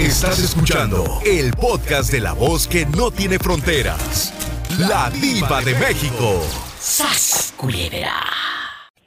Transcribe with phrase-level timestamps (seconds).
[0.00, 4.32] Estás escuchando el podcast de la voz que no tiene fronteras.
[4.78, 6.40] La diva de México.
[6.78, 8.14] ¡Sas, culebra!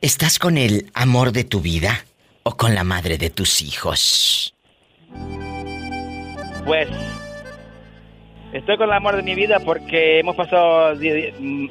[0.01, 2.05] ¿Estás con el amor de tu vida
[2.43, 4.53] o con la madre de tus hijos?
[6.63, 6.87] Pues
[8.53, 10.95] estoy con el amor de mi vida porque hemos pasado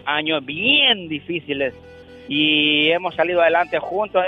[0.04, 1.74] años bien difíciles
[2.28, 4.24] y hemos salido adelante juntos.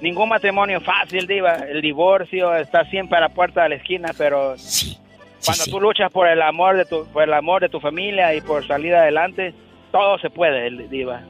[0.00, 1.54] Ningún matrimonio fácil, Diva.
[1.54, 4.98] El divorcio está siempre a la puerta de la esquina, pero sí,
[5.44, 8.40] cuando tú luchas por el amor de tu, por el amor de tu familia y
[8.40, 9.54] por salir adelante,
[9.92, 11.22] todo se puede, Diva.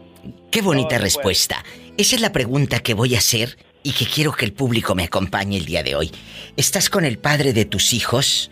[0.51, 1.65] Qué bonita respuesta.
[1.97, 5.05] Esa es la pregunta que voy a hacer y que quiero que el público me
[5.05, 6.11] acompañe el día de hoy.
[6.57, 8.51] ¿Estás con el padre de tus hijos?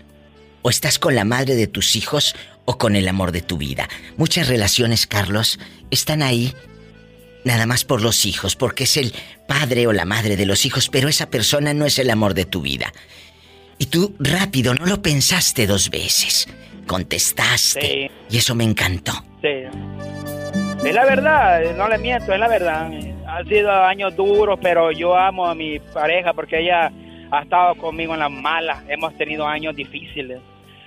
[0.63, 2.37] ¿O estás con la madre de tus hijos?
[2.65, 3.89] ¿O con el amor de tu vida?
[4.17, 5.59] Muchas relaciones, Carlos,
[5.91, 6.55] están ahí
[7.45, 9.13] nada más por los hijos, porque es el
[9.47, 12.45] padre o la madre de los hijos, pero esa persona no es el amor de
[12.45, 12.93] tu vida.
[13.79, 16.49] Y tú rápido, no lo pensaste dos veces.
[16.87, 18.11] Contestaste.
[18.31, 19.13] Y eso me encantó.
[19.41, 19.67] Sí.
[20.85, 22.91] Es la verdad, no le miento, es la verdad.
[23.27, 26.93] Han sido años duros, pero yo amo a mi pareja porque ella
[27.31, 28.83] ha estado conmigo en las malas.
[28.89, 30.41] Hemos tenido años difíciles.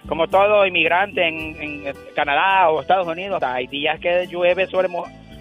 [0.08, 4.90] Como todo inmigrante en, Canadá o Estados Unidos, hay días que llueve sobre,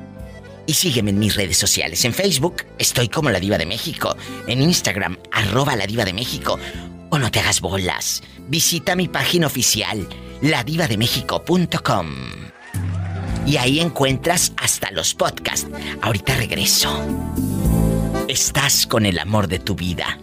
[0.67, 2.05] Y sígueme en mis redes sociales.
[2.05, 4.17] En Facebook estoy como La Diva de México.
[4.49, 6.59] En Instagram, arroba La Diva de México.
[7.11, 8.25] O no te hagas bolas.
[8.49, 10.09] Visita mi página oficial,
[10.43, 12.06] ladivademéxico.com.
[13.47, 15.69] Y ahí encuentras hasta los podcasts.
[16.03, 17.00] Ahorita regreso.
[18.27, 20.19] ¿Estás con el amor de tu vida?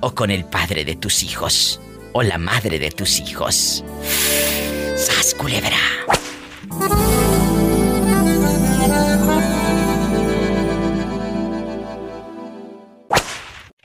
[0.00, 1.80] ¿O con el padre de tus hijos?
[2.12, 3.82] ¿O la madre de tus hijos?
[4.96, 5.76] ¡Sas, culebra!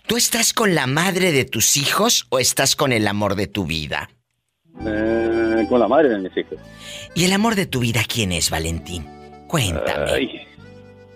[0.07, 3.65] ¿Tú estás con la madre de tus hijos o estás con el amor de tu
[3.65, 4.09] vida?
[4.85, 6.57] Eh, con la madre de mis hijos.
[7.15, 9.05] ¿Y el amor de tu vida quién es, Valentín?
[9.47, 10.45] Cuéntame.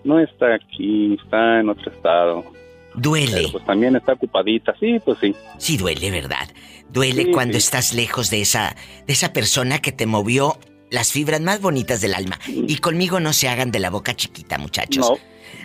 [0.04, 2.61] no está aquí, está en otro estado.
[2.96, 3.48] Duele.
[3.52, 5.36] pues también está ocupadita, sí, pues sí.
[5.58, 6.50] Sí duele, ¿verdad?
[6.90, 8.76] Duele cuando estás lejos de esa,
[9.08, 10.58] de esa persona que te movió
[10.90, 12.38] las fibras más bonitas del alma.
[12.48, 15.10] Y conmigo no se hagan de la boca chiquita, muchachos.
[15.10, 15.18] No.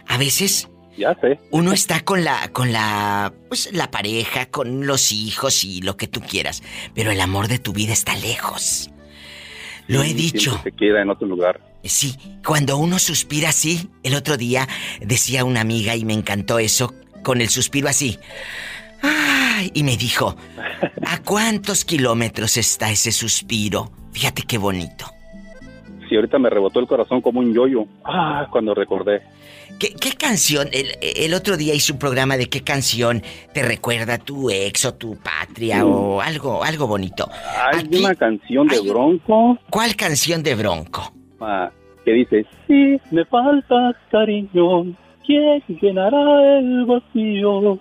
[0.06, 1.38] A veces ya sé.
[1.50, 6.06] Uno está con la con la pues la pareja, con los hijos y lo que
[6.06, 6.62] tú quieras,
[6.94, 8.90] pero el amor de tu vida está lejos.
[9.88, 10.60] Lo he dicho.
[10.64, 11.60] Se queda en otro lugar.
[11.84, 14.66] Sí, cuando uno suspira así, el otro día
[15.00, 16.92] decía una amiga y me encantó eso,
[17.26, 18.20] con el suspiro así.
[19.02, 20.37] Ay, y me dijo,
[21.06, 23.90] ¿a cuántos kilómetros está ese suspiro?
[24.12, 25.06] Fíjate qué bonito.
[26.08, 27.84] Sí, ahorita me rebotó el corazón como un yoyo.
[28.05, 29.23] Ah, cuando recordé.
[29.81, 30.69] ¿Qué, canción?
[30.70, 33.20] El, otro día hice un programa de qué canción
[33.52, 37.28] te recuerda a tu ex o tu patria o algo, algo bonito.
[37.73, 39.58] Hay una canción de Bronco.
[39.69, 41.12] ¿Cuál canción de Bronco?
[41.40, 41.73] Ah,
[42.05, 44.94] que dice, si me falta cariño,
[45.26, 47.78] ¿quién llenará el vacío?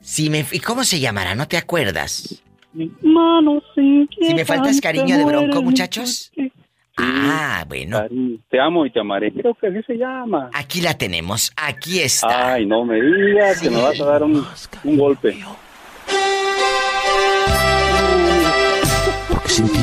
[0.00, 1.34] Si me, ¿Y cómo se llamará?
[1.34, 2.42] ¿No te acuerdas?
[2.72, 6.32] Mis manos sin Si me faltas cariño de bronco, muchachos.
[6.96, 8.02] Ah, bueno.
[8.48, 9.32] Te amo y te amaré.
[9.32, 10.50] Creo que así se llama.
[10.52, 12.54] Aquí la tenemos, aquí está.
[12.54, 14.44] Ay, no me digas que me vas a dar un,
[14.84, 15.36] un golpe.
[19.28, 19.78] Porque sin ti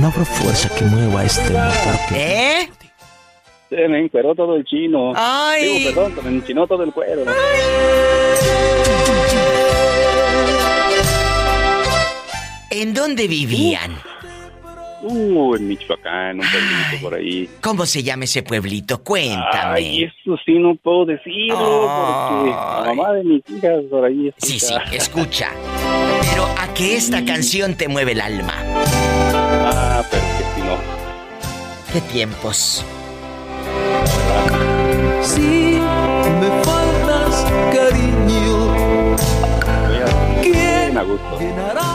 [0.00, 2.60] no habrá fuerza que mueva este motor que...
[2.60, 2.68] ¿Eh?
[3.68, 5.12] Se me encueró todo el chino.
[5.16, 5.78] Ay.
[5.78, 7.24] Digo, perdón, se me enchinó todo el cuero.
[12.70, 13.96] ¿En dónde vivían?
[15.02, 17.48] Uh, en Michoacán, un pueblito por ahí.
[17.60, 19.02] ¿Cómo se llama ese pueblito?
[19.04, 19.74] Cuéntame.
[19.76, 22.96] Ay, eso sí no puedo decirlo, porque la Ay.
[22.96, 24.46] mamá de mis hijas por ahí está.
[24.46, 25.50] Sí, sí, escucha.
[26.30, 28.54] Pero a que esta canción te mueve el alma.
[28.58, 30.76] Ah, pero que si no.
[31.92, 32.84] ¿Qué tiempos?
[35.26, 35.40] Si
[36.40, 37.44] me faltas
[37.74, 39.16] cariño.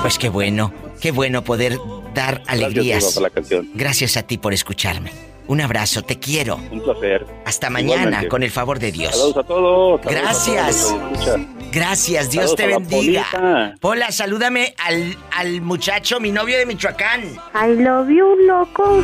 [0.02, 1.78] Pues qué bueno, qué bueno poder
[2.14, 3.00] dar Gracias, alegrías.
[3.00, 3.70] Diva, por la canción.
[3.74, 5.12] Gracias a ti por escucharme.
[5.48, 6.60] Un abrazo, te quiero.
[6.72, 7.26] Un placer.
[7.46, 8.28] Hasta mañana, Igualmente.
[8.30, 9.12] con el favor de Dios.
[9.16, 10.02] Saludos a todos.
[10.02, 10.88] saludos a Gracias.
[11.24, 11.40] todos.
[11.72, 13.26] Gracias, Dios Saludos te bendiga.
[13.32, 13.76] Polita.
[13.80, 17.22] Pola, salúdame al, al muchacho, mi novio de Michoacán.
[17.56, 19.02] I love you, loco.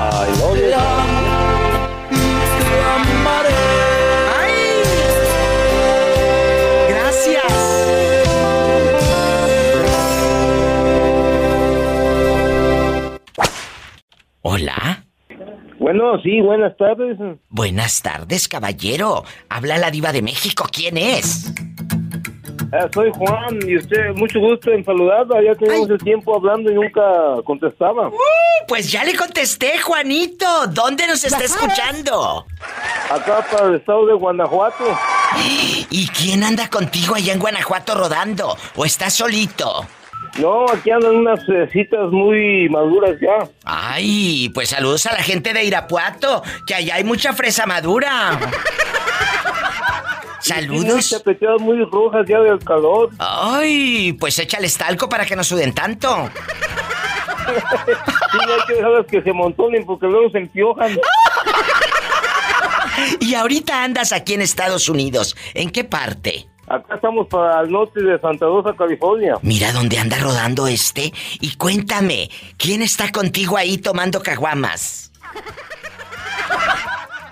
[0.00, 0.74] Ay, oye.
[0.74, 1.27] ¡Ay!
[14.50, 15.04] Hola.
[15.78, 17.18] Bueno, sí, buenas tardes.
[17.50, 19.22] Buenas tardes, caballero.
[19.50, 20.64] Habla la diva de México.
[20.72, 21.52] ¿Quién es?
[22.72, 25.42] Ah, soy Juan y usted, mucho gusto en saludarla.
[25.42, 25.96] Ya teníamos Ay.
[25.96, 27.02] el tiempo hablando y nunca
[27.44, 28.10] contestaba.
[28.66, 30.46] Pues ya le contesté, Juanito.
[30.68, 32.46] ¿Dónde nos está escuchando?
[33.10, 34.84] Acá para el estado de Guanajuato.
[35.90, 38.56] ¿Y quién anda contigo allá en Guanajuato rodando?
[38.76, 39.86] ¿O estás solito?
[40.38, 43.48] No, aquí andan unas eh, citas muy maduras ya.
[43.64, 48.38] Ay, pues saludos a la gente de Irapuato, que allá hay mucha fresa madura.
[50.40, 51.10] Saludos.
[51.10, 53.10] chapeteadas muy rojas ya del calor.
[53.18, 56.30] Ay, pues échale talco para que no suden tanto.
[57.48, 61.00] Sí, hay que dejarlas que se montonen porque luego se empiojan.
[63.20, 65.36] Y ahorita andas aquí en Estados Unidos.
[65.54, 66.48] ¿En qué parte?
[66.70, 69.34] Acá estamos para el norte de Santa Rosa, California.
[69.42, 71.12] Mira dónde anda rodando este.
[71.40, 75.10] Y cuéntame, ¿quién está contigo ahí tomando caguamas?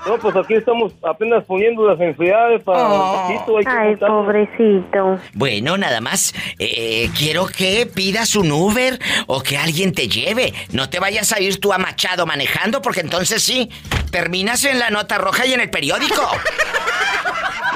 [0.06, 3.28] No, pues aquí estamos apenas poniendo las enfriadas para Oh.
[3.28, 3.58] un poquito.
[3.58, 4.24] Hay que Ay, juntarnos.
[4.24, 5.18] pobrecito.
[5.34, 10.54] Bueno, nada más, eh, quiero que pidas un Uber o que alguien te lleve.
[10.70, 13.68] No te vayas a ir tú a Machado manejando porque entonces sí,
[14.12, 16.22] terminas en la nota roja y en el periódico.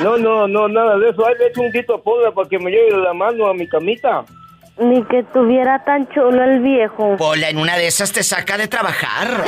[0.03, 1.27] No, no, no, nada de eso.
[1.27, 3.69] Ahí le echo un grito a Pola para que me lleve la mano a mi
[3.69, 4.25] camita.
[4.79, 7.17] Ni que tuviera tan chulo el viejo.
[7.17, 9.45] Pola, en una de esas te saca de trabajar.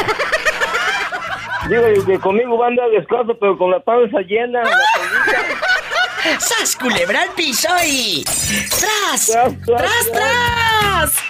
[1.68, 4.62] Digo, que conmigo va a andar descalzo, pero con la panza llena.
[4.62, 4.76] La.
[6.38, 8.24] ¡Sas, culebra al piso y...
[8.24, 9.26] ¡Tras!
[9.26, 11.22] Tras, tras, ¡Tras, tras!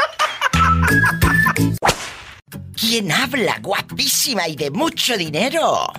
[2.78, 3.56] ¿Quién habla?
[3.60, 5.92] Guapísima y de mucho dinero.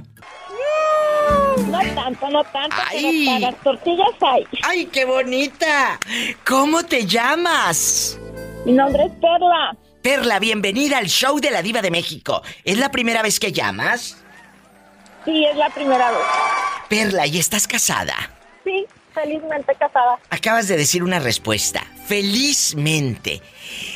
[1.58, 3.26] No tanto, no tanto, Ay.
[3.26, 4.48] pero para las tortillas hay.
[4.64, 6.00] ¡Ay, qué bonita!
[6.46, 8.18] ¿Cómo te llamas?
[8.66, 9.76] Mi nombre es Perla.
[10.02, 12.42] Perla, bienvenida al show de la Diva de México.
[12.64, 14.18] ¿Es la primera vez que llamas?
[15.26, 16.20] Sí, es la primera vez.
[16.90, 18.16] Perla, ¿y estás casada?
[18.64, 20.18] Sí, felizmente casada.
[20.30, 21.84] Acabas de decir una respuesta.
[22.06, 23.42] Felizmente.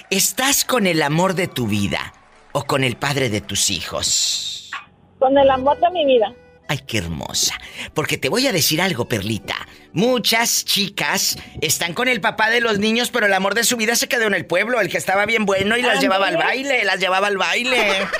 [0.09, 2.13] ¿Estás con el amor de tu vida
[2.51, 4.71] o con el padre de tus hijos?
[5.19, 6.31] Con el amor de mi vida.
[6.69, 7.55] Ay, qué hermosa.
[7.93, 9.55] Porque te voy a decir algo, Perlita.
[9.93, 13.95] Muchas chicas están con el papá de los niños, pero el amor de su vida
[13.95, 16.83] se quedó en el pueblo, el que estaba bien bueno y las llevaba al baile,
[16.83, 17.77] las llevaba al baile.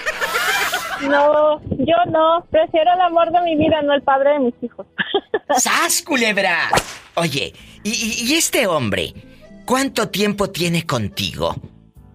[1.02, 2.44] No, yo no.
[2.50, 4.88] Prefiero el amor de mi vida, no el padre de mis hijos.
[5.58, 6.70] ¡Sas, culebra!
[7.16, 9.14] Oye, ¿y, y- y este hombre?
[9.66, 11.56] ¿Cuánto tiempo tiene contigo?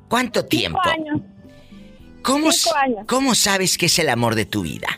[0.09, 0.81] ¿Cuánto tiempo?
[0.85, 1.21] Cinco años.
[2.23, 3.05] ¿Cómo, cinco años.
[3.07, 4.89] ¿Cómo sabes que es el amor de tu vida?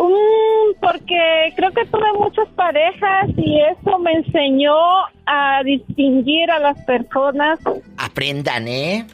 [0.00, 4.74] Mm, porque creo que tuve muchas parejas y eso me enseñó
[5.26, 7.58] a distinguir a las personas.
[7.96, 9.06] Aprendan, ¿eh?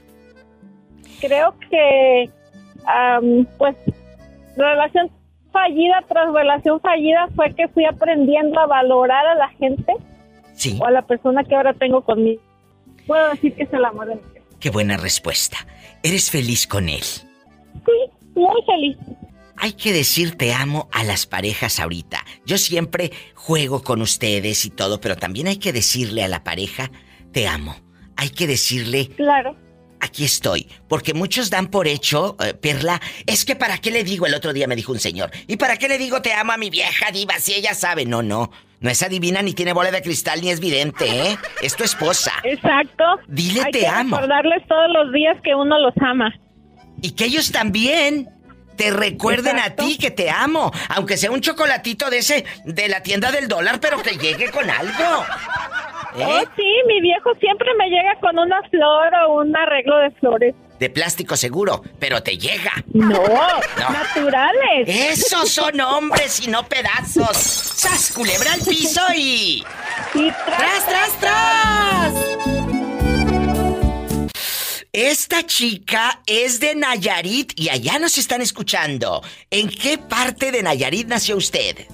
[1.20, 2.28] Creo que,
[2.86, 3.76] am, pues,
[4.56, 5.10] relación
[5.52, 9.94] fallida tras relación fallida fue que fui aprendiendo a valorar a la gente
[10.54, 10.78] Sí.
[10.82, 12.42] o a la persona que ahora tengo conmigo.
[13.06, 14.40] Puedo decir que es el amor de mi vida.
[14.60, 15.56] Qué buena respuesta.
[16.02, 17.02] ¿Eres feliz con él?
[17.02, 18.98] Sí, muy feliz.
[19.56, 22.24] Hay que decir te amo a las parejas ahorita.
[22.44, 26.90] Yo siempre juego con ustedes y todo, pero también hay que decirle a la pareja
[27.32, 27.76] te amo.
[28.16, 29.56] Hay que decirle Claro.
[30.00, 30.68] aquí estoy.
[30.88, 34.52] Porque muchos dan por hecho, eh, Perla, es que para qué le digo, el otro
[34.52, 37.10] día me dijo un señor, ¿y para qué le digo te amo a mi vieja
[37.12, 38.04] diva si ella sabe?
[38.04, 41.38] No, no, no es adivina ni tiene bola de cristal ni es vidente, ¿eh?
[41.62, 42.32] Es tu esposa.
[42.44, 43.04] Exacto.
[43.28, 44.16] Dile Hay te que amo.
[44.16, 46.32] recordarles todos los días que uno los ama.
[47.02, 48.28] Y que ellos también
[48.76, 49.82] te recuerden Exacto.
[49.82, 50.72] a ti que te amo.
[50.88, 54.68] Aunque sea un chocolatito de ese, de la tienda del dólar, pero que llegue con
[54.68, 55.24] algo.
[56.16, 56.24] ¿Eh?
[56.26, 60.54] Oh, sí, mi viejo siempre me llega con una flor o un arreglo de flores.
[60.78, 62.72] De plástico seguro, pero te llega.
[62.92, 63.22] No,
[63.78, 64.86] naturales.
[64.86, 67.36] Esos son hombres y no pedazos.
[67.36, 69.64] ¡Sas, culebra al piso y...
[70.14, 72.63] Y ¡Tras, tras, tras!
[74.94, 79.22] Esta chica es de Nayarit y allá nos están escuchando.
[79.50, 81.88] ¿En qué parte de Nayarit nació usted?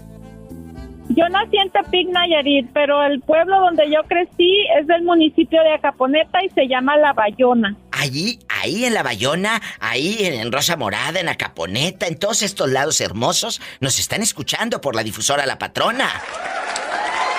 [1.09, 5.73] Yo nací en Tepic, Nayarit, pero el pueblo donde yo crecí es del municipio de
[5.73, 7.75] Acaponeta y se llama La Bayona.
[7.91, 13.01] Allí, ahí en La Bayona, ahí en Rosa Morada, en Acaponeta, en todos estos lados
[13.01, 16.11] hermosos, nos están escuchando por la difusora La Patrona.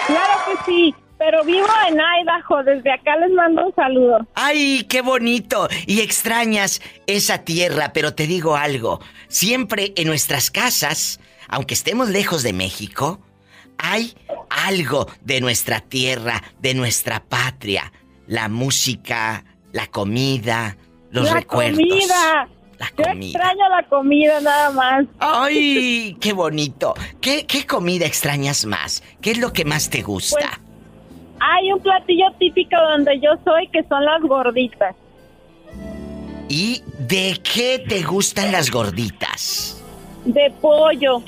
[0.08, 2.64] Claro que sí, pero vivo en Idaho.
[2.64, 4.26] Desde acá les mando un saludo.
[4.34, 5.68] ¡Ay, qué bonito!
[5.86, 9.00] Y extrañas esa tierra, pero te digo algo.
[9.28, 13.20] Siempre en nuestras casas, aunque estemos lejos de México,
[13.78, 14.16] hay
[14.50, 17.94] algo de nuestra tierra, de nuestra patria.
[18.26, 20.76] La música, la comida,
[21.12, 21.78] los la recuerdos.
[21.78, 22.48] comida.
[22.80, 23.26] La Yo comida.
[23.28, 25.06] extraño la comida nada más.
[25.20, 26.96] ¡Ay, qué bonito!
[27.22, 29.04] ¿Qué, ¿Qué comida extrañas más?
[29.22, 30.60] ¿Qué es lo que más te gusta?
[31.44, 34.96] Hay un platillo típico donde yo soy que son las gorditas.
[36.48, 39.82] ¿Y de qué te gustan las gorditas?
[40.26, 41.24] De pollo.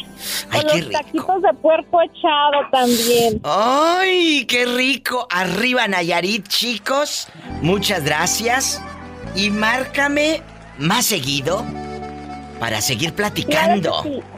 [0.51, 0.91] Ay, con qué los rico.
[0.91, 3.41] taquitos de puerco echado también.
[3.43, 5.27] ¡Ay, qué rico!
[5.31, 7.27] Arriba Nayarit, chicos.
[7.61, 8.83] Muchas gracias.
[9.35, 10.41] Y márcame
[10.77, 11.65] más seguido
[12.59, 14.01] para seguir platicando.
[14.03, 14.32] Claro.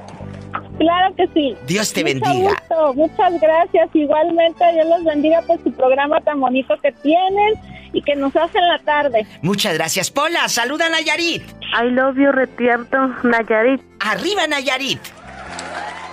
[0.78, 1.56] Claro que sí.
[1.68, 2.50] Dios te Mucho bendiga.
[2.50, 3.90] gusto, Muchas gracias.
[3.94, 7.54] Igualmente, Dios los bendiga por su programa tan bonito que tienen
[7.94, 9.26] y que nos hacen la tarde.
[9.42, 10.12] Muchas gracias.
[10.12, 11.44] Pola, saluda a Nayarit.
[11.82, 13.82] I love you, retierto, Nayarit.
[14.02, 15.00] Arriba Nayarit.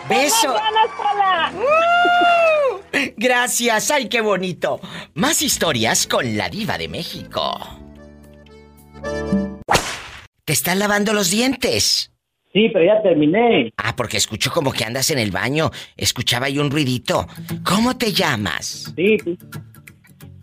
[0.08, 0.52] Beso.
[0.52, 1.52] ¡Ganas, Pola!
[3.16, 4.80] Gracias, ay, qué bonito.
[5.14, 7.58] Más historias con la diva de México.
[10.44, 12.11] ¿Te están lavando los dientes?
[12.52, 13.72] Sí, pero ya terminé.
[13.78, 15.70] Ah, porque escucho como que andas en el baño.
[15.96, 17.26] Escuchaba ahí un ruidito.
[17.64, 18.92] ¿Cómo te llamas?
[18.94, 19.38] Sí, sí.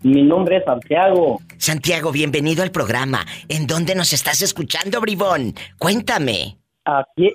[0.02, 1.40] Mi nombre es Santiago.
[1.58, 3.24] Santiago, bienvenido al programa.
[3.48, 5.54] ¿En dónde nos estás escuchando, bribón?
[5.78, 6.58] Cuéntame.
[6.84, 7.30] Aquí,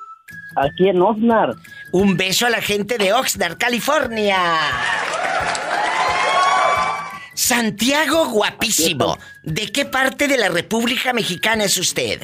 [0.56, 1.54] aquí en Osnar.
[1.94, 4.38] Un beso a la gente de Oxnard, California.
[7.36, 9.18] Santiago guapísimo.
[9.44, 12.22] ¿De qué parte de la República Mexicana es usted?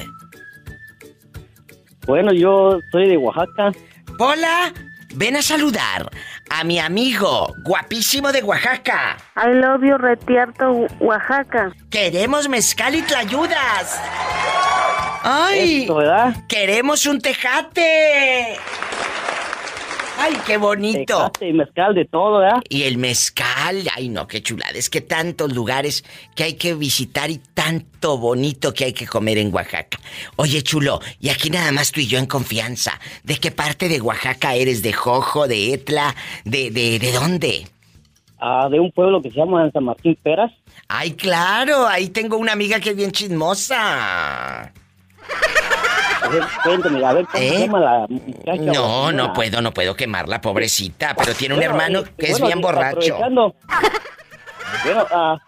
[2.06, 3.72] Bueno, yo soy de Oaxaca.
[4.18, 4.72] Hola,
[5.14, 6.10] ven a saludar
[6.50, 9.16] a mi amigo guapísimo de Oaxaca.
[9.36, 11.72] I love you, retierto, Oaxaca.
[11.90, 14.00] Queremos mezcal y tlayudas.
[15.22, 15.82] ¡Ay!
[15.82, 16.34] Esto, ¿verdad?
[16.48, 18.56] ¡Queremos un tejate!
[20.24, 21.16] ¡Ay, qué bonito!
[21.16, 22.62] Tecate y mezcal de todo, ¿verdad?
[22.68, 24.70] Y el mezcal, ay no, qué chulada.
[24.78, 26.04] Es que tantos lugares
[26.36, 29.98] que hay que visitar y tanto bonito que hay que comer en Oaxaca.
[30.36, 33.00] Oye, chulo, y aquí nada más tú y yo en confianza.
[33.24, 34.80] ¿De qué parte de Oaxaca eres?
[34.82, 36.14] ¿De Jojo, de Etla?
[36.44, 37.66] ¿De, de, de dónde?
[38.38, 40.52] Ah, de un pueblo que se llama San Martín Peras.
[40.86, 44.72] Ay, claro, ahí tengo una amiga que es bien chismosa.
[46.64, 47.68] Cuéntame, a ver, ¿cómo ¿Eh?
[47.80, 48.72] la muchacha?
[48.72, 52.26] No, la no puedo, no puedo quemarla, pobrecita, pero tiene un Bueno, hermano eh, que
[52.26, 52.98] es bien borracho.
[53.14, 53.54] Aprovechando.
[54.84, 55.38] Bueno, ah,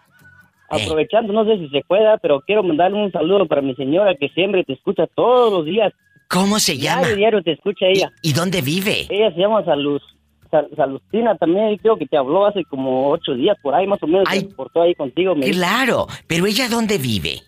[0.71, 0.83] Eh.
[0.83, 4.29] aprovechando, no sé si se pueda, pero quiero mandarle un saludo para mi señora que
[4.29, 5.93] siempre te escucha todos los días.
[6.29, 7.01] ¿Cómo se llama?
[7.01, 8.11] Diario, diario te escucha ella.
[8.21, 9.05] ¿Y dónde vive?
[9.09, 10.01] Ella se llama Salud.
[10.51, 14.07] Sal- Salustina también, creo que te habló hace como ocho días por ahí, más o
[14.07, 14.25] menos.
[14.27, 14.41] Ay.
[14.41, 15.35] Se portó ahí contigo.
[15.35, 17.41] Me, Claro, pero ella dónde vive?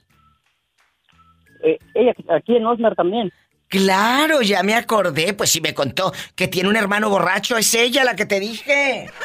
[1.71, 3.31] Eh, ella aquí en Osnar también.
[3.67, 8.03] Claro, ya me acordé, pues si me contó que tiene un hermano borracho, es ella
[8.03, 9.09] la que te dije.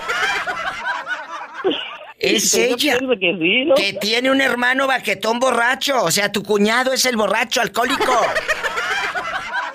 [2.19, 2.99] Es ella.
[3.01, 3.75] que sí, ¿no?
[3.75, 8.17] Que tiene un hermano baquetón borracho, o sea, tu cuñado es el borracho alcohólico.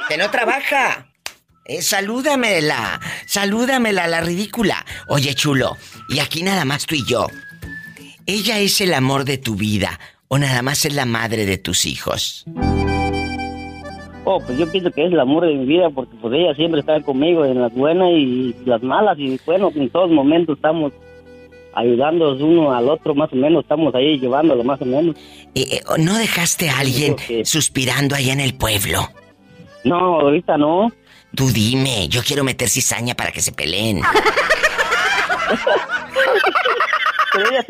[0.08, 1.08] que no trabaja.
[1.66, 4.86] Eh, salúdamela, salúdamela, la ridícula.
[5.10, 5.76] Oye, chulo,
[6.08, 7.28] y aquí nada más tú y yo.
[8.26, 10.00] Ella es el amor de tu vida.
[10.28, 12.46] O nada más es la madre de tus hijos?
[14.26, 16.82] Oh, pues yo pienso que es el amor de mi vida porque pues ella siempre
[16.82, 20.92] está conmigo en las buenas y las malas y bueno, en todos momentos estamos
[21.74, 25.16] ayudándonos uno al otro más o menos, estamos ahí llevándolo más o menos.
[25.56, 27.16] Eh, eh, ¿No dejaste a alguien
[27.46, 29.10] suspirando allá en el pueblo?
[29.86, 30.92] No, ahorita no.
[31.34, 34.02] Tú dime, yo quiero meter cizaña para que se peleen.
[37.34, 37.66] Pero ella,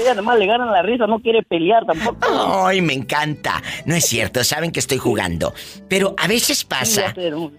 [0.00, 2.66] ella nomás le gana la risa, no quiere pelear tampoco.
[2.66, 3.62] Ay, me encanta.
[3.84, 5.54] No es cierto, saben que estoy jugando.
[5.88, 7.14] Pero a veces pasa,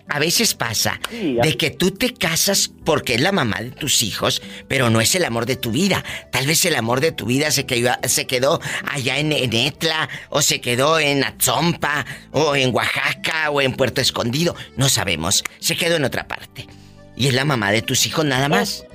[0.07, 4.41] a veces pasa, de que tú te casas porque es la mamá de tus hijos,
[4.67, 6.03] pero no es el amor de tu vida.
[6.31, 10.41] Tal vez el amor de tu vida se quedó, se quedó allá en, Etla, o
[10.41, 14.55] se quedó en Atzompa, o en Oaxaca, o en Puerto Escondido.
[14.77, 15.43] No sabemos.
[15.59, 16.67] Se quedó en otra parte.
[17.15, 18.85] Y es la mamá de tus hijos nada más.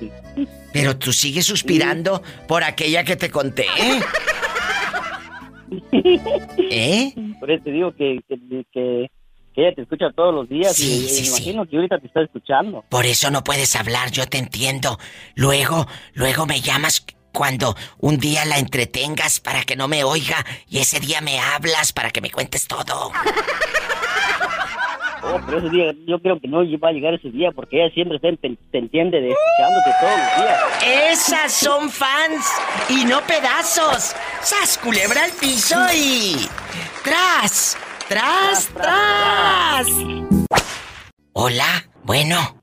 [0.73, 3.65] Pero tú sigues suspirando por aquella que te conté.
[6.71, 7.13] ¿eh?
[7.39, 8.19] Por eso te digo que,
[8.71, 9.09] que,
[9.55, 12.85] ella te escucha todos los días y me imagino que ahorita te está escuchando.
[12.89, 14.99] Por eso no puedes hablar, yo te entiendo.
[15.33, 20.77] Luego, luego me llamas cuando un día la entretengas para que no me oiga y
[20.77, 23.11] ese día me hablas para que me cuentes todo.
[25.23, 27.93] Oh, pero ese día yo creo que no va a llegar ese día porque ella
[27.93, 31.11] siempre te, entiende de escuchándote todos los días.
[31.11, 32.45] Esas son fans
[32.89, 34.15] y no pedazos.
[34.41, 36.47] ¡Sas, culebra al piso y...
[37.03, 37.77] ¡Tras!
[38.07, 39.87] ¡Tras, tras!
[41.33, 42.56] Hola, bueno.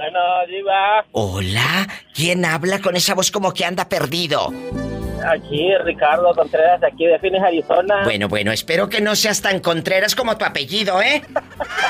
[0.00, 1.04] Bueno, Diva.
[1.12, 4.50] Hola, ¿quién habla con esa voz como que anda perdido?
[5.28, 8.04] Aquí, Ricardo Contreras, aquí de Phoenix, Arizona.
[8.04, 11.20] Bueno, bueno, espero que no seas tan Contreras como tu apellido, ¿eh?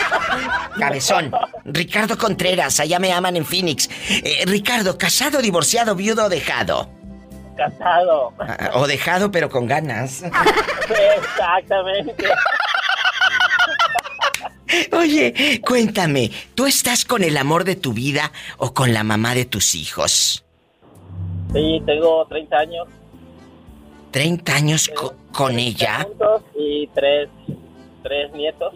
[0.80, 1.30] Cabezón.
[1.64, 3.88] Ricardo Contreras, allá me aman en Phoenix.
[4.10, 6.90] Eh, Ricardo, ¿casado, divorciado, viudo o dejado?
[7.56, 8.32] Casado.
[8.40, 10.24] Ah, o dejado, pero con ganas.
[11.16, 12.24] Exactamente.
[14.92, 19.44] Oye, cuéntame, ¿tú estás con el amor de tu vida o con la mamá de
[19.44, 20.44] tus hijos?
[21.52, 22.88] Sí, tengo 30 años.
[24.10, 24.90] 30 años
[25.32, 26.06] con ella.
[26.56, 27.28] Y tres,
[28.02, 28.74] tres nietos.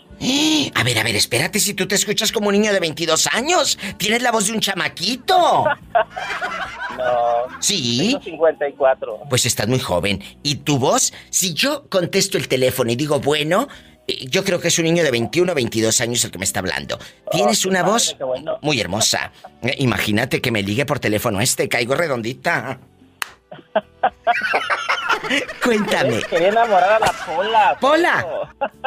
[0.75, 3.79] A ver, a ver, espérate, si tú te escuchas como un niño de 22 años.
[3.97, 5.65] Tienes la voz de un chamaquito.
[6.99, 7.61] no.
[7.61, 8.09] ¿Sí?
[8.11, 9.21] Tengo 54.
[9.29, 10.23] Pues estás muy joven.
[10.43, 11.13] ¿Y tu voz?
[11.31, 13.69] Si yo contesto el teléfono y digo, bueno,
[14.07, 16.61] yo creo que es un niño de 21 o 22 años el que me está
[16.61, 16.99] hablando.
[17.31, 18.17] Tienes una voz
[18.61, 19.33] muy hermosa.
[19.63, 22.79] Eh, imagínate que me ligue por teléfono este, caigo redondita.
[25.65, 26.23] Cuéntame.
[26.23, 27.77] Quería enamorar a la Pola.
[27.81, 28.27] Pola.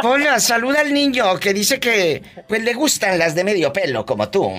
[0.01, 4.29] Pola, saluda al niño que dice que pues le gustan las de medio pelo como
[4.29, 4.51] tú.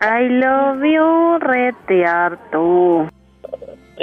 [0.00, 3.10] I love you, retearto.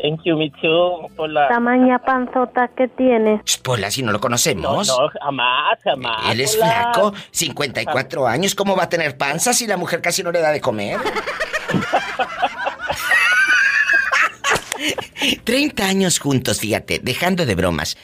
[0.08, 1.50] Thank you, me too, Pola.
[1.50, 3.42] Tamaña panzota que tienes.
[3.58, 4.88] Pola, si no lo conocemos.
[4.88, 6.32] No, jamás, jamás.
[6.32, 8.56] Él es flaco, 54 años.
[8.56, 10.98] ¿Cómo va a tener panza si la mujer casi no le da de comer?
[15.44, 17.98] 30 años juntos, fíjate, dejando de bromas.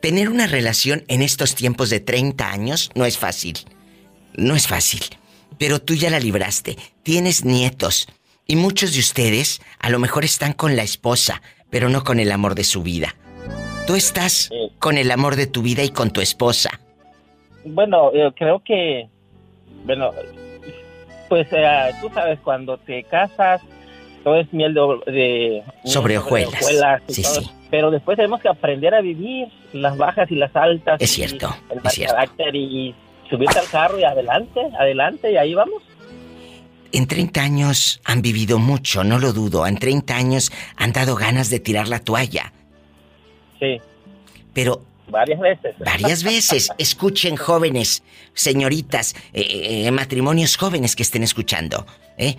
[0.00, 3.58] Tener una relación en estos tiempos de 30 años no es fácil.
[4.32, 5.02] No es fácil.
[5.58, 6.78] Pero tú ya la libraste.
[7.02, 8.08] Tienes nietos.
[8.50, 12.32] Y muchos de ustedes a lo mejor están con la esposa, pero no con el
[12.32, 13.14] amor de su vida.
[13.86, 16.80] Tú estás con el amor de tu vida y con tu esposa.
[17.64, 19.08] Bueno, yo creo que,
[19.84, 20.10] bueno,
[21.28, 23.62] pues eh, tú sabes, cuando te casas,
[24.24, 24.74] todo es miel
[25.06, 25.62] de...
[25.84, 26.66] sobre hojuelas.
[27.06, 27.48] sí, sí.
[27.70, 31.00] Pero después tenemos que aprender a vivir las bajas y las altas.
[31.00, 32.14] Es cierto, el es cierto.
[32.14, 32.96] carácter y
[33.28, 35.84] subirte al carro y adelante, adelante y ahí vamos.
[36.92, 39.66] En 30 años han vivido mucho, no lo dudo.
[39.66, 42.52] En 30 años han dado ganas de tirar la toalla.
[43.58, 43.80] Sí.
[44.52, 45.74] Pero Varias veces.
[45.78, 46.70] Varias veces.
[46.78, 51.86] Escuchen, jóvenes, señoritas, eh, eh, eh, matrimonios jóvenes que estén escuchando.
[52.16, 52.36] ¿eh?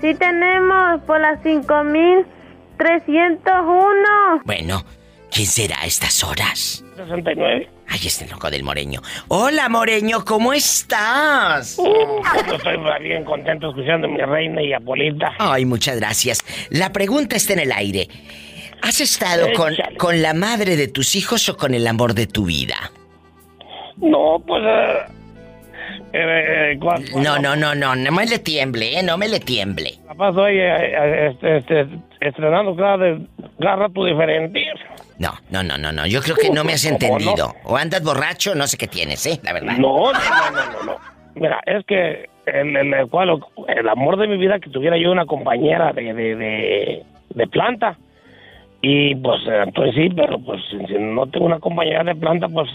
[0.00, 4.42] Sí tenemos por las 5301.
[4.44, 4.84] Bueno,
[5.30, 6.84] ¿quién será a estas horas?
[6.96, 7.70] 69.
[7.88, 9.00] Ay, este loco del Moreño.
[9.28, 11.78] Hola, Moreño, ¿cómo estás?
[11.78, 12.20] Uh,
[12.52, 15.32] estoy bien contento escuchando a mi reina y a Polita.
[15.38, 16.40] Ay, muchas gracias.
[16.70, 18.08] La pregunta está en el aire.
[18.82, 22.44] ¿Has estado con, con la madre de tus hijos o con el amor de tu
[22.44, 22.92] vida?
[23.96, 24.62] No, pues...
[26.16, 26.78] eh, eh,
[27.16, 29.02] No, no, no, no, no me le tiemble, ¿eh?
[29.02, 29.92] No me le tiemble.
[30.06, 31.86] La paso ahí eh, eh, este, este,
[32.20, 33.20] estrenando cada, de-
[33.60, 34.64] cada rato diferente.
[35.18, 36.06] No, no, no, no, no.
[36.06, 37.54] Yo creo que no me has entendido.
[37.64, 39.40] O andas borracho, no sé qué tienes, ¿eh?
[39.42, 39.74] La verdad.
[39.78, 40.18] No, no,
[40.52, 40.96] no, no, no.
[41.34, 45.10] Mira, es que el, el, el cual, el amor de mi vida que tuviera yo
[45.12, 47.96] una compañera de, de, de, de planta.
[48.82, 52.68] Y pues entonces sí, pero pues si no tengo una compañera de planta, pues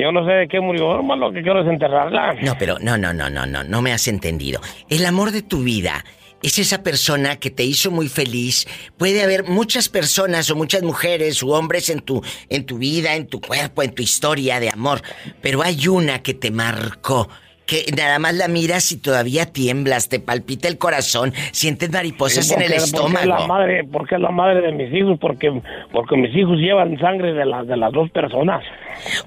[0.00, 0.96] yo no sé de qué murió.
[0.96, 2.34] Nomás lo que quiero enterrarla.
[2.42, 4.60] No, pero no, no, no, no, no, no me has entendido.
[4.88, 6.04] El amor de tu vida
[6.42, 8.66] es esa persona que te hizo muy feliz.
[8.96, 13.26] Puede haber muchas personas o muchas mujeres u hombres en tu en tu vida, en
[13.26, 15.02] tu cuerpo, en tu historia de amor,
[15.42, 17.28] pero hay una que te marcó.
[17.70, 22.54] Que nada más la miras y todavía tiemblas, te palpita el corazón, sientes mariposas Sí,
[22.54, 23.46] en el porque- porque es la estómago.
[23.46, 27.44] madre, porque es la madre de mis hijos, porque, porque mis hijos llevan sangre de
[27.46, 28.64] las de las dos personas.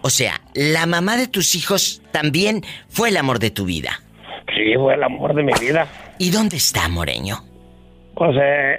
[0.02, 4.02] O sea, la mamá de tus hijos también fue el amor de tu vida.
[4.54, 5.88] Sí, fue el amor de mi vida.
[6.20, 7.38] ¿Y dónde está, Moreño?
[8.16, 8.78] Pues eh,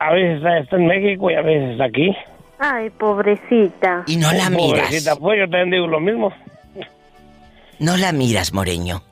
[0.00, 2.14] a veces está, en México y a veces aquí.
[2.58, 4.04] Ay, pobrecita.
[4.06, 4.80] Y no la miras.
[4.82, 6.30] Pobrecita, pues yo también digo lo mismo.
[7.80, 9.02] No la miras, Moreño.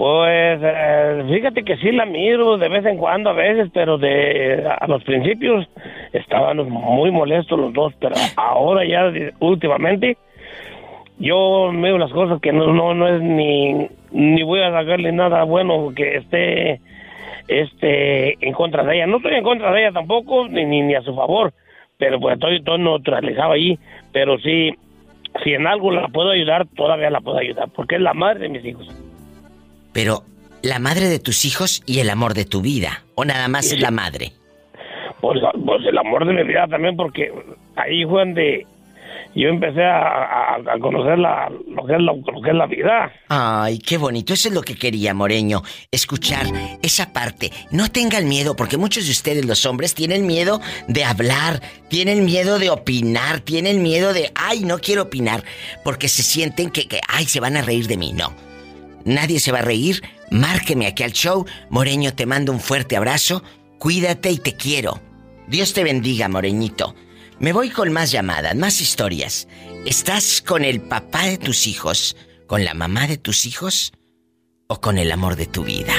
[0.00, 4.66] Pues eh, fíjate que sí la miro de vez en cuando a veces, pero de
[4.66, 5.68] a los principios
[6.14, 10.16] estábamos muy molestos los dos, pero ahora ya últimamente
[11.18, 15.44] yo veo las cosas que no no no es ni ni voy a sacarle nada
[15.44, 16.80] bueno que esté
[17.46, 19.06] este en contra de ella.
[19.06, 21.52] No estoy en contra de ella tampoco ni ni, ni a su favor,
[21.98, 23.78] pero pues estoy todo neutralizado ahí,
[24.12, 24.74] pero sí
[25.42, 28.48] si en algo la puedo ayudar, todavía la puedo ayudar, porque es la madre de
[28.48, 28.88] mis hijos.
[29.92, 30.22] Pero,
[30.62, 33.04] ¿la madre de tus hijos y el amor de tu vida?
[33.14, 34.32] ¿O nada más es la madre?
[35.20, 37.32] Pues, pues el amor de mi vida también, porque
[37.76, 38.66] ahí fue donde
[39.34, 43.12] yo empecé a, a- conocer la, lo, que es la, lo que es la vida.
[43.28, 44.32] Ay, qué bonito.
[44.34, 45.62] Eso es lo que quería, Moreño.
[45.90, 46.46] Escuchar
[46.82, 47.50] esa parte.
[47.70, 52.58] No tengan miedo, porque muchos de ustedes, los hombres, tienen miedo de hablar, tienen miedo
[52.58, 55.44] de opinar, tienen miedo de, ay, no quiero opinar,
[55.84, 58.12] porque se sienten que, que ay, se van a reír de mí.
[58.12, 58.34] No.
[59.04, 60.02] Nadie se va a reír.
[60.30, 61.46] Márqueme aquí al show.
[61.70, 63.42] Moreño, te mando un fuerte abrazo.
[63.78, 65.00] Cuídate y te quiero.
[65.48, 66.94] Dios te bendiga, Moreñito.
[67.40, 69.48] Me voy con más llamadas, más historias.
[69.86, 72.14] ¿Estás con el papá de tus hijos,
[72.46, 73.92] con la mamá de tus hijos
[74.66, 75.94] o con el amor de tu vida?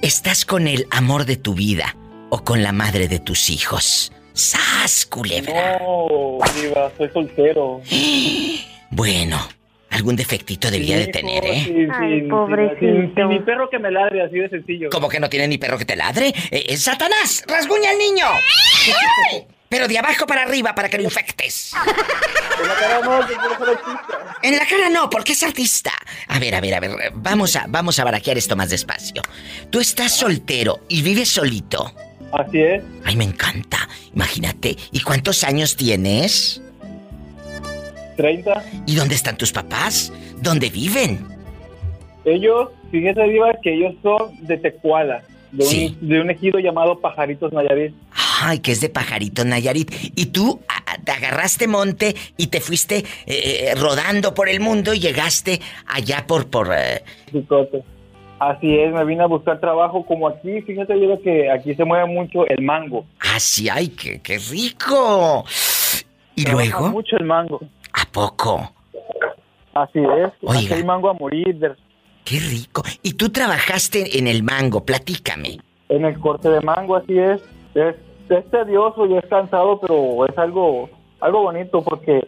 [0.00, 1.94] ¿Estás con el amor de tu vida
[2.30, 4.10] o con la madre de tus hijos?
[4.32, 5.78] ¡Sas, culebra!
[5.78, 7.82] No, Diva, soy soltero.
[8.92, 9.38] Bueno,
[9.90, 11.62] algún defectito debía de tener, ¿eh?
[11.64, 13.28] Sí, sí, Ay, sí, pobrecito.
[13.28, 14.88] Mi perro que me ladre, así de sencillo.
[14.90, 16.28] ¿Cómo que no tiene ni perro que te ladre?
[16.50, 17.44] Eh, eh, ¡Satanás!
[17.46, 18.26] ¡Rasguña al niño!
[18.26, 19.46] ¡Ay!
[19.68, 21.72] Pero de abajo para arriba para que lo infectes.
[22.60, 24.38] En la cara no, que quiero ser artista.
[24.42, 25.92] En la cara no, porque es artista.
[26.26, 26.90] A ver, a ver, a ver.
[27.14, 29.22] Vamos a, vamos a barajear esto más despacio.
[29.70, 31.92] Tú estás soltero y vives solito.
[32.32, 32.82] Así es.
[33.04, 33.88] Ay, me encanta.
[34.12, 34.76] Imagínate.
[34.90, 36.60] ¿Y cuántos años tienes?
[38.20, 38.64] 30.
[38.86, 40.12] ¿Y dónde están tus papás?
[40.42, 41.26] ¿Dónde viven?
[42.24, 45.96] Ellos fíjese, Diva, que ellos son de Tecuala, de, Sí.
[46.02, 47.94] un, de un ejido llamado Pajaritos Nayarit.
[48.42, 49.90] Ay, que es de pajarito Nayarit.
[50.16, 54.92] Y tú a- te agarraste monte y te fuiste eh, eh, rodando por el mundo
[54.92, 57.02] y llegaste allá por por eh.
[58.38, 60.62] Así es, me vine a buscar trabajo como aquí.
[60.62, 63.04] Fíjate, Diva, que aquí se mueve mucho el mango.
[63.20, 65.44] Ah, sí, ay, qué, qué rico.
[66.34, 66.88] ¿Y Trabaja luego?
[66.90, 67.60] mucho el mango.
[67.92, 68.72] ¿A poco?
[69.74, 70.30] Así es.
[70.42, 70.60] Oiga.
[70.60, 71.54] Aquí hay mango a morir.
[71.56, 71.74] de-
[72.24, 72.82] Qué rico.
[73.02, 74.84] ¿Y tú trabajaste en el mango?
[74.84, 75.58] Platícame.
[75.88, 77.40] En el corte de mango, así es.
[77.74, 77.96] Es,
[78.28, 80.88] es tedioso y es cansado, pero es algo,
[81.20, 82.20] algo bonito porque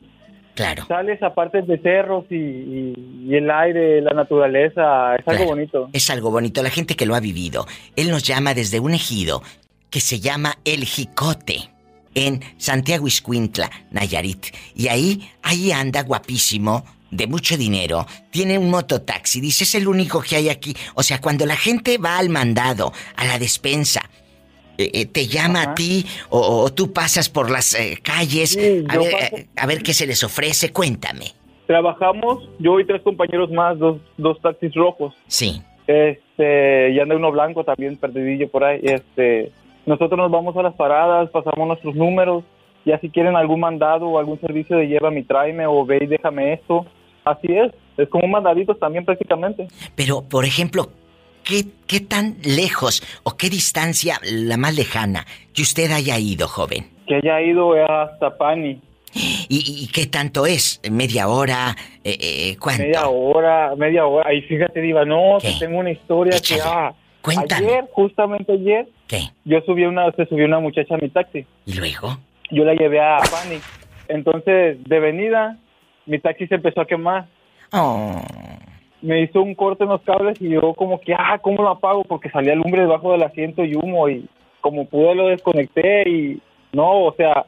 [0.55, 0.85] Claro.
[0.87, 5.89] sales a partes de cerros y, y- y el aire, la naturaleza, es algo bonito.
[5.93, 7.67] Es algo bonito, la gente que lo ha vivido.
[7.97, 9.43] Él nos llama desde un ejido
[9.91, 11.71] que se llama El Jicote,
[12.15, 14.47] en Santiago Iscuintla, Nayarit.
[14.75, 18.07] Y ahí, ahí anda guapísimo, de mucho dinero.
[18.31, 20.75] Tiene un mototaxi, dice, es el único que hay aquí.
[20.95, 24.09] O sea, cuando la gente va al mandado, a la despensa,
[24.79, 28.85] eh, eh, te llama a ti o, o tú pasas por las eh, calles Sí,
[28.89, 31.27] a, ver, a ver qué se les ofrece, cuéntame.
[31.67, 35.15] Trabajamos, yo y tres compañeros más, dos, dos taxis rojos.
[35.27, 38.81] Sí, Este, y anda uno blanco también, perdidillo por ahí.
[38.83, 39.53] Este,
[39.87, 42.45] nosotros nos vamos a las paradas, pasamos nuestros números.
[42.85, 46.55] Ya si quieren algún mandado o algún servicio de llévame, tráeme o ve y déjame
[46.55, 46.87] esto.
[47.25, 49.69] Así es, es como un mandadito también prácticamente.
[49.95, 50.89] Pero, por ejemplo,
[51.45, 56.91] ¿qué, ¿qué tan lejos o qué distancia la más lejana que usted haya ido, joven?
[57.07, 58.81] Que haya ido hasta Pani.
[59.15, 60.81] ¿Y, y qué tanto es?
[60.91, 61.77] ¿Media hora?
[62.03, 62.83] Eh, eh, ¿Cuánto?
[62.83, 64.29] Media hora, media hora.
[64.29, 67.67] Ahí fíjate, Diva, no, que tengo una historia que ah, Cuéntame.
[67.67, 69.21] ayer, justamente ayer, ¿Qué?
[69.45, 71.47] yo subí una, se subió una muchacha a mi taxi.
[71.67, 72.19] ¿Y luego?
[72.51, 73.61] Yo la llevé a Pani.
[74.09, 75.57] Entonces, de venida,
[76.07, 77.27] mi taxi se empezó a quemar.
[77.73, 78.21] Oh.
[79.01, 82.05] Me hizo un corte en los cables y yo como que, ah, ¿cómo lo apago?
[82.05, 84.29] Porque salía lumbre debajo del asiento y humo y
[84.61, 86.41] como pude lo desconecté y
[86.73, 87.47] no, o sea,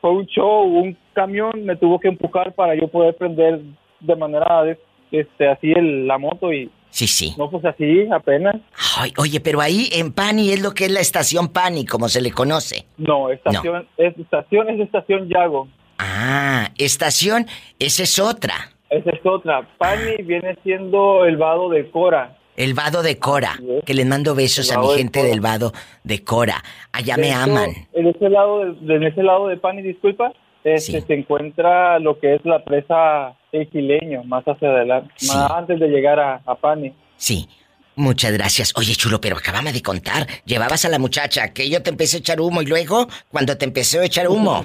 [0.00, 3.60] fue un show, un camión me tuvo que empujar para yo poder prender
[4.00, 4.64] de manera
[5.10, 7.34] este así el, la moto y Sí, sí.
[7.36, 8.56] no pues así apenas.
[8.98, 12.20] Ay, oye, pero ahí en Pani es lo que es la estación Pani, como se
[12.20, 12.86] le conoce.
[12.96, 15.68] No, estación es estación es estación Yago.
[15.98, 17.46] Ah, estación,
[17.78, 18.54] esa es otra.
[18.90, 19.68] Esa es otra.
[19.78, 22.36] Pani viene siendo el vado de Cora.
[22.56, 23.52] El vado de Cora,
[23.86, 25.30] que les mando besos a mi de gente Cora.
[25.30, 25.72] del vado
[26.02, 26.64] de Cora.
[26.90, 27.70] Allá De me hecho, aman.
[27.92, 30.32] En ese lado de, de- en ese lado de Pani, disculpa,
[30.64, 35.88] este, se encuentra lo que es la presa Equileño, más hacia adelante, más antes de
[35.88, 36.92] llegar a, a Pani.
[37.16, 37.48] Sí.
[37.96, 38.72] Muchas gracias.
[38.76, 40.24] Oye, chulo, pero acabame de contar.
[40.44, 43.64] Llevabas a la muchacha que yo te empecé a echar humo y luego, cuando te
[43.64, 44.64] empecé a echar humo,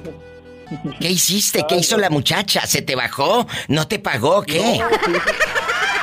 [0.99, 1.63] ¿qué hiciste?
[1.67, 2.61] ¿Qué hizo la muchacha?
[2.67, 3.47] ¿Se te bajó?
[3.69, 4.43] ¿No te pagó?
[4.43, 4.79] ¿Qué?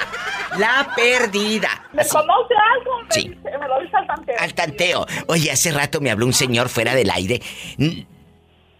[0.58, 1.70] La perdida.
[1.94, 3.02] ¿Me conoce algo?
[3.04, 3.28] Me, Sí.
[3.30, 4.36] dice- me lo dice al tanteo.
[4.40, 5.06] Al tanteo.
[5.28, 7.42] Oye, hace rato me habló un señor fuera del aire.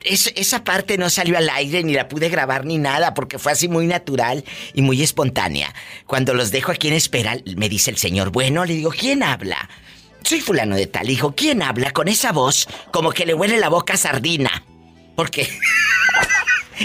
[0.04, 3.52] Es- esa parte no salió al aire ni la pude grabar ni nada porque fue
[3.52, 5.74] así muy natural y muy espontánea.
[6.06, 9.70] Cuando los dejo aquí en espera, me dice el señor, bueno, le digo, ¿quién habla?
[10.24, 13.70] Soy fulano de tal, hijo, ¿quién habla con esa voz como que le huele la
[13.70, 14.64] boca a sardina?
[15.18, 15.42] Porque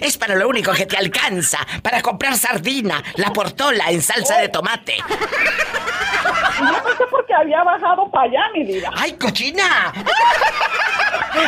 [0.00, 4.48] es para lo único que te alcanza, para comprar sardina, la portola en salsa de
[4.48, 4.96] tomate.
[4.96, 8.90] Yo pensé porque había bajado para allá, mi vida.
[8.96, 9.92] ¡Ay, cochina!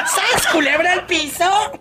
[0.05, 1.73] ¿Sabes culebra al piso?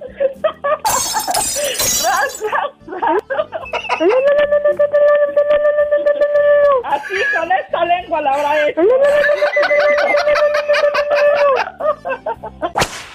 [6.86, 8.82] Así con esta lengua la habrá hecho.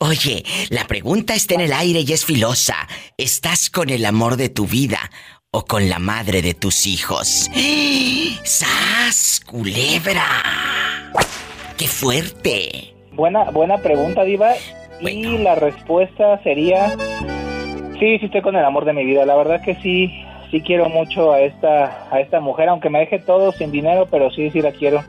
[0.00, 2.88] Oye, la pregunta está en el aire y es filosa.
[3.16, 4.98] ¿Estás con el amor de tu vida
[5.50, 7.50] o con la madre de tus hijos?
[8.42, 10.26] ¡Sas, culebra!
[11.76, 12.94] ¡Qué fuerte!
[13.12, 14.54] Buena, buena pregunta, Diva.
[15.00, 16.96] Y la respuesta sería:
[17.98, 19.24] Sí, sí, estoy con el amor de mi vida.
[19.24, 20.10] La verdad que sí,
[20.50, 24.30] sí quiero mucho a esta, a esta mujer, aunque me deje todo sin dinero, pero
[24.30, 25.04] sí, sí la quiero.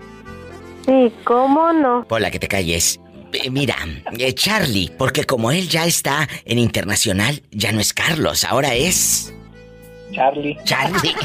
[0.86, 2.05] Sí, ¿cómo no?
[2.10, 2.99] Hola, que te calles.
[3.43, 3.75] Eh, Mira,
[4.17, 9.33] eh, Charlie, porque como él ya está en internacional, ya no es Carlos, ahora es...
[10.11, 10.57] Charlie.
[10.63, 11.15] Charlie.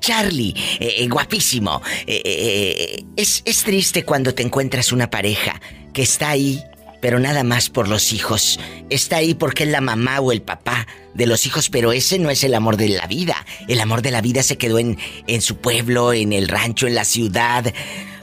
[0.00, 1.80] Charlie, eh, guapísimo.
[2.06, 5.60] Eh, es, es triste cuando te encuentras una pareja
[5.94, 6.62] que está ahí,
[7.00, 8.60] pero nada más por los hijos.
[8.90, 12.28] Está ahí porque es la mamá o el papá de los hijos, pero ese no
[12.28, 13.46] es el amor de la vida.
[13.68, 16.94] El amor de la vida se quedó en, en su pueblo, en el rancho, en
[16.94, 17.72] la ciudad,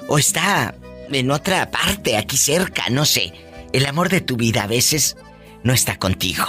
[0.08, 0.76] o está
[1.12, 3.34] en otra parte, aquí cerca, no sé.
[3.74, 5.18] El amor de tu vida a veces
[5.64, 6.44] no está contigo.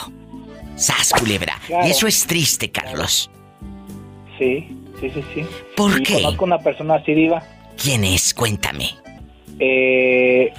[0.77, 1.55] Sas, culebra.
[1.67, 1.87] Claro.
[1.87, 3.31] Y eso es triste, Carlos.
[4.39, 4.69] Sí,
[5.01, 5.45] sí, sí, sí.
[5.77, 6.15] ¿Por Y qué?
[6.23, 7.43] Conozco una persona así, Diva.
[7.83, 8.33] ¿Quién es?
[8.35, 8.91] Cuéntame.
[9.59, 10.53] Eh,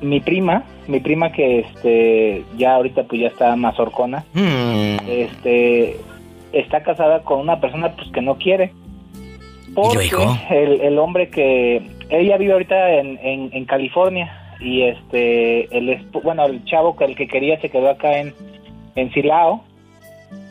[0.00, 4.96] mi prima, mi prima que este ya ahorita pues ya está más horcona, Mm.
[5.08, 5.96] este
[6.52, 8.72] está casada con una persona pues que no quiere.
[9.74, 10.38] Porque luego?
[10.50, 16.64] el, el hombre que ella vive ahorita en, en, California y este el bueno el
[16.64, 18.32] chavo que el que quería se quedó acá en
[18.96, 19.64] en Silao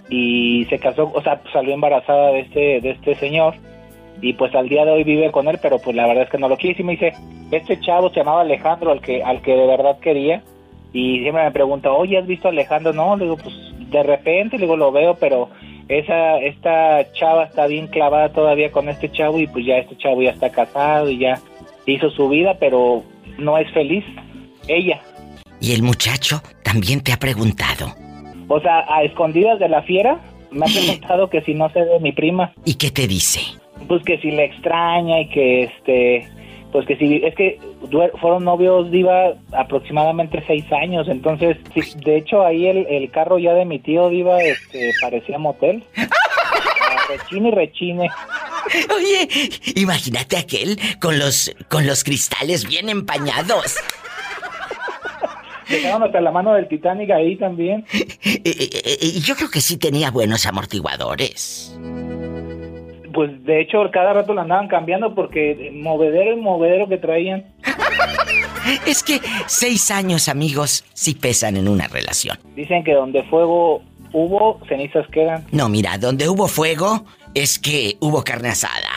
[0.10, 3.56] y se casó, o sea, salió embarazada de este de este señor
[4.22, 6.38] y pues al día de hoy vive con él, pero pues la verdad es que
[6.38, 6.80] no lo quiere.
[6.80, 7.14] Y me dice,
[7.52, 10.42] este chavo se llamaba Alejandro, al que al que de verdad quería
[10.94, 12.94] y siempre me pregunta, oye, ¿has visto a Alejandro?
[12.94, 13.56] No, le digo, pues
[13.90, 15.50] de repente, le digo, lo veo, pero
[15.88, 20.22] esa esta chava está bien clavada todavía con este chavo y pues ya este chavo
[20.22, 21.40] ya está casado y ya
[21.86, 23.04] hizo su vida, pero
[23.38, 24.04] no es feliz.
[24.68, 25.02] Ella.
[25.60, 27.94] Y el muchacho también te ha preguntado.
[28.48, 30.20] O sea, a escondidas de la fiera,
[30.52, 32.54] me ha preguntado que si no sé de mi prima.
[32.66, 33.42] ¿Y qué te dice?
[33.88, 36.28] Pues que si le extraña y que este,
[36.74, 37.60] pues que si, es que
[38.20, 43.54] fueron novios, Diva, aproximadamente seis años, entonces, sí, de hecho ahí el, el carro ya
[43.54, 45.84] de mi tío, Diva, este, parecía motel.
[47.10, 48.10] Rechine y rechine.
[48.96, 49.30] Oye,
[49.76, 53.76] imagínate aquel con los con los cristales bien empañados.
[55.70, 57.86] Dejaron hasta la mano del Titanic ahí también.
[58.26, 61.78] Eh, eh, eh, Y yo creo que sí tenía buenos amortiguadores.
[63.14, 67.46] Pues de hecho cada rato la andaban cambiando porque movedero y movedero que traían.
[68.86, 72.40] Es que seis años, amigos, sí pesan en una relación.
[72.56, 73.82] Dicen que donde fuego
[74.14, 75.46] hubo, cenizas quedan.
[75.52, 78.90] No, mira, donde hubo fuego es que hubo carne asada.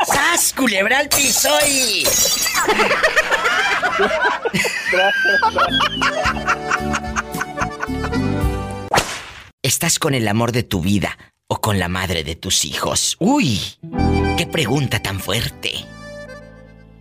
[0.06, 2.04] ¡Sas, culebra al piso y...
[9.62, 11.18] ¿Estás con el amor de tu vida
[11.52, 13.16] o con la madre de tus hijos?
[13.18, 13.60] Uy,
[14.38, 15.72] qué pregunta tan fuerte.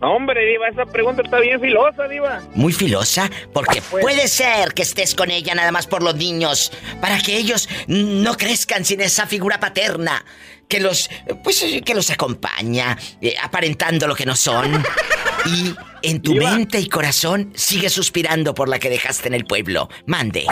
[0.02, 2.42] No, hombre, Diva, esa pregunta está bien filosa, Diva.
[2.54, 6.74] Muy filosa, porque Pues- puede ser que estés con ella nada más por los niños,
[7.00, 10.26] para que ellos no crezcan sin esa figura paterna,
[10.68, 11.10] que los,
[11.46, 14.84] pues, que los acompaña, eh, aparentando lo que no son.
[15.46, 16.52] Y en tu Diva.
[16.52, 19.88] mente y corazón sigue suspirando por la que dejaste en el pueblo.
[20.08, 20.46] Mande.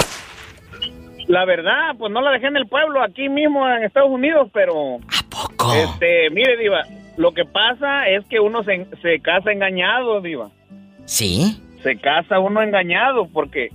[1.30, 4.96] La verdad, pues no la dejé en el pueblo, aquí mismo en Estados Unidos, pero...
[4.96, 5.72] ¿A poco?
[5.76, 6.82] Este, mire, Diva,
[7.18, 10.50] lo que pasa es que uno se, se casa engañado, Diva.
[11.06, 11.62] ¿Sí?
[11.84, 13.70] Se casa uno engañado porque,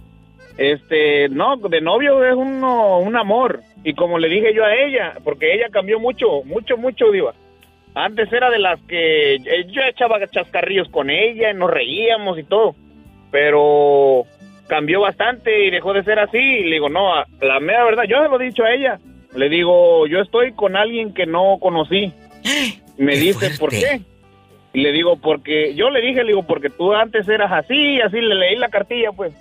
[0.59, 3.61] este, no, de novio es uno un amor.
[3.84, 7.34] Y como le dije yo a ella, porque ella cambió mucho, mucho, mucho, Diva.
[7.94, 12.42] Antes era de las que eh, yo echaba chascarrillos con ella y nos reíamos y
[12.42, 12.74] todo.
[13.30, 14.26] Pero
[14.68, 16.38] cambió bastante y dejó de ser así.
[16.38, 18.98] Y le digo, no, la mera verdad, yo se lo he dicho a ella.
[19.34, 22.12] Le digo, yo estoy con alguien que no conocí.
[22.98, 24.00] Me dice, ¿por qué?
[24.72, 28.20] Y le digo, porque yo le dije, le digo, porque tú antes eras así, así
[28.20, 29.34] le leí la cartilla, pues.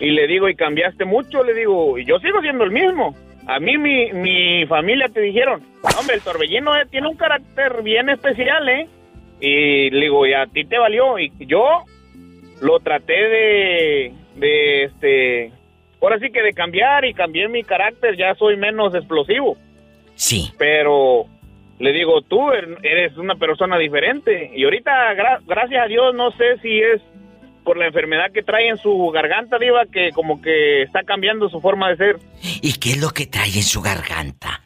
[0.00, 3.14] Y le digo, y cambiaste mucho, le digo, y yo sigo siendo el mismo.
[3.46, 5.62] A mí mi, mi familia te dijeron,
[5.98, 8.88] hombre, el torbellino eh, tiene un carácter bien especial, ¿eh?
[9.40, 11.18] Y le digo, y a ti te valió.
[11.18, 11.84] Y yo
[12.60, 15.52] lo traté de, de este,
[16.00, 19.56] ahora sí que de cambiar y cambié mi carácter, ya soy menos explosivo.
[20.14, 20.50] Sí.
[20.58, 21.26] Pero
[21.78, 24.50] le digo, tú er, eres una persona diferente.
[24.54, 27.00] Y ahorita, gra- gracias a Dios, no sé si es
[27.64, 31.60] por la enfermedad que trae en su garganta, Diva, que como que está cambiando su
[31.60, 32.16] forma de ser.
[32.62, 34.60] ¿Y qué es lo que trae en su garganta?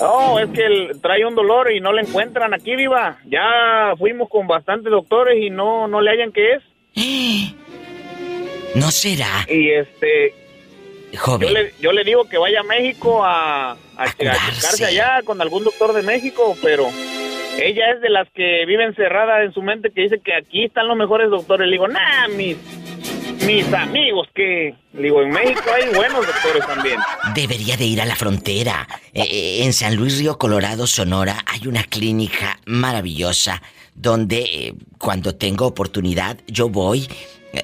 [0.00, 3.18] No, es que trae un dolor y no le encuentran aquí, Diva.
[3.26, 7.54] Ya fuimos con bastantes doctores y no, no le hallan qué es.
[8.74, 9.46] ¿No será?
[9.48, 10.34] Y este...
[11.18, 11.48] Joven.
[11.48, 15.40] Yo le, yo le digo que vaya a México a, a, a checarse allá con
[15.40, 16.86] algún doctor de México, pero
[17.60, 20.86] ella es de las que vive encerrada en su mente que dice que aquí están
[20.86, 21.66] los mejores doctores.
[21.66, 22.56] Le digo, nah, mis,
[23.46, 24.74] mis amigos, que...
[24.92, 26.98] Digo, en México hay buenos doctores también.
[27.34, 28.86] Debería de ir a la frontera.
[29.12, 33.62] Eh, eh, en San Luis Río Colorado, Sonora, hay una clínica maravillosa
[33.94, 37.08] donde eh, cuando tengo oportunidad yo voy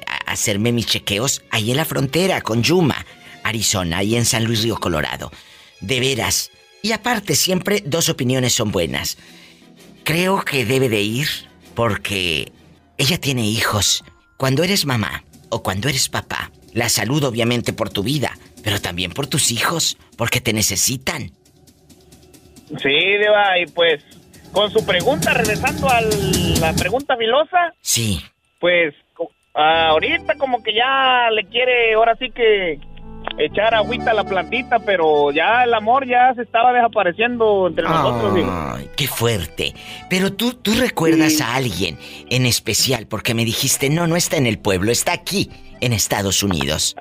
[0.07, 3.07] a hacerme mis chequeos ahí en la frontera con Yuma,
[3.43, 5.31] Arizona, ahí en San Luis Río Colorado.
[5.81, 6.51] De veras.
[6.83, 9.19] Y aparte, siempre dos opiniones son buenas.
[10.05, 11.29] Creo que debe de ir
[11.75, 12.53] porque
[12.99, 14.05] ella tiene hijos.
[14.37, 19.13] Cuando eres mamá o cuando eres papá, la salud obviamente por tu vida, pero también
[19.13, 21.31] por tus hijos, porque te necesitan.
[22.83, 22.89] Sí,
[23.19, 24.03] Diva, y pues
[24.53, 28.21] con su pregunta, regresando a la pregunta filosa, Sí.
[28.59, 32.79] pues co- ahorita como que ya le quiere, ahora sí que
[33.39, 38.47] echar agüita a la plantita, pero ya el amor ya se estaba desapareciendo entre nosotros.
[38.49, 39.75] Ay, qué fuerte.
[40.09, 41.99] Pero tú, tú recuerdas a alguien
[42.31, 46.43] en especial porque me dijiste, no, no está en el pueblo, está aquí, en Estados
[46.43, 46.97] Unidos.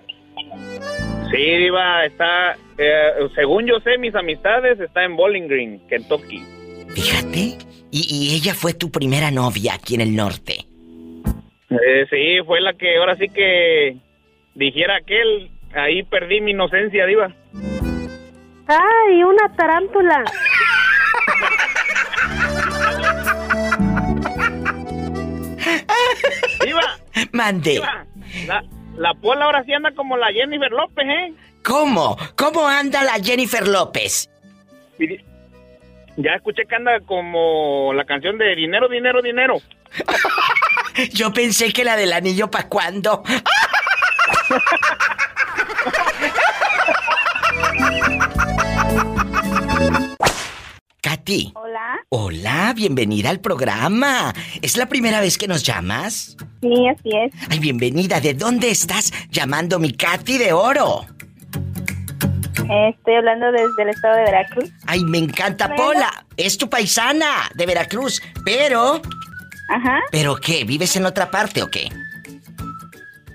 [1.32, 6.44] Sí, Diva, está, eh, según yo sé, mis amistades, está en Bowling Green, Kentucky.
[6.90, 7.58] Fíjate.
[7.92, 10.66] Y, y ella fue tu primera novia aquí en el norte.
[11.70, 13.98] Eh, sí, fue la que ahora sí que
[14.54, 17.32] dijera aquel, ahí perdí mi inocencia, Diva.
[18.67, 20.23] ¡Ay, una tarántula!
[26.63, 26.82] Diva.
[27.32, 27.71] Mande.
[27.71, 28.05] Diva,
[28.47, 28.63] la,
[28.97, 31.34] la Pola ahora sí anda como la Jennifer López, ¿eh?
[31.63, 32.17] ¿Cómo?
[32.36, 34.30] ¿Cómo anda la Jennifer López?
[36.17, 39.55] Ya escuché que anda como la canción de Dinero, Dinero, Dinero.
[41.13, 43.23] Yo pensé que la del anillo pa' cuándo.
[51.01, 51.51] Katy.
[51.55, 51.97] Hola.
[52.09, 54.34] Hola, bienvenida al programa.
[54.61, 56.36] ¿Es la primera vez que nos llamas?
[56.61, 57.34] Sí, así es.
[57.49, 58.19] Ay, bienvenida.
[58.19, 61.05] ¿De dónde estás llamando mi Katy de oro?
[62.69, 64.69] Eh, Estoy hablando desde el estado de Veracruz.
[64.88, 65.76] Ay, me encanta.
[65.76, 66.26] Pola.
[66.38, 68.21] Es tu paisana de Veracruz.
[68.43, 69.01] Pero.
[69.69, 69.99] Ajá.
[70.11, 70.63] ¿Pero qué?
[70.63, 71.89] ¿Vives en otra parte o qué?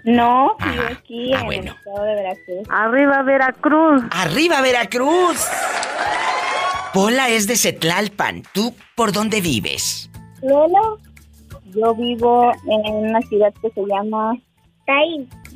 [0.05, 0.71] No, Ajá.
[0.73, 1.73] vivo aquí Ah, en bueno.
[1.73, 2.69] el estado de Veracruz.
[2.71, 4.03] Arriba Veracruz.
[4.11, 5.47] ¡Arriba, Veracruz!
[6.93, 8.43] Pola es de Cetlalpan.
[8.53, 10.11] ¿Tú por dónde vives?
[10.43, 10.81] Lola,
[11.75, 14.33] yo vivo en una ciudad que se llama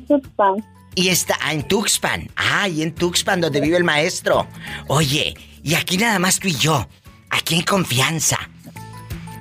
[0.07, 0.63] Tuxpan.
[0.95, 2.29] Y está ah, en Tuxpan.
[2.37, 4.47] Ah, y en Tuxpan, donde vive el maestro.
[4.87, 6.87] Oye, y aquí nada más tú y yo.
[7.29, 8.37] Aquí en confianza.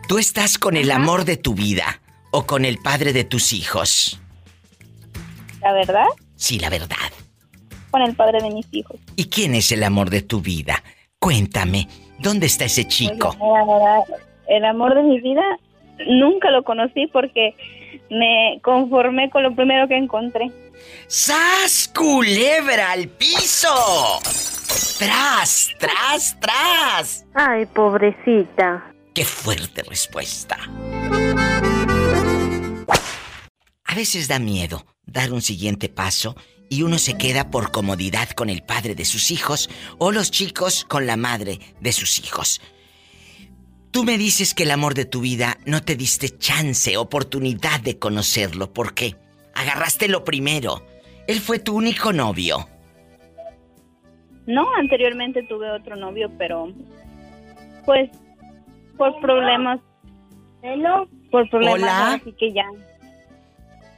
[0.08, 2.00] ¿Tú estás con el amor de tu vida
[2.32, 4.20] o con el padre de tus hijos?
[5.64, 6.06] La verdad,
[6.36, 6.96] Sí, la verdad.
[7.90, 8.96] con el padre de mis hijos.
[9.16, 10.82] ¿Y quién es el amor de tu vida?
[11.20, 11.88] Cuéntame,
[12.18, 13.34] ¿dónde está ese chico?
[13.38, 14.04] Pues, la verdad,
[14.48, 15.42] el amor de mi vida
[16.08, 17.54] nunca lo conocí porque
[18.10, 20.50] me conformé con lo primero que encontré.
[21.06, 23.70] ¡Sas, culebra al piso!
[24.98, 27.24] ¡Tras, tras, tras!
[27.34, 28.92] Ay, pobrecita.
[29.14, 30.58] ¡Qué fuerte respuesta!
[33.84, 36.36] A veces da miedo dar un siguiente paso
[36.68, 40.84] y uno se queda por comodidad con el padre de sus hijos o los chicos
[40.84, 42.60] con la madre de sus hijos.
[43.90, 47.98] Tú me dices que el amor de tu vida no te diste chance, oportunidad de
[47.98, 48.72] conocerlo.
[48.72, 49.14] ¿Por qué?
[49.54, 50.84] Agarraste lo primero.
[51.28, 52.68] Él fue tu único novio.
[54.46, 56.72] No, anteriormente tuve otro novio, pero
[57.86, 58.10] pues
[58.96, 59.80] por problemas.
[61.30, 62.14] Por problemas, Hola.
[62.14, 62.66] así que ya.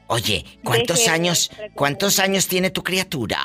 [0.09, 3.39] Oye, ¿cuántos Deje años, cuántos años tiene tu criatura?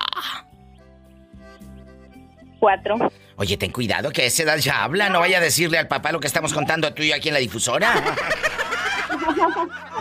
[2.59, 3.11] cuatro.
[3.37, 5.09] Oye, ten cuidado que a esa edad ya habla.
[5.09, 7.33] No vaya a decirle al papá lo que estamos contando tú y yo aquí en
[7.33, 7.91] la difusora.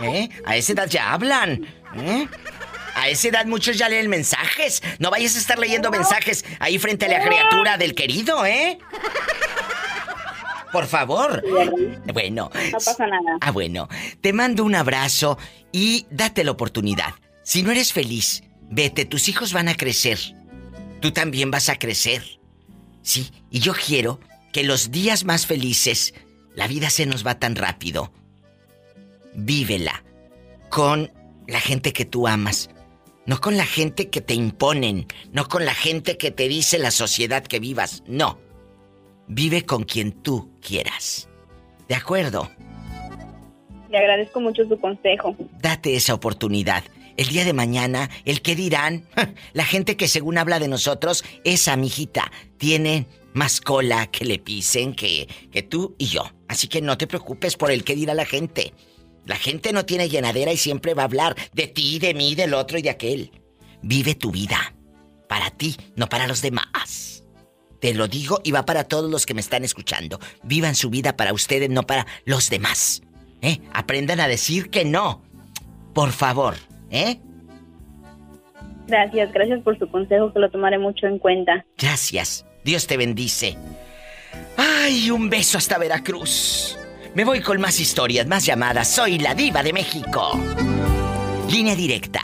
[0.03, 0.29] ¿Eh?
[0.45, 1.65] A esa edad ya hablan.
[1.97, 2.27] ¿Eh?
[2.93, 4.83] A esa edad muchos ya leen mensajes.
[4.99, 8.77] No vayas a estar leyendo mensajes ahí frente a la criatura del querido, ¿eh?
[10.71, 11.43] Por favor.
[12.13, 12.49] Bueno.
[12.53, 13.37] No pasa nada.
[13.41, 13.87] Ah, bueno.
[14.21, 15.37] Te mando un abrazo
[15.71, 17.13] y date la oportunidad.
[17.43, 20.19] Si no eres feliz, vete, tus hijos van a crecer.
[20.99, 22.23] Tú también vas a crecer.
[23.01, 24.19] Sí, y yo quiero
[24.53, 26.13] que los días más felices,
[26.55, 28.13] la vida se nos va tan rápido.
[29.33, 30.03] Vívela
[30.69, 31.11] con
[31.47, 32.69] la gente que tú amas,
[33.25, 36.91] no con la gente que te imponen, no con la gente que te dice la
[36.91, 38.39] sociedad que vivas, no.
[39.27, 41.29] Vive con quien tú quieras.
[41.87, 42.49] ¿De acuerdo?
[43.89, 45.35] Le agradezco mucho su consejo.
[45.59, 46.83] Date esa oportunidad.
[47.17, 49.05] El día de mañana, el que dirán,
[49.53, 54.93] la gente que según habla de nosotros, esa mijita, tiene más cola que le pisen
[54.93, 56.23] que, que tú y yo.
[56.47, 58.73] Así que no te preocupes por el que dirá la gente.
[59.25, 62.53] La gente no tiene llenadera y siempre va a hablar de ti, de mí, del
[62.53, 63.31] otro y de aquel.
[63.81, 64.73] Vive tu vida.
[65.27, 67.10] Para ti, no para los demás.
[67.81, 70.19] Te lo digo y va para todos los que me están escuchando.
[70.43, 73.01] Vivan su vida para ustedes, no para los demás.
[73.41, 73.59] ¿Eh?
[73.73, 75.23] Aprendan a decir que no.
[75.93, 76.55] Por favor,
[76.91, 77.19] ¿eh?
[78.87, 81.65] Gracias, gracias por su consejo que lo tomaré mucho en cuenta.
[81.77, 82.45] Gracias.
[82.63, 83.57] Dios te bendice.
[84.57, 86.77] Ay, un beso hasta Veracruz.
[87.15, 88.93] Me voy con más historias, más llamadas.
[88.93, 90.39] Soy la diva de México.
[91.49, 92.21] Línea directa.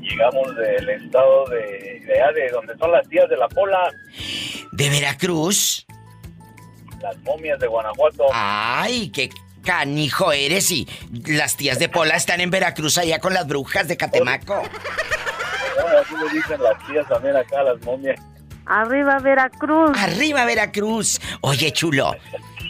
[0.00, 3.90] Llegamos del estado de, de, de donde son las tías de la Pola,
[4.72, 5.86] ¿De Veracruz?
[7.04, 8.24] Las momias de Guanajuato.
[8.32, 9.28] ¡Ay, qué
[9.62, 10.70] canijo eres!
[10.70, 10.88] Y
[11.26, 14.54] las tías de Pola están en Veracruz allá con las brujas de Catemaco.
[14.54, 18.18] Bueno, así le dicen las tías también acá, las momias.
[18.64, 19.98] Arriba Veracruz.
[19.98, 21.20] ¡Arriba Veracruz!
[21.42, 22.16] Oye, chulo,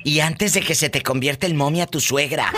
[0.02, 2.52] y antes de que se te convierta el momia tu suegra,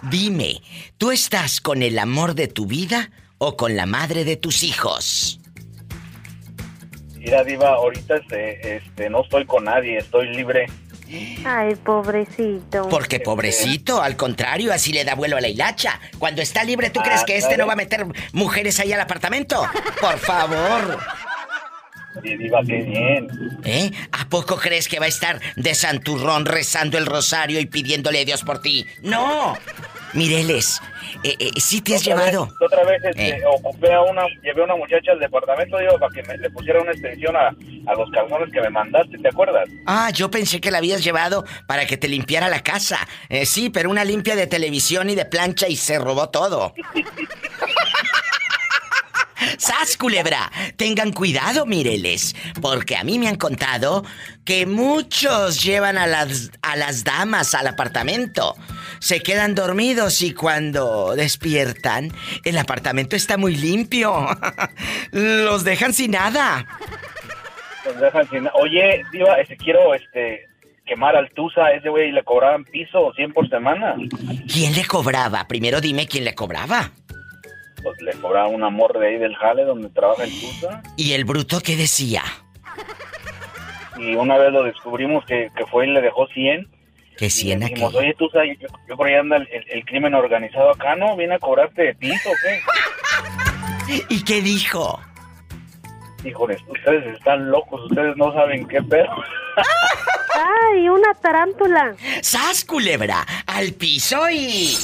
[0.00, 0.62] dime,
[0.96, 5.38] ¿tú estás con el amor de tu vida o con la madre de tus hijos?
[7.24, 10.66] Mira, diva, ahorita este, este, no estoy con nadie, estoy libre.
[11.44, 12.86] Ay, pobrecito.
[12.90, 15.98] Porque pobrecito, al contrario, así le da vuelo a la hilacha.
[16.18, 19.66] Cuando está libre, ¿tú crees que este no va a meter mujeres ahí al apartamento?
[20.00, 20.98] Por favor.
[22.22, 23.28] Sí, diva, qué bien.
[23.64, 23.90] ¿Eh?
[24.12, 28.24] ¿A poco crees que va a estar de santurrón rezando el rosario y pidiéndole a
[28.24, 28.86] Dios por ti?
[29.02, 29.56] ¡No!
[30.14, 30.80] Mireles,
[31.24, 32.48] eh, eh, ¿sí te has Otra vez- llevado?
[32.60, 33.42] otra vez este, Eh.
[33.46, 36.80] ocupé a una, llevé a una muchacha al departamento, digo, para que me, le pusiera
[36.80, 39.68] una extensión a, a los calzones que me mandaste, ¿te acuerdas?
[39.86, 42.98] Ah, yo pensé que la habías llevado para que te limpiara la casa.
[43.28, 46.74] Eh, sí, pero una limpia de televisión y de plancha y se robó todo.
[49.58, 50.50] ¡Sas, culebra!
[50.76, 54.04] Tengan cuidado, Mireles, porque a mí me han contado
[54.44, 58.54] que muchos llevan a las, a las damas al apartamento.
[59.04, 62.10] Se quedan dormidos y cuando despiertan,
[62.42, 64.26] el apartamento está muy limpio.
[65.12, 66.66] Los dejan sin nada.
[67.84, 70.46] Los dejan sin- Oye, diva, este, quiero este,
[70.86, 73.94] quemar al Tusa, ese güey le cobraban piso 100 por semana.
[74.50, 75.46] ¿Quién le cobraba?
[75.48, 76.90] Primero dime quién le cobraba.
[77.82, 80.82] Pues le cobraba un amor de ahí del jale donde trabaja el Tusa.
[80.96, 82.22] ¿Y el bruto qué decía?
[83.98, 86.70] Y una vez lo descubrimos que, que fue y le dejó 100.
[87.16, 87.74] Que 100 Y aquí.
[87.74, 91.16] dijimos, oye, Tusa, yo, yo por ahí anda el, el- el crimen organizado acá, ¿no?
[91.16, 94.04] ¿Viene a cobrarte de piso o qué?
[94.08, 95.00] ¿Y qué dijo?
[96.24, 99.10] Híjoles, ustedes están locos, ustedes no saben qué pedo.
[100.72, 101.94] Ay, una tarántula.
[102.22, 103.24] ¡Sas, culebra!
[103.46, 104.74] Al piso y.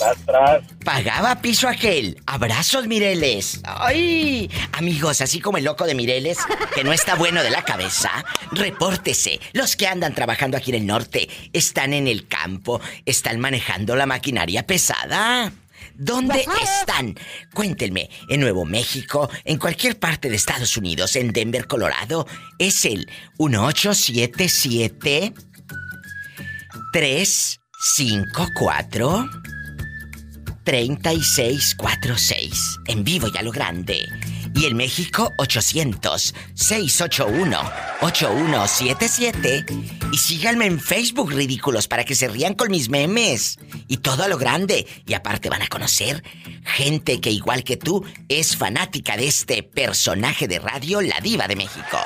[0.00, 0.62] Tras, tras.
[0.84, 2.20] Pagaba piso aquel.
[2.26, 3.60] Abrazos, Mireles.
[3.64, 4.50] ¡Ay!
[4.72, 6.38] Amigos, así como el loco de Mireles,
[6.74, 8.10] que no está bueno de la cabeza,
[8.52, 9.40] repórtese.
[9.52, 14.06] Los que andan trabajando aquí en el norte están en el campo, están manejando la
[14.06, 15.52] maquinaria pesada.
[15.94, 17.18] ¿Dónde están?
[17.52, 22.26] Cuéntenme, en Nuevo México, en cualquier parte de Estados Unidos, en Denver, Colorado,
[22.58, 23.06] es el
[23.38, 25.34] 1877
[26.92, 29.28] 354
[30.70, 34.06] 3646 en vivo y a lo grande.
[34.54, 37.60] Y en México 800 681
[38.02, 39.66] 8177
[40.12, 43.58] y síganme en Facebook ridículos para que se rían con mis memes
[43.88, 46.22] y todo a lo grande y aparte van a conocer
[46.64, 51.56] gente que igual que tú es fanática de este personaje de radio La Diva de
[51.56, 51.98] México.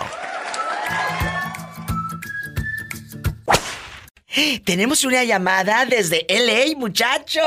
[4.65, 7.45] Tenemos una llamada desde LA, muchachos.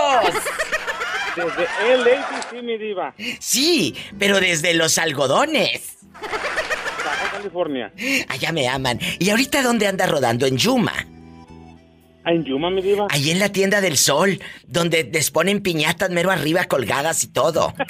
[1.38, 3.14] Desde LA, sí, sí, mi diva.
[3.40, 5.98] Sí, pero desde los algodones.
[6.14, 7.94] Baja California.
[8.28, 9.00] Allá me aman.
[9.20, 10.48] ¿Y ahorita dónde anda rodando?
[10.48, 10.94] En Yuma.
[12.24, 13.06] Ah, ¿En Yuma, mi diva?
[13.12, 17.74] Ahí en la tienda del sol, donde les ponen piñatas mero arriba colgadas y todo.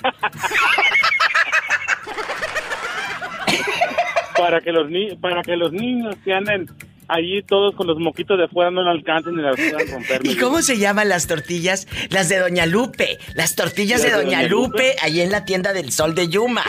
[4.37, 6.67] para que los ni para que los niños que anden
[7.07, 10.21] allí todos con los moquitos de fuera no lo alcancen ni las puedan romper.
[10.25, 11.87] ¿Y cómo se llaman las tortillas?
[12.09, 13.17] Las de Doña Lupe.
[13.35, 14.95] Las tortillas de Doña Doña Lupe, Lupe.
[15.01, 16.63] ahí en la tienda del sol de Yuma.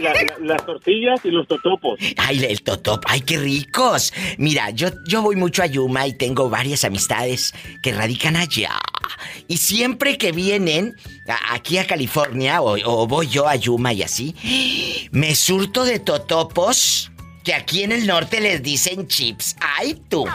[0.00, 1.98] La- la- las tortillas y los totopos.
[2.18, 4.12] Ay, el totop, ay, qué ricos.
[4.38, 8.78] Mira, yo, yo voy mucho a Yuma y tengo varias amistades que radican allá.
[9.48, 10.94] Y siempre que vienen
[11.28, 15.98] a- aquí a California, o, o voy yo a Yuma y así, me surto de
[15.98, 17.10] totopos
[17.48, 19.56] que aquí en el norte les dicen chips.
[19.78, 20.26] ¡Ay, tú!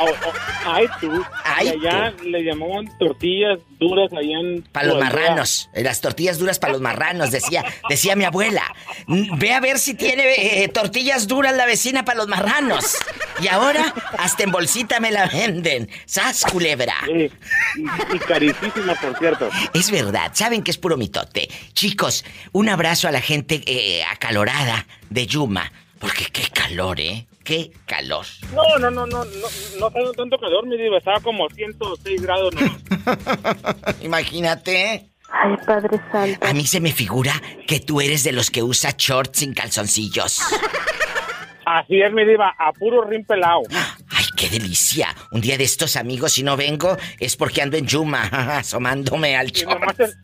[0.00, 0.32] Oh, oh,
[0.66, 1.24] ay, tú.
[1.42, 4.60] Ay, y allá le llamaban tortillas duras allá en...
[4.70, 8.62] Para los marranos, eh, las tortillas duras para los marranos, decía, decía mi abuela.
[9.06, 10.24] Mm, Ve a ver si tiene
[10.62, 12.98] eh, tortillas duras la vecina para los marranos.
[13.40, 15.88] Y ahora hasta en bolsita me la venden.
[16.04, 16.96] ¡Sas, culebra!
[17.06, 17.30] Sí,
[17.78, 19.48] y, y carísima, por cierto.
[19.72, 21.48] Es verdad, saben que es puro mitote.
[21.72, 25.72] Chicos, un abrazo a la gente eh, acalorada de Yuma.
[25.98, 27.26] Porque qué calor, ¿eh?
[27.44, 28.24] Qué calor.
[28.54, 29.46] No, no, no, no, no,
[29.80, 30.98] no tengo tanto calor, mi diva.
[30.98, 32.54] Estaba como 106 grados.
[32.54, 32.78] ¿no?
[34.02, 35.08] Imagínate.
[35.30, 36.46] Ay, Padre Santo.
[36.46, 37.32] A mí se me figura
[37.66, 40.40] que tú eres de los que usa shorts sin calzoncillos.
[41.66, 43.60] Así es, mi diva, a puro rin pelado.
[44.10, 45.14] ¡Ay, qué delicia!
[45.32, 48.22] Un día de estos amigos, si no vengo, es porque ando en Yuma,
[48.58, 50.00] asomándome al short.
[50.00, 50.16] es-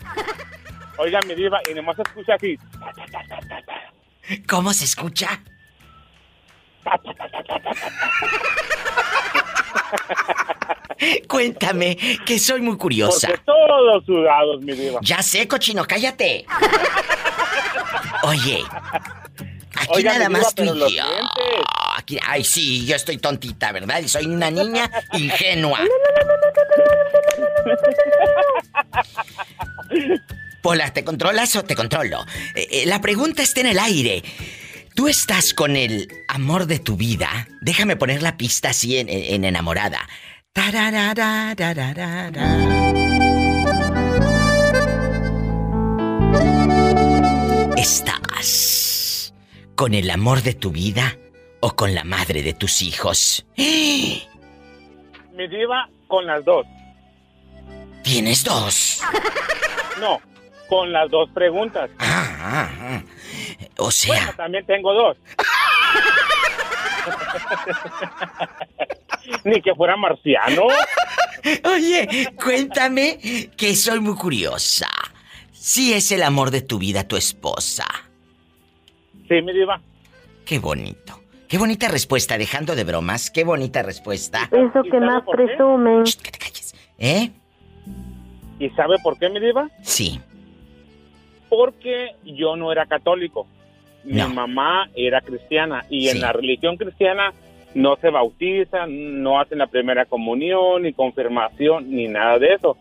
[0.97, 2.57] Oiga, mi diva, y nomás se escucha así.
[4.49, 5.43] ¿Cómo se escucha?
[11.29, 13.29] Cuéntame, que soy muy curiosa.
[13.29, 15.01] Porque todos sudados, mi diva.
[15.03, 16.47] Ya sé, cochino, cállate.
[18.23, 18.63] Oye,
[19.75, 20.75] aquí Oiga, nada diva, más tú y yo.
[20.75, 21.65] dientes.
[21.97, 24.01] Aquí, ay, sí, yo estoy tontita, ¿verdad?
[24.01, 25.81] Y soy una niña ingenua.
[30.63, 32.25] Pola, ¿te controlas o te controlo?
[32.55, 34.23] Eh, eh, la pregunta está en el aire.
[34.95, 37.49] ¿Tú estás con el amor de tu vida?
[37.61, 40.01] Déjame poner la pista así en, en- en enamorada.
[48.05, 49.33] ¿Estás
[49.75, 51.17] con el amor de tu vida
[51.61, 53.47] o con la madre de tus hijos?
[53.57, 54.23] Mi
[55.49, 56.67] diva, con las dos.
[58.03, 59.01] ¿Tienes dos?
[60.01, 60.21] No,
[60.69, 61.91] con las dos preguntas.
[61.99, 63.03] Ah, ah.
[63.79, 65.17] O sea, Bueno, también tengo dos.
[69.45, 70.63] Ni que fuera marciano.
[71.65, 73.19] Oye, cuéntame
[73.57, 74.89] que soy muy curiosa.
[75.53, 77.87] Si es el amor de tu vida tu esposa.
[79.29, 79.81] Sí, mi diva.
[80.45, 81.21] Qué bonito.
[81.49, 83.31] Qué bonita respuesta, dejando de bromas.
[83.31, 84.49] Qué bonita respuesta.
[84.51, 86.05] Eso que más presumen.
[86.99, 87.31] ¿Eh?
[88.59, 89.69] ¿Y sabe por qué, mi diva?
[89.83, 90.21] Sí.
[91.57, 93.47] Porque yo no era católico.
[94.03, 94.29] Mi No.
[94.29, 95.85] mamá era cristiana.
[95.89, 96.17] Y Sí.
[96.17, 97.33] en la religión cristiana
[97.75, 102.77] no se bautizan, no hacen la primera comunión, ni confirmación, ni nada de eso.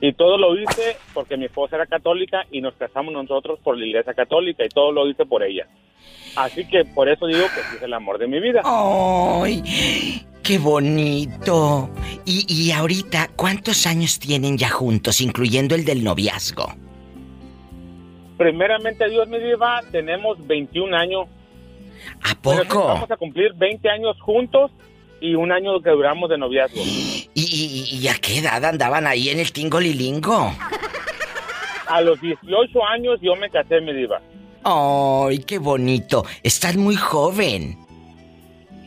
[0.00, 3.86] Y todo lo hice porque mi esposa era católica y nos casamos nosotros por la
[3.86, 5.66] iglesia católica y todo lo hice por ella.
[6.34, 8.62] Así que por eso digo que es el amor de mi vida.
[8.64, 9.62] ¡Ay!
[10.42, 11.90] ¡Qué bonito!
[12.24, 16.72] Y, y ahorita, ¿cuántos años tienen ya juntos, incluyendo el del noviazgo?
[18.40, 21.28] Primeramente, Dios me diva, tenemos 21 años.
[22.22, 22.86] ¿A Pero poco?
[22.86, 24.70] Vamos a cumplir 20 años juntos
[25.20, 26.80] y un año que duramos de noviazgo.
[26.82, 30.54] ¿Y, y, y a qué edad andaban ahí en el Tingolilingo?
[31.86, 34.22] A los 18 años yo me casé, mi diva.
[34.64, 36.24] ¡Ay, qué bonito!
[36.42, 37.76] Estás muy joven.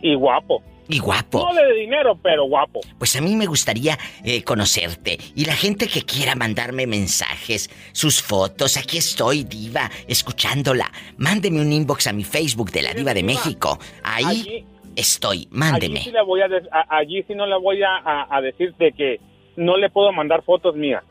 [0.01, 0.63] Y guapo.
[0.89, 1.39] Y guapo.
[1.39, 2.81] No de dinero, pero guapo.
[2.97, 5.17] Pues a mí me gustaría eh, conocerte.
[5.35, 10.91] Y la gente que quiera mandarme mensajes, sus fotos, aquí estoy, diva, escuchándola.
[11.17, 13.79] Mándeme un inbox a mi Facebook de la Diva de México.
[14.03, 14.65] Ahí Allí-
[14.95, 15.99] estoy, mándeme.
[16.01, 18.91] Allí sí, voy a a- allí sí no le voy a, a, a decir de
[18.91, 19.19] que
[19.55, 21.03] no le puedo mandar fotos mías.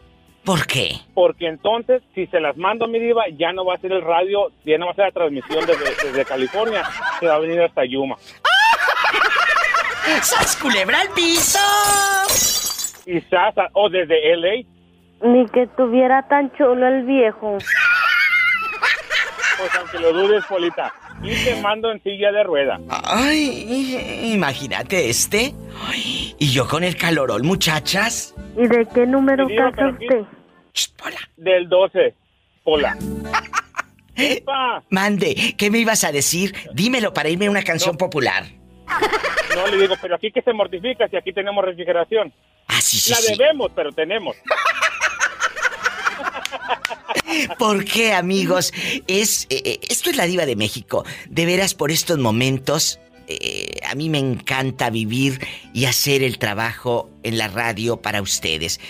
[0.45, 0.97] ¿Por qué?
[1.15, 4.03] Porque entonces, si se las mando a mi diva, ya no va a ser el
[4.03, 6.83] radio, ya no va a ser la transmisión desde, desde California,
[7.21, 8.17] se va a venir hasta Yuma.
[10.23, 11.59] ¡Sas culebra al piso!
[13.07, 14.65] Y Sasa, o desde LA,
[15.29, 17.59] Ni que tuviera tan chulo el viejo.
[19.59, 20.93] pues aunque lo dudes, Polita.
[21.23, 22.81] Y te mando en silla de rueda.
[22.89, 25.55] Ay, imagínate este.
[25.87, 28.35] Ay, y yo con el calorón, muchachas.
[28.57, 30.25] ¿Y de qué número casa usted?
[31.37, 32.15] Del 12,
[32.65, 32.97] Pola.
[34.17, 34.83] Epa.
[34.91, 36.55] Mande, ¿qué me ibas a decir?
[36.75, 38.45] Dímelo para irme a una canción popular.
[39.55, 42.33] No le digo, pero aquí que se mortifica si aquí tenemos refrigeración.
[42.69, 43.35] Ah, sí, sí, La sí.
[43.37, 44.35] debemos, pero tenemos.
[47.59, 48.73] ¿Por qué, amigos?
[49.07, 51.05] Es eh, eh, esto es la diva de México.
[51.29, 55.41] De veras por estos momentos eh, a mí me encanta vivir
[55.73, 58.81] y hacer el trabajo en la radio para ustedes.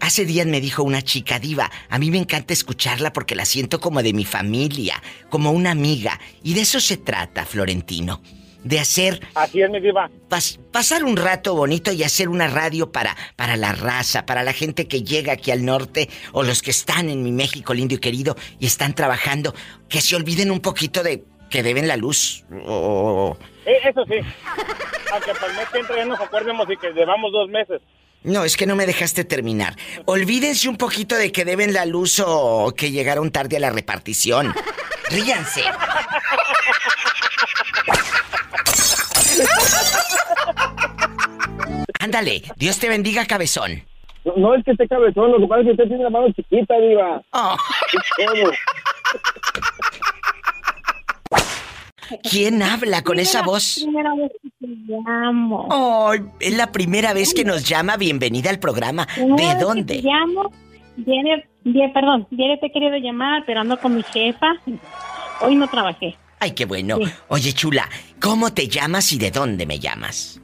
[0.00, 3.80] Hace días me dijo una chica diva, a mí me encanta escucharla porque la siento
[3.80, 6.18] como de mi familia, como una amiga.
[6.42, 8.22] Y de eso se trata, Florentino.
[8.64, 10.10] De hacer Así es, mi diva.
[10.28, 14.52] pas- pasar un rato bonito y hacer una radio para, para la raza, para la
[14.52, 17.98] gente que llega aquí al norte o los que están en mi México lindo y
[17.98, 19.54] querido y están trabajando,
[19.88, 22.44] que se olviden un poquito de que deben la luz.
[22.66, 23.36] o-
[23.66, 24.14] Eh, eso sí.
[25.12, 27.80] Aunque para el mes que entra ya nos acordemos y que llevamos dos meses.
[28.22, 29.74] No, es que no me dejaste terminar.
[30.04, 34.54] Olvídense un poquito de que deben la luz o que llegaron tarde a la repartición.
[35.08, 35.62] Ríanse.
[42.00, 43.82] Ándale, Dios te bendiga, cabezón.
[44.24, 46.32] No, no es que esté cabezón, lo que pasa es que usted tiene la mano
[46.32, 47.22] chiquita, diva.
[47.32, 47.56] Oh.
[52.28, 53.80] ¿Quién habla con esa voz?
[53.82, 55.68] Primera vez que te llamo.
[55.70, 57.96] Oh, es la primera vez que nos llama.
[57.96, 59.06] Bienvenida al programa.
[59.16, 59.96] ¿De dónde?
[59.96, 60.50] Te llamo.
[60.96, 64.54] Viene, bien, perdón, viene te he querido llamar, pero ando con mi jefa.
[65.40, 66.16] Hoy no trabajé.
[66.40, 66.98] Ay, qué bueno.
[67.28, 67.88] Oye, chula,
[68.20, 70.40] ¿cómo te llamas y de dónde me llamas?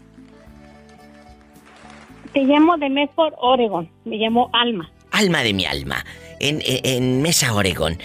[2.32, 3.90] Te llamo de Medford, Oregon.
[4.04, 4.90] Me llamo Alma.
[5.10, 6.04] Alma de mi alma.
[6.38, 7.98] En, en- en Mesa, Oregón.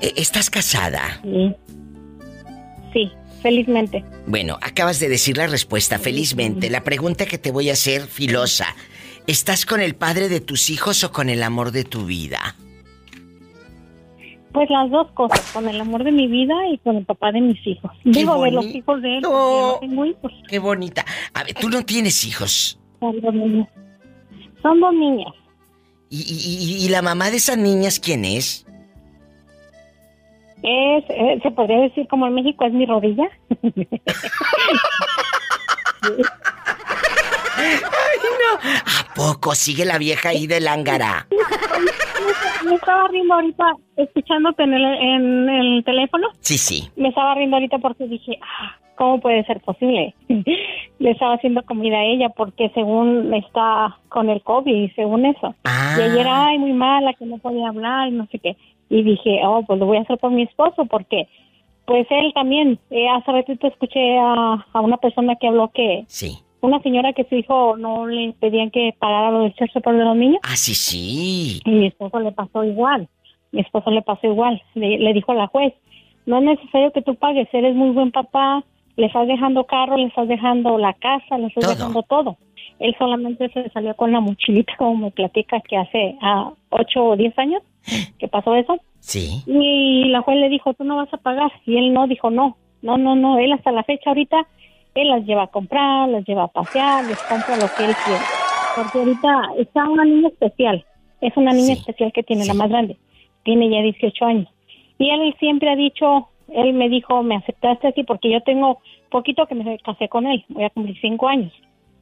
[0.00, 1.20] Eh, ¿Estás casada?
[1.22, 1.54] Sí.
[2.94, 3.12] Sí,
[3.42, 4.02] felizmente.
[4.26, 6.70] Bueno, acabas de decir la respuesta, felizmente.
[6.70, 8.74] La pregunta que te voy a hacer, filosa.
[9.26, 12.56] ¿Estás con el padre de tus hijos o con el amor de tu vida?
[14.56, 17.42] Pues las dos cosas, con el amor de mi vida y con el papá de
[17.42, 17.90] mis hijos.
[18.04, 20.32] Digo, de los hijos de él, yo no tengo hijos.
[20.48, 21.04] Qué bonita.
[21.34, 22.80] A ver, tú no tienes hijos.
[22.98, 23.68] Son dos niñas.
[24.62, 25.34] Son dos niñas.
[26.08, 28.64] ¿Y, y- la mamá de esas niñas quién es?
[30.62, 33.28] Es, eh, se podría decir como en México es mi rodilla.
[38.86, 41.26] ¿A poco sigue la vieja ahí de lángara?
[42.64, 46.28] Me estaba riendo ahorita escuchándote en el, en el teléfono.
[46.40, 46.88] Sí, sí.
[46.96, 50.14] Me estaba riendo ahorita porque dije, ah, ¿cómo puede ser posible?
[50.98, 55.54] Le estaba haciendo comida a ella porque según está con el COVID, según eso.
[55.98, 58.56] Y ayer, ay, muy mala, que no podía hablar y no sé qué.
[58.88, 61.28] Y dije, oh, pues lo voy a hacer por mi esposo porque,
[61.84, 66.38] pues él también, eh, hace ratito escuché a, a una persona que habló que Sí.
[66.66, 70.16] Una señora que su hijo no le pedían que pagara lo del sexo por los
[70.16, 70.40] niños.
[70.42, 71.60] Ah, sí, sí.
[71.64, 73.08] Y mi esposo le pasó igual.
[73.52, 74.62] Mi esposo le pasó igual.
[74.74, 75.72] Le, le dijo a la juez,
[76.26, 78.64] no es necesario que tú pagues, eres muy buen papá,
[78.96, 82.36] le estás dejando carro, le estás dejando la casa, le estás dejando todo.
[82.78, 87.16] Él solamente se salió con la mochilita, como me platica que hace a 8 o
[87.16, 87.62] 10 años
[88.18, 88.78] que pasó eso.
[89.00, 89.42] Sí.
[89.46, 91.52] Y la juez le dijo, tú no vas a pagar.
[91.64, 93.38] Y él no, dijo, no, no, no, no.
[93.38, 94.46] Él hasta la fecha ahorita,
[94.96, 98.24] él las lleva a comprar, las lleva a pasear, les compra lo que él quiere.
[98.74, 100.84] Porque ahorita está una niña especial.
[101.20, 102.96] Es una niña especial que tiene la más grande.
[103.44, 104.48] Tiene ya 18 años.
[104.98, 108.78] Y él siempre ha dicho, él me dijo, me aceptaste así porque yo tengo
[109.10, 110.44] poquito que me casé con él.
[110.48, 111.52] Voy a cumplir 5 años.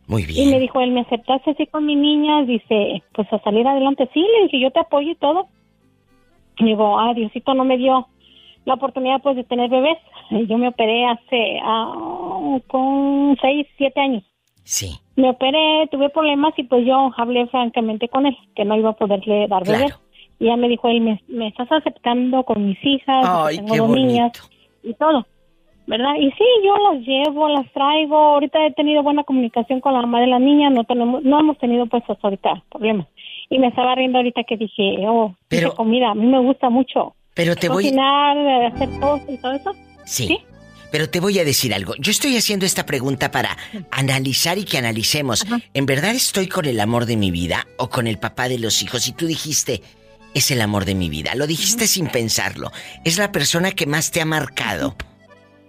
[0.07, 0.51] Muy Y bien.
[0.51, 4.09] me dijo, él me aceptaste así con mi niña, dice, pues a salir adelante.
[4.13, 5.47] Sí, le dije, yo te apoyo y todo.
[6.59, 8.07] Y digo, ah, Diosito no me dio
[8.65, 9.99] la oportunidad pues de tener bebés.
[10.31, 11.93] Y Yo me operé hace, ah,
[12.67, 14.25] con seis, siete años.
[14.65, 14.95] Sí.
[15.17, 18.97] Me operé, tuve problemas y pues yo hablé francamente con él, que no iba a
[18.97, 19.95] poderle dar bebés.
[20.41, 23.79] Y ya me dijo él, me, me estás aceptando con mis hijas, Ay, tengo qué
[23.79, 24.33] dos niñas
[24.83, 25.27] y todo.
[25.87, 26.15] ¿verdad?
[26.19, 28.17] Y sí, yo las llevo, las traigo.
[28.17, 31.59] Ahorita he tenido buena comunicación con la mamá de la niña, no tenemos, no hemos
[31.59, 33.07] tenido pues hasta ahorita problemas.
[33.51, 37.15] Y me estaba riendo ahorita que dije, oh, Pero- comida, a mí me gusta mucho.
[37.35, 37.83] Pero te voy...
[37.85, 38.39] Cocinar,
[38.73, 39.73] hacer toast y todo eso.
[40.05, 40.39] Sí.
[40.95, 41.97] Pero te voy a decir algo.
[41.99, 43.57] Yo estoy haciendo esta pregunta para
[43.91, 45.45] analizar y que analicemos.
[45.75, 48.81] ¿En verdad estoy con el amor de mi vida o con el papá de los
[48.81, 49.09] hijos?
[49.09, 49.83] Y tú dijiste,
[50.35, 51.35] es el amor de mi vida.
[51.35, 52.71] Lo dijiste sin pensarlo.
[53.05, 54.95] Es la persona que más te ha marcado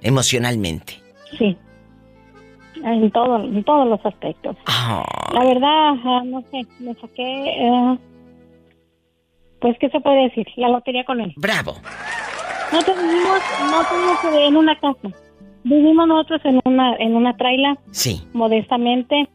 [0.03, 1.01] emocionalmente.
[1.39, 1.57] Sí.
[2.83, 4.55] En, todo, en todos los aspectos.
[4.67, 7.97] La verdad, no sé, me saqué, eh,
[9.59, 10.45] pues, ¿qué se puede decir?
[10.57, 11.33] La lotería con él.
[11.37, 11.77] Bravo.
[12.71, 15.15] Nosotros vivimos, no vivimos en una casa.
[15.63, 19.27] Vivimos nosotros en una, en una traila, Sí, modestamente.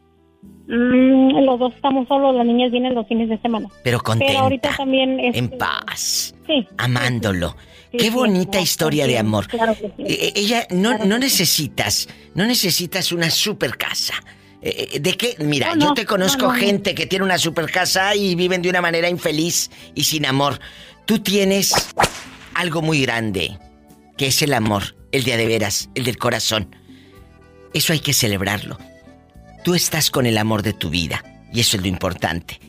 [0.67, 3.67] Mm, los dos estamos solos, las niñas vienen los fines de semana.
[3.83, 5.19] pero contenta, Pero ahorita también...
[5.19, 6.67] en este, paz, Sí.
[6.77, 7.55] amándolo.
[7.91, 9.47] Sí, Qué sí, bonita historia de amor.
[9.47, 10.03] Claro que sí.
[10.05, 14.13] Eh, Ella, no, Claro no necesitas, no necesitas una super casa.
[14.61, 15.35] Eh, eh, ¿De qué?
[15.39, 16.59] Mira, No, yo te conozco no, no, no.
[16.59, 20.59] gente que tiene una super casa y viven de una manera infeliz y sin amor.
[21.05, 21.73] Tú tienes
[22.53, 23.57] algo muy grande,
[24.17, 26.75] que es el amor, el de a de veras, el del corazón.
[27.73, 28.77] Eso hay que celebrarlo.
[29.63, 31.23] Tú estás con el amor de tu vida
[31.53, 32.59] y eso es lo importante.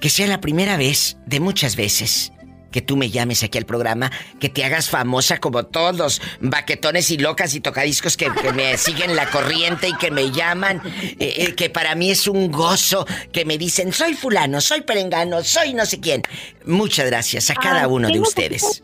[0.00, 2.32] Que sea la primera vez de muchas veces
[2.72, 4.10] que tú me llames aquí al programa,
[4.40, 8.76] que te hagas famosa como todos los baquetones y locas y tocadiscos que, que me
[8.78, 10.82] siguen la corriente y que me llaman,
[11.20, 15.44] eh, eh, que para mí es un gozo, que me dicen, soy fulano, soy perengano,
[15.44, 16.22] soy no sé quién.
[16.64, 18.82] Muchas gracias a cada uno de ustedes.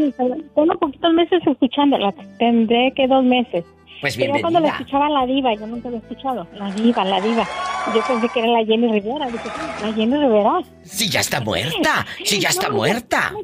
[0.00, 0.14] Sí,
[0.54, 2.12] tengo poquitos meses escuchándola.
[2.38, 3.64] Tendré que dos meses.
[4.00, 6.46] Pues Pero yo cuando la escuchaba la diva, yo nunca la he escuchado.
[6.54, 7.46] La diva, la diva.
[7.94, 9.26] Yo pensé que era la Jenny Rivera.
[9.26, 9.48] Dije,
[9.82, 10.60] la Jenny Rivera.
[10.84, 13.32] Si ya está muerta, si ya está No, muerta.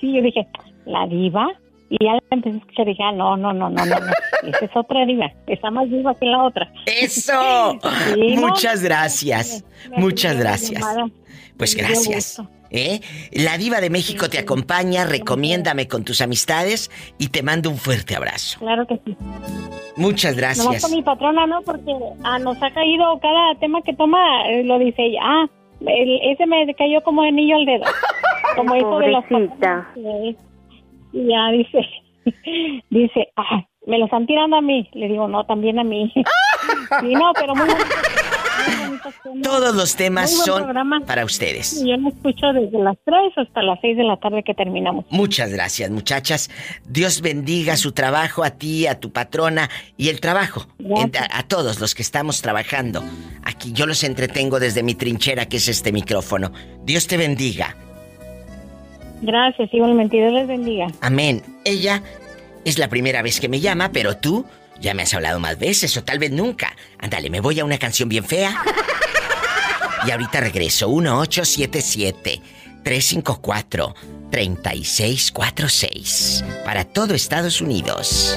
[0.00, 0.46] Sí, yo dije,
[0.84, 1.48] la diva.
[1.88, 4.12] Y ya la empecé a escuchar y dije, ah, no, no, no, no, no, no.
[4.48, 5.30] Esa es otra diva.
[5.46, 6.72] Está más diva que la otra.
[6.86, 7.78] ¡Eso!
[8.14, 9.64] Sí, no, Muchas gracias.
[9.90, 10.80] me Muchas gracias.
[10.80, 11.10] llamada.
[11.56, 12.42] Pues gracias.
[12.70, 13.00] ¿Eh?
[13.32, 18.16] La diva de México te acompaña, recomiéndame con tus amistades y te mando un fuerte
[18.16, 18.58] abrazo.
[18.60, 19.14] Claro que sí.
[19.96, 20.82] Muchas Nomás gracias.
[20.82, 21.60] con mi patrona, ¿no?
[21.62, 21.92] Porque
[22.24, 25.20] ah, nos ha caído cada tema que toma, eh, lo dice ella.
[25.22, 25.46] Ah,
[25.82, 27.84] el- ese me cayó como anillo al dedo.
[28.56, 30.36] Como eso de los patrones, eh,
[31.14, 31.86] Y ya dice,
[32.90, 34.88] dice, ah, me lo están tirando a mí.
[34.92, 36.12] Le digo, no, también a mí.
[37.00, 37.86] Sí, no, pero muy bonito.
[39.42, 41.00] Todos los temas son programa.
[41.06, 41.82] para ustedes.
[41.82, 45.04] Y Yo lo escucho desde las 3 hasta las 6 de la tarde que terminamos.
[45.10, 46.50] Muchas gracias, muchachas.
[46.86, 50.66] Dios bendiga su trabajo a ti, a tu patrona y el trabajo.
[50.78, 53.02] En- a, a todos los que estamos trabajando.
[53.44, 56.52] Aquí yo los entretengo desde mi trinchera, que es este micrófono.
[56.84, 57.76] Dios te bendiga.
[59.22, 60.16] Gracias, igualmente.
[60.16, 60.86] Dios les bendiga.
[61.00, 61.42] Amén.
[61.64, 62.02] Ella
[62.64, 64.44] es la primera vez que me llama, pero tú
[64.82, 66.74] ya me has hablado más veces o tal vez nunca.
[66.98, 68.56] Ándale, me voy a una canción bien fea.
[70.06, 70.88] Y ahorita regreso.
[70.88, 72.42] 1877
[72.82, 73.94] 354
[74.30, 78.36] 3646 para todo Estados Unidos.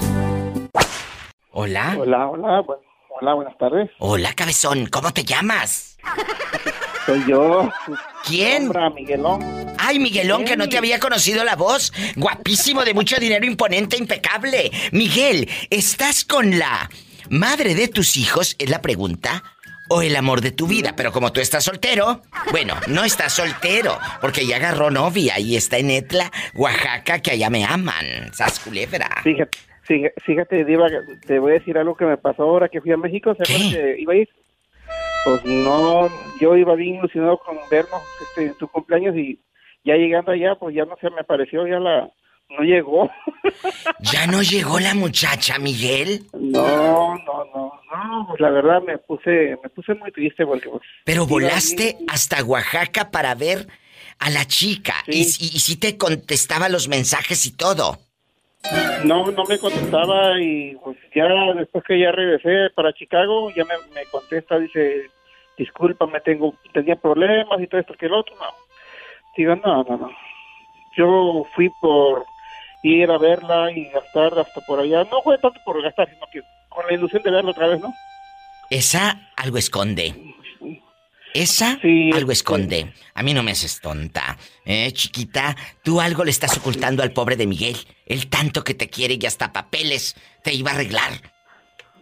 [1.51, 1.95] Hola.
[1.97, 2.77] Hola, hola, bu-
[3.19, 3.89] hola, buenas tardes.
[3.99, 4.87] Hola, cabezón.
[4.87, 5.97] ¿Cómo te llamas?
[7.05, 7.69] Soy yo.
[8.28, 8.71] ¿Quién?
[8.95, 9.76] Miguelón.
[9.78, 11.93] Ay, Miguelón, que no te había conocido la voz.
[12.15, 14.71] Guapísimo, de mucho dinero, imponente, impecable.
[14.91, 16.89] Miguel, ¿estás con la
[17.30, 18.55] madre de tus hijos?
[18.57, 19.43] Es la pregunta.
[19.88, 23.99] O el amor de tu vida, pero como tú estás soltero, bueno, no estás soltero,
[24.19, 28.34] porque ya agarró novia y está en Etla, Oaxaca, que allá me aman.
[28.34, 29.07] Sas culebra.
[29.23, 29.59] Fíjate,
[30.26, 30.88] fíjate, Diva,
[31.28, 33.36] te voy a decir algo que me pasó ahora que fui a México.
[33.36, 34.30] ¿Se acuerdan que iba a ir?
[35.26, 36.07] Pues no,
[36.39, 39.39] yo iba bien ilusionado con vernos este, en tu cumpleaños y
[39.84, 42.09] ya llegando allá, pues ya no se me apareció, ya la...
[42.47, 43.09] No llegó.
[44.01, 46.26] ¿Ya no llegó la muchacha, Miguel?
[46.34, 50.84] No, no, no, no, pues la verdad me puse, me puse muy triste porque pues...
[51.05, 53.67] Pero volaste hasta Oaxaca para ver
[54.19, 57.97] a la chica y, y, y sí te contestaba los mensajes y todo.
[59.03, 63.74] No, no me contestaba y pues ya después que ya regresé para Chicago, ya me,
[63.93, 65.09] me contesta, dice,
[65.57, 68.47] discúlpame, tengo, tenía problemas y todo esto que el otro, no.
[69.38, 70.11] Digo, no, no, no.
[70.97, 72.26] Yo fui por
[72.84, 75.03] ir a verla y gastar hasta por allá.
[75.11, 77.93] No fue tanto por gastar, sino que con la ilusión de verla otra vez, ¿no?
[78.70, 80.16] Esa algo esconde.
[81.36, 81.79] Esa
[82.13, 82.93] algo esconde.
[83.13, 84.38] A mí no me haces tonta.
[84.63, 87.75] Eh, chiquita, tú algo le estás ocultando al pobre de Miguel.
[88.05, 91.11] El tanto que te quiere y hasta papeles te iba a arreglar.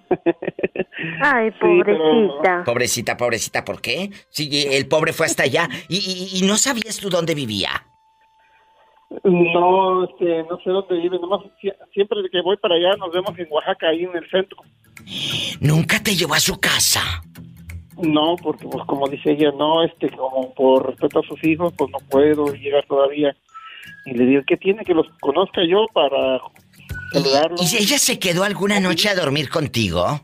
[1.21, 2.63] Ay, pobrecita.
[2.63, 4.11] Pobrecita, pobrecita, ¿por qué?
[4.29, 7.87] Si el pobre fue hasta allá y, y- y no sabías tú dónde vivía.
[9.23, 13.37] No, este, no sé dónde vive, nomás sie- siempre que voy para allá nos vemos
[13.37, 14.57] en Oaxaca, ahí en el centro.
[15.59, 17.01] ¿Nunca te llevó a su casa?
[18.01, 21.91] No, porque pues como dice ella, no, este, como por respeto a sus hijos, pues
[21.91, 23.35] no puedo llegar todavía.
[24.05, 26.39] Y le digo, ¿qué tiene que los conozca yo para
[27.11, 27.73] saludarlos?
[27.73, 30.21] ¿Y ella se quedó alguna noche a dormir contigo?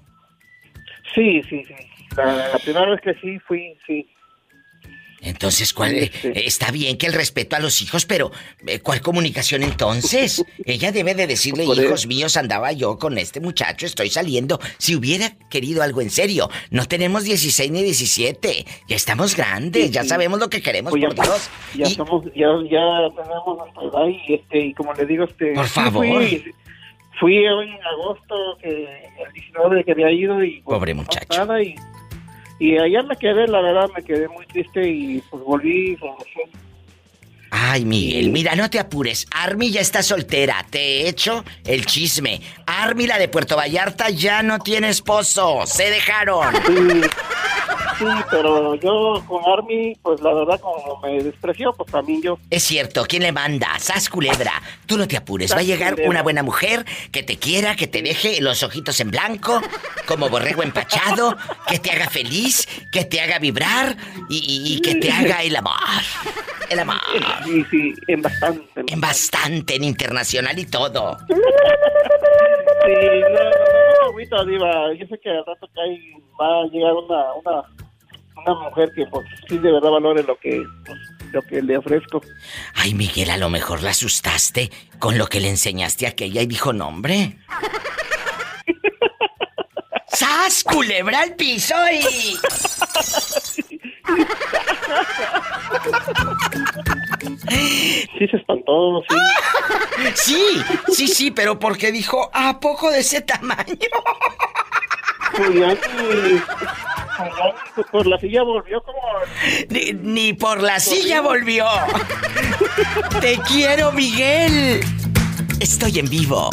[1.13, 1.73] Sí, sí, sí.
[2.17, 4.09] La, la primera vez que sí, fui, sí.
[5.21, 5.95] Entonces, ¿cuál?
[5.95, 8.31] eh, está bien que el respeto a los hijos, pero
[8.67, 10.43] eh, ¿cuál comunicación entonces?
[10.65, 14.59] Ella debe de decirle, hijos míos, andaba yo con este muchacho, estoy saliendo.
[14.77, 19.91] Si hubiera querido algo en serio, no tenemos 16 ni 17, ya estamos grandes, Sí,
[19.91, 20.09] ya sí.
[20.09, 21.49] sabemos lo que queremos, Pues ya, por Dios.
[21.75, 25.53] ya somos, ya, ya tenemos nuestra edad y este, y como le digo, este.
[25.53, 26.05] Por favor.
[26.05, 26.43] Fui,
[27.19, 30.61] fui hoy en agosto, que el 19 que había ido y.
[30.61, 31.59] pues, Pobre muchacho.
[31.61, 31.75] y,
[32.59, 36.68] y allá me quedé, la verdad, me quedé muy triste y pues volví regresé.
[37.51, 39.25] Ay, Miguel, mira, no te apures.
[39.31, 40.65] Army ya está soltera.
[40.69, 42.41] Te he hecho el chisme.
[42.65, 45.61] Army, la de Puerto Vallarta, ya no tiene esposo.
[45.65, 46.53] Se dejaron.
[47.99, 52.37] Sí, sí, pero yo con Army, pues la verdad, como me despreció, pues también yo.
[52.49, 53.77] Es cierto, ¿quién le manda?
[53.79, 54.53] Sas Culebra.
[54.85, 58.01] Tú no te apures, va a llegar una buena mujer que te quiera, que te
[58.01, 59.61] deje los ojitos en blanco,
[60.05, 61.35] como borrego empachado,
[61.67, 63.97] que te haga feliz, que te haga vibrar
[64.29, 65.73] y, y- y que te haga el amor.
[66.69, 66.99] El amor.
[67.45, 68.83] Sí, sí, en bastante.
[68.87, 71.17] En bastante, en internacional y todo.
[71.27, 71.35] Sí,
[73.21, 74.93] no, no, no, agüita, diva.
[74.93, 77.63] Yo sé que al rato que hay va a llegar una, una,
[78.37, 80.99] una mujer que pues sí de verdad valore lo que, pues,
[81.31, 82.21] lo que le ofrezco.
[82.75, 86.47] Ay, Miguel, a lo mejor la asustaste con lo que le enseñaste a aquella y
[86.47, 87.37] dijo nombre.
[90.07, 90.63] ¡Sas!
[90.63, 92.37] Culebra al piso y.
[98.17, 99.15] Sí se espantó, sí.
[100.15, 103.65] Sí, sí, sí, pero porque dijo, ¿a poco de ese tamaño?
[105.35, 106.41] Pues ya ni-
[107.91, 108.99] por la silla volvió como...
[109.69, 111.65] Ni, ni por la silla volvió.
[113.21, 114.81] Te quiero, Miguel.
[115.59, 116.49] Estoy en vivo.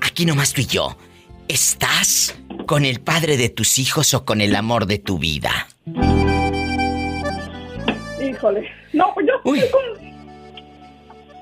[0.00, 0.96] Aquí nomás tú y yo.
[1.48, 5.68] ¿Estás con el padre de tus hijos o con el amor de tu vida?
[8.22, 8.68] Híjole.
[8.92, 10.04] No, pues yo estoy con...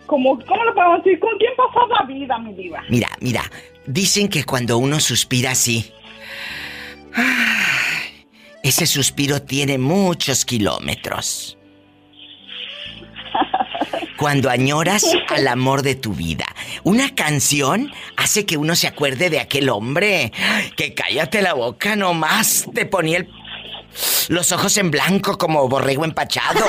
[0.07, 1.21] Como, ¿Cómo le podemos decir?
[1.21, 2.83] ¿Con quién pasó la vida, mi diva?
[2.91, 3.43] Mira, mira,
[3.87, 5.93] dicen que cuando uno suspira así,
[8.63, 11.57] ese suspiro tiene muchos kilómetros.
[14.17, 16.45] Cuando añoras al amor de tu vida.
[16.85, 20.33] Una canción hace que uno se acuerde de aquel hombre
[20.77, 23.29] que cállate la boca nomás, te ponía el-
[24.29, 26.65] los ojos en blanco como borrego empachado.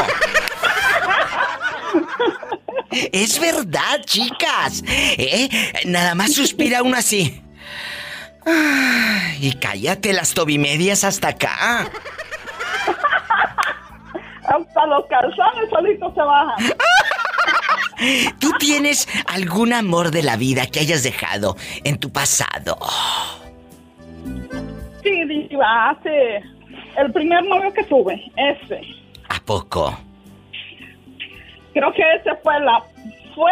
[3.11, 4.83] Es verdad, chicas.
[4.87, 5.49] ¿Eh?
[5.85, 7.41] Nada más suspira uno así.
[9.39, 11.89] Y cállate las tobimedias hasta acá.
[14.43, 16.73] Hasta los calzones solitos se bajan.
[18.39, 22.77] ¿Tú tienes algún amor de la vida que hayas dejado en tu pasado?
[25.03, 26.41] Sí, diva, hace...
[26.97, 28.81] El primer novio que tuve, ese.
[29.29, 29.97] ¿A poco?
[31.73, 32.83] Creo que ese fue la...
[33.33, 33.51] Fue,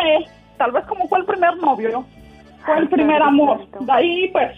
[0.57, 2.05] tal vez como fue el primer novio,
[2.63, 3.67] fue el primer amor.
[3.79, 4.55] De ahí, pues...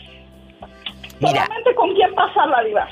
[1.21, 1.45] Mira.
[1.45, 2.89] Solamente con quién pasar la diva.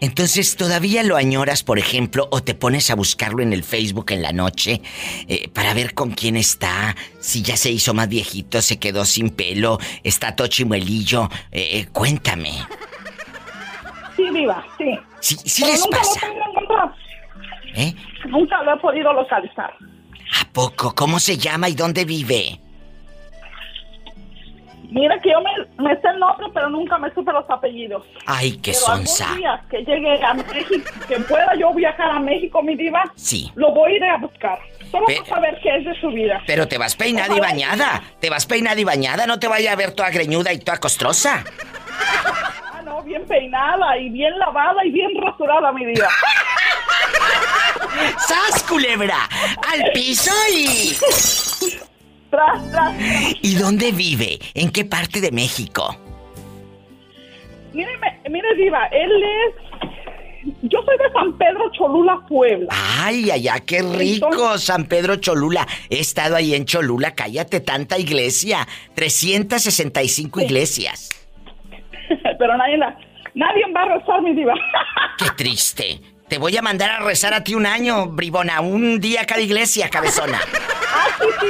[0.00, 4.22] Entonces, ¿todavía lo añoras, por ejemplo, o te pones a buscarlo en el Facebook en
[4.22, 4.80] la noche
[5.28, 6.96] eh, para ver con quién está?
[7.20, 11.28] Si ya se hizo más viejito, se quedó sin pelo, está tochimuelillo.
[11.52, 12.52] Eh, eh, cuéntame.
[14.16, 14.98] Sí, diva, sí.
[15.20, 16.20] Sí, sí Pero les nunca pasa.
[16.28, 16.94] lo.
[17.74, 17.94] ¿Eh?
[18.28, 19.72] Nunca lo he podido localizar.
[20.40, 20.94] ¿A poco?
[20.94, 22.60] ¿Cómo se llama y dónde vive?
[24.90, 28.04] Mira que yo me, me sé el nombre, pero nunca me supe los apellidos.
[28.26, 29.24] Ay, qué pero sonsa.
[29.24, 33.50] algún día que llegue a México, que pueda yo viajar a México, mi diva, Sí.
[33.54, 34.58] lo voy a ir a buscar.
[34.90, 36.42] Solo para saber qué es de su vida.
[36.46, 38.02] Pero te vas peinada y bañada.
[38.20, 41.44] Te vas peinada y bañada, no te vaya a ver toda greñuda y toda costrosa.
[42.72, 46.08] Ah, no, bien peinada y bien lavada y bien rasurada, mi diva.
[48.18, 49.28] ¡Sas, culebra!
[49.72, 50.96] ¡Al piso y...
[52.30, 52.94] Tras, tras.
[53.42, 54.38] ¿Y dónde vive?
[54.54, 55.96] ¿En qué parte de México?
[57.72, 57.90] Mire,
[58.28, 59.54] mire, diva, él es...
[60.62, 62.68] Yo soy de San Pedro Cholula, Puebla.
[62.70, 65.66] Ay, allá, qué rico, San Pedro Cholula.
[65.90, 68.66] He estado ahí en Cholula, cállate, tanta iglesia.
[68.94, 71.10] 365 iglesias.
[72.38, 72.96] Pero nadie la...
[73.34, 74.54] Nadie va a rezar, mi diva.
[75.18, 76.00] Qué triste.
[76.30, 79.40] Te voy a mandar a rezar a ti un año, bribona, un día a cada
[79.40, 80.40] iglesia, cabezona.
[80.92, 81.46] Ah, sí, sí.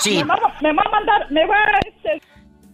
[0.00, 0.16] Sí.
[0.16, 1.78] Me va, me va a mandar, me va a...
[1.86, 2.22] Este,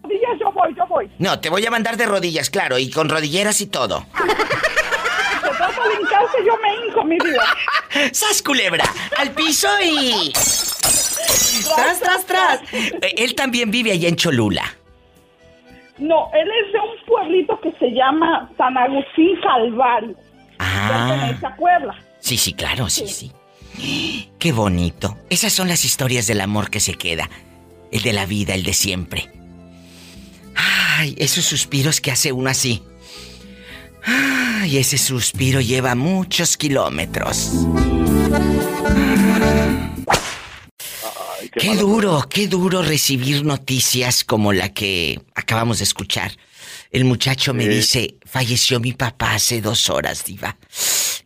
[0.04, 1.10] rodillas, yo voy, yo voy.
[1.18, 4.06] No, te voy a mandar de rodillas, claro, y con rodilleras y todo.
[4.16, 7.42] Se trata de hincarse, yo me hinco, mi vida.
[8.12, 8.84] ¡Sas, culebra!
[9.18, 10.32] ¡Al piso y...
[10.32, 12.60] ¡Tras, tras, tras!
[12.72, 14.62] Eh, Él también vive allá en Cholula.
[15.98, 20.14] No, él es de un pueblito que se llama San Agustín Calvario.
[20.76, 21.08] Ah.
[21.08, 21.94] Pertenece a Puebla.
[22.20, 23.32] Sí, sí, claro, sí, sí.
[24.38, 25.18] Qué bonito.
[25.30, 27.28] Esas son las historias del amor que se queda.
[27.92, 29.30] El de la vida, el de siempre.
[30.54, 32.82] Ay, esos suspiros que hace uno así.
[34.04, 37.50] Ay, ese suspiro lleva muchos kilómetros.
[41.52, 46.32] Qué duro, qué duro recibir noticias como la que acabamos de escuchar.
[46.90, 47.68] El muchacho me Sí.
[47.68, 50.56] dice, falleció mi papá hace dos horas, diva.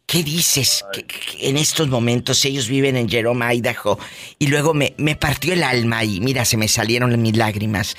[0.07, 0.85] ¿Qué dices?
[0.93, 3.99] Que- que en estos momentos ellos viven en Jerome, Idaho.
[4.39, 7.95] Y luego me, me partió el alma y mira, se me salieron mis lágrimas.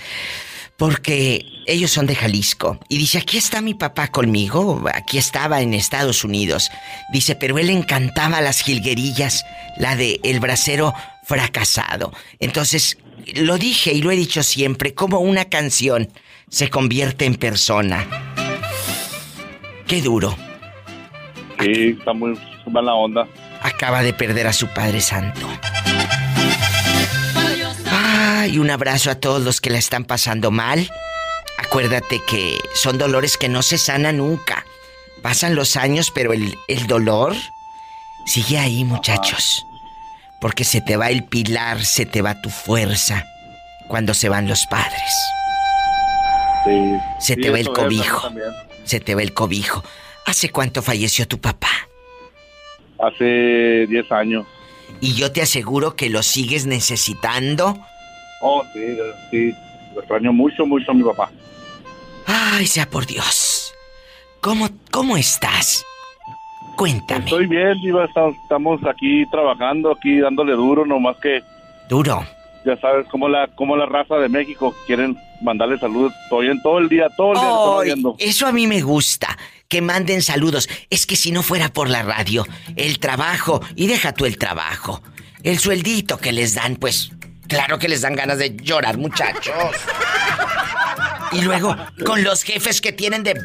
[0.78, 2.80] Porque ellos son de Jalisco.
[2.90, 4.84] Y dice, aquí está mi papá conmigo.
[4.94, 6.70] Aquí estaba en Estados Unidos.
[7.14, 9.46] Dice, pero él encantaba las jilguerillas.
[9.78, 10.94] La de El bracero
[11.24, 12.12] fracasado.
[12.40, 12.98] Entonces,
[13.36, 16.12] lo dije y lo he dicho siempre, como una canción
[16.52, 18.06] se convierte en persona.
[19.88, 20.38] Qué duro.
[21.60, 22.38] Sí, está muy
[22.68, 23.28] mala onda.
[23.62, 25.48] Acaba de perder a su Padre Santo.
[27.90, 30.90] Ay, un abrazo a todos los que la están pasando mal.
[31.58, 34.66] Acuérdate que son dolores que no se sanan nunca.
[35.22, 37.36] Pasan los años, pero el, el dolor
[38.26, 39.66] sigue ahí, muchachos.
[40.42, 43.26] Porque se te va el pilar, se te va tu fuerza
[43.88, 45.14] cuando se van los padres.
[46.66, 46.94] Sí.
[47.20, 48.22] Se Sí, te va el cobijo.
[48.22, 48.48] también.
[48.84, 49.84] Se te va el cobijo.
[50.26, 51.70] ¿Hace cuánto falleció tu papá?
[53.00, 54.46] Hace 10 años.
[55.00, 57.78] Y yo te aseguro que lo sigues necesitando.
[58.42, 58.98] Oh, sí,
[59.32, 59.54] sí.
[59.96, 61.32] Lo extraño mucho, mucho a mi papá.
[62.28, 63.74] Ay, sea por Dios.
[64.42, 65.84] ¿Cómo, cómo estás?
[66.78, 67.26] Cuéntame.
[67.26, 68.06] Estoy bien, Diva.
[68.06, 71.42] Estamos, aquí trabajando, aquí dándole duro, nomás que...
[71.90, 72.24] Duro.
[72.66, 76.14] Ya sabes, como la, como la raza de México quieren mandarle saludos.
[76.24, 77.94] Estoy en todo el día, todo el día.
[77.94, 78.16] viendo.
[78.20, 79.38] eso a mí me gusta.
[79.68, 80.68] Que manden saludos.
[80.90, 85.02] Es que si no fuera por la radio, el trabajo, y deja tú el trabajo,
[85.44, 87.12] el sueldito que les dan, pues
[87.48, 89.54] claro que les dan ganas de llorar, muchachos.
[91.32, 93.36] Y luego, con los jefes que tienen de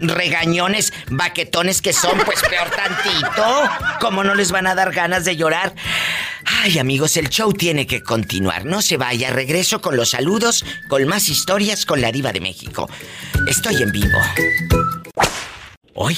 [0.00, 3.70] regañones, baquetones que son, pues peor tantito.
[4.00, 5.74] ¿Cómo no les van a dar ganas de llorar?
[6.64, 8.64] Ay, amigos, el show tiene que continuar.
[8.64, 9.30] No se vaya.
[9.32, 12.88] Regreso con los saludos, con más historias con la diva de México.
[13.48, 14.16] Estoy en vivo.
[15.94, 16.14] Hoy.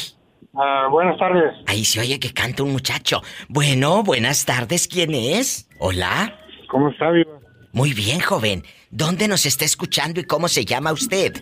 [0.90, 1.50] buenas tardes.
[1.66, 3.22] Ahí se oye que canta un muchacho.
[3.48, 4.86] Bueno, buenas tardes.
[4.86, 5.66] ¿Quién es?
[5.78, 6.38] Hola.
[6.68, 7.38] ¿Cómo está, Viva?
[7.72, 8.64] Muy bien, joven.
[8.90, 11.32] ¿Dónde nos está escuchando y cómo se llama usted?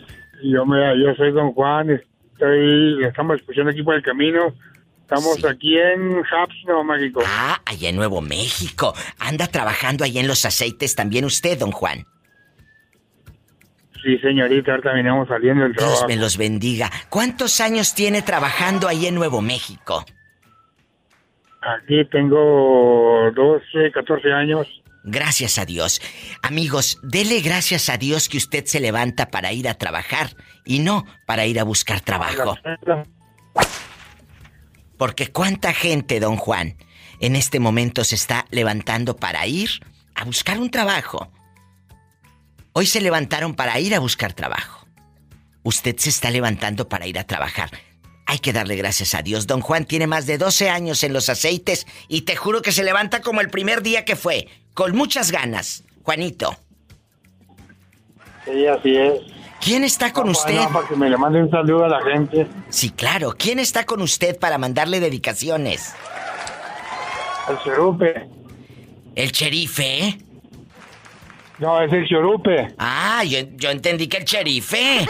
[0.45, 4.55] Yo, me, yo soy Don Juan, estoy, estamos escuchando aquí por el camino.
[5.15, 7.23] Estamos aquí en Haps, Nuevo México.
[7.27, 8.95] Ah, allá en Nuevo México.
[9.19, 12.07] Anda trabajando ahí en los aceites también usted, don Juan.
[14.03, 16.09] Sí, señorita, ahorita venimos saliendo del Dios trabajo.
[16.09, 16.91] me los bendiga.
[17.11, 20.03] ¿Cuántos años tiene trabajando ahí en Nuevo México?
[21.61, 24.67] Aquí tengo 12, 14 años.
[25.05, 26.01] Gracias a Dios.
[26.43, 30.31] Amigos, dele gracias a Dios que usted se levanta para ir a trabajar
[30.65, 32.57] y no para ir a buscar trabajo.
[35.03, 36.77] Porque cuánta gente, don Juan,
[37.19, 39.69] en este momento se está levantando para ir
[40.15, 41.29] a buscar un trabajo.
[42.73, 44.87] Hoy se levantaron para ir a buscar trabajo.
[45.65, 47.71] Usted se está levantando para ir a trabajar.
[48.27, 49.49] Hay que darle gracias a Dios.
[49.49, 52.85] Don Juan tiene más de 12 años en los aceites y te juro que se
[52.85, 55.83] levanta como el primer día que fue, con muchas ganas.
[56.05, 56.57] Juanito,
[58.45, 59.32] Sí, así es.
[59.63, 60.55] ¿Quién está con No, usted?
[60.55, 62.47] no, para que me le mande un saludo a la gente.
[62.69, 63.35] Sí, claro.
[63.39, 65.95] ¿Quién está con usted para mandarle dedicaciones?
[67.49, 68.29] El chorupe.
[69.15, 69.99] ¿El sherife?
[70.09, 70.19] ¿eh?
[71.59, 72.75] No, es el chorupe.
[72.79, 75.07] Ah, yo, yo entendí que el sherife.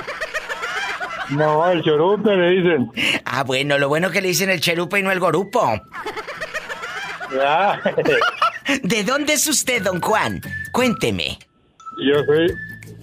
[1.31, 2.91] No, el chorupe le dicen.
[3.25, 5.81] Ah, bueno, lo bueno que le dicen el cherupe y no el gorupo.
[7.35, 7.81] Ya.
[8.83, 10.41] ¿De dónde es usted, don Juan?
[10.73, 11.39] Cuénteme.
[12.05, 12.47] Yo soy,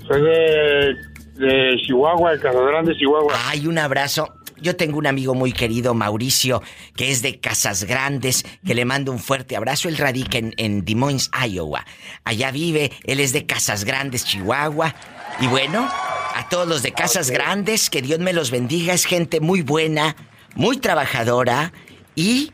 [0.07, 0.95] soy de,
[1.39, 3.33] de Chihuahua, de Casa Grande, Chihuahua.
[3.47, 4.35] Ay, un abrazo.
[4.61, 6.61] Yo tengo un amigo muy querido, Mauricio,
[6.95, 9.87] que es de Casas Grandes, que le mando un fuerte abrazo.
[9.87, 11.85] Él radica en, en Des Moines, Iowa.
[12.25, 14.93] Allá vive, él es de Casas Grandes, Chihuahua.
[15.39, 15.87] Y bueno,
[16.35, 18.93] a todos los de Casas Grandes, que Dios me los bendiga.
[18.93, 20.17] Es gente muy buena,
[20.55, 21.71] muy trabajadora
[22.15, 22.51] y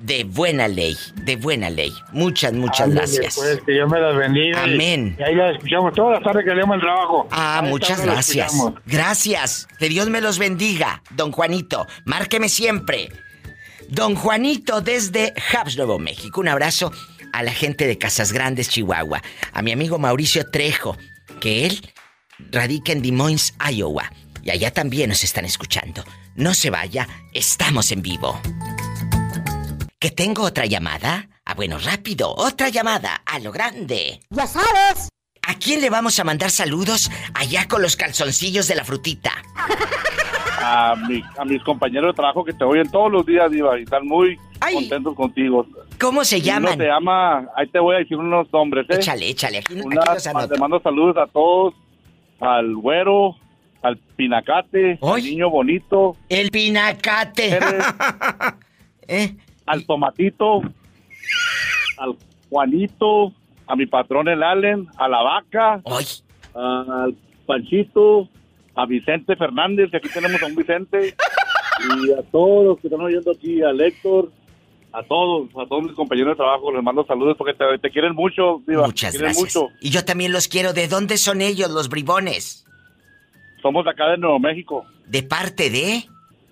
[0.00, 1.92] de buena ley, de buena ley.
[2.12, 3.36] Muchas, muchas gracias.
[3.36, 4.64] Pues, que Dios me las bendiga.
[4.64, 5.16] Amén.
[5.18, 7.28] Y, ahí las escuchamos todas las tardes que leemos el trabajo.
[7.30, 8.52] Ah, Ahí muchas gracias.
[8.86, 9.68] Gracias.
[9.78, 11.86] Que Dios me los bendiga, don Juanito.
[12.04, 13.10] Márqueme siempre.
[13.88, 16.40] Don Juanito desde Habs, Nuevo México.
[16.40, 16.92] Un abrazo
[17.32, 19.22] a la gente de Casas Grandes, Chihuahua.
[19.52, 20.96] A mi amigo Mauricio Trejo,
[21.40, 21.92] que él
[22.50, 24.10] radica en Des Moines, Iowa.
[24.42, 26.04] Y allá también nos están escuchando.
[26.36, 28.40] No se vaya, estamos en vivo.
[30.02, 31.28] ¿Que tengo otra llamada?
[31.44, 34.20] Ah, bueno, rápido, otra llamada, a lo grande.
[34.30, 35.10] Ya sabes.
[35.46, 39.30] ¿A quién le vamos a mandar saludos allá con los calzoncillos de la frutita?
[40.62, 43.82] A, mi- a mis compañeros de trabajo que te oyen todos los días, Diva, y
[43.82, 44.38] están muy
[44.72, 45.66] contentos contigo.
[46.00, 48.94] ¿Cómo se Y uno se llama, ahí te voy a decir unos nombres, ¿eh?
[48.94, 50.48] Échale, échale, aquí, aquí Una- los anoto.
[50.48, 51.74] te mando saludos a todos,
[52.40, 53.36] al güero,
[53.82, 56.16] al pinacate, al niño bonito.
[56.30, 57.58] El pinacate.
[59.08, 59.36] ¿Eh?
[59.70, 60.62] Al tomatito,
[61.98, 62.16] al
[62.48, 63.32] Juanito,
[63.66, 65.80] a mi patrón el Allen, a la vaca,
[66.54, 67.16] al
[67.46, 68.28] Panchito,
[68.74, 71.14] a Vicente Fernández, que aquí tenemos a un Vicente,
[72.04, 74.32] y a todos los que están oyendo aquí, a Héctor,
[74.92, 78.14] a todos, a todos mis compañeros de trabajo, les mando saludos porque te, te quieren
[78.14, 79.56] mucho, Diva, Muchas quieren gracias.
[79.56, 79.68] mucho.
[79.80, 80.72] Y yo también los quiero.
[80.72, 82.66] ¿De dónde son ellos, los bribones?
[83.62, 84.84] Somos de acá de Nuevo México.
[85.06, 86.04] ¿De parte de?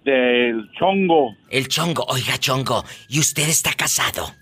[0.04, 1.36] Del Chongo.
[1.50, 2.04] El Chongo.
[2.08, 4.32] Oiga, Chongo, ¿y usted está casado?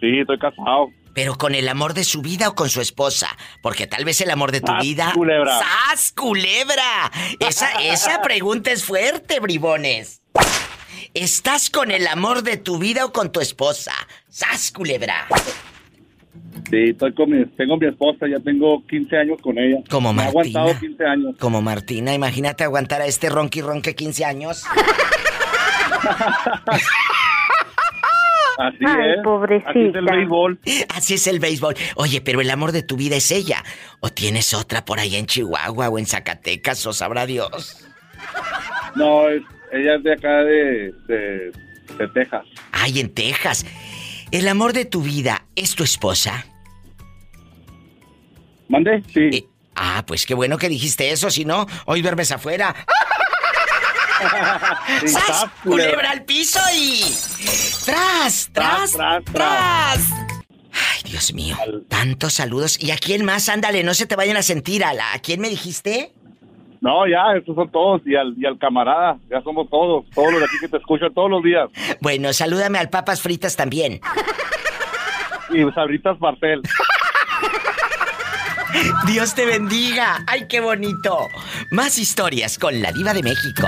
[0.00, 0.90] Sí, estoy casado.
[1.14, 3.28] ¿Pero con el amor de su vida o con su esposa?
[3.62, 5.12] Porque tal vez el amor de tu ¡Sas, vida...
[5.12, 5.58] culebra!
[5.58, 7.10] ¡Sas, culebra!
[7.40, 10.22] Esa, esa pregunta es fuerte, bribones.
[11.12, 13.92] ¿Estás con el amor de tu vida o con tu esposa?
[14.28, 15.26] ¡Sas, culebra!
[16.70, 19.78] Sí, estoy con mi, tengo mi esposa, ya tengo 15 años con ella.
[19.90, 20.60] Como Me ha Martina.
[20.60, 21.34] aguantado 15 años.
[21.40, 24.64] Como Martina, imagínate aguantar a este ronqui ronque 15 años.
[28.58, 29.22] Así Ay, es.
[29.24, 29.70] pobrecita.
[29.70, 30.58] Así es el béisbol.
[30.94, 31.74] Así es el béisbol.
[31.96, 33.64] Oye, pero el amor de tu vida es ella.
[34.00, 37.86] ¿O tienes otra por allá en Chihuahua o en Zacatecas o sabrá Dios?
[38.96, 39.42] No, es-
[39.72, 41.52] ella es de acá de, de,
[41.96, 42.44] de Texas.
[42.72, 43.64] Ay, en Texas.
[44.30, 46.44] ¿El amor de tu vida es tu esposa?
[48.70, 49.02] ¿Mande?
[49.12, 49.48] Sí.
[49.74, 52.72] ah, pues qué bueno que dijiste eso, si no, hoy duermes afuera.
[55.06, 55.12] ¡Sas!
[55.26, 57.02] sas, Culebra al piso y.
[57.84, 58.48] ¡Tras!
[58.52, 58.92] ¡Tras!
[58.92, 60.10] Tras, ¡Tras!
[60.72, 61.56] Ay, Dios mío.
[61.88, 62.80] Tantos saludos.
[62.80, 63.48] ¿Y a quién más?
[63.48, 64.84] Ándale, no se te vayan a sentir.
[64.84, 66.12] ¿A, la- ¿a quién me dijiste?
[66.80, 68.02] No, ya, estos son todos.
[68.06, 70.04] Y al, y al camarada, ya somos todos.
[70.14, 71.68] Todos los de aquí que te escuchan todos los días.
[72.00, 74.00] Bueno, salúdame al Papas Fritas también.
[75.50, 76.60] Y Sabritas Martel.
[79.06, 80.22] Dios te bendiga.
[80.26, 81.28] ¡Ay, qué bonito!
[81.70, 83.66] Más historias con la Diva de México.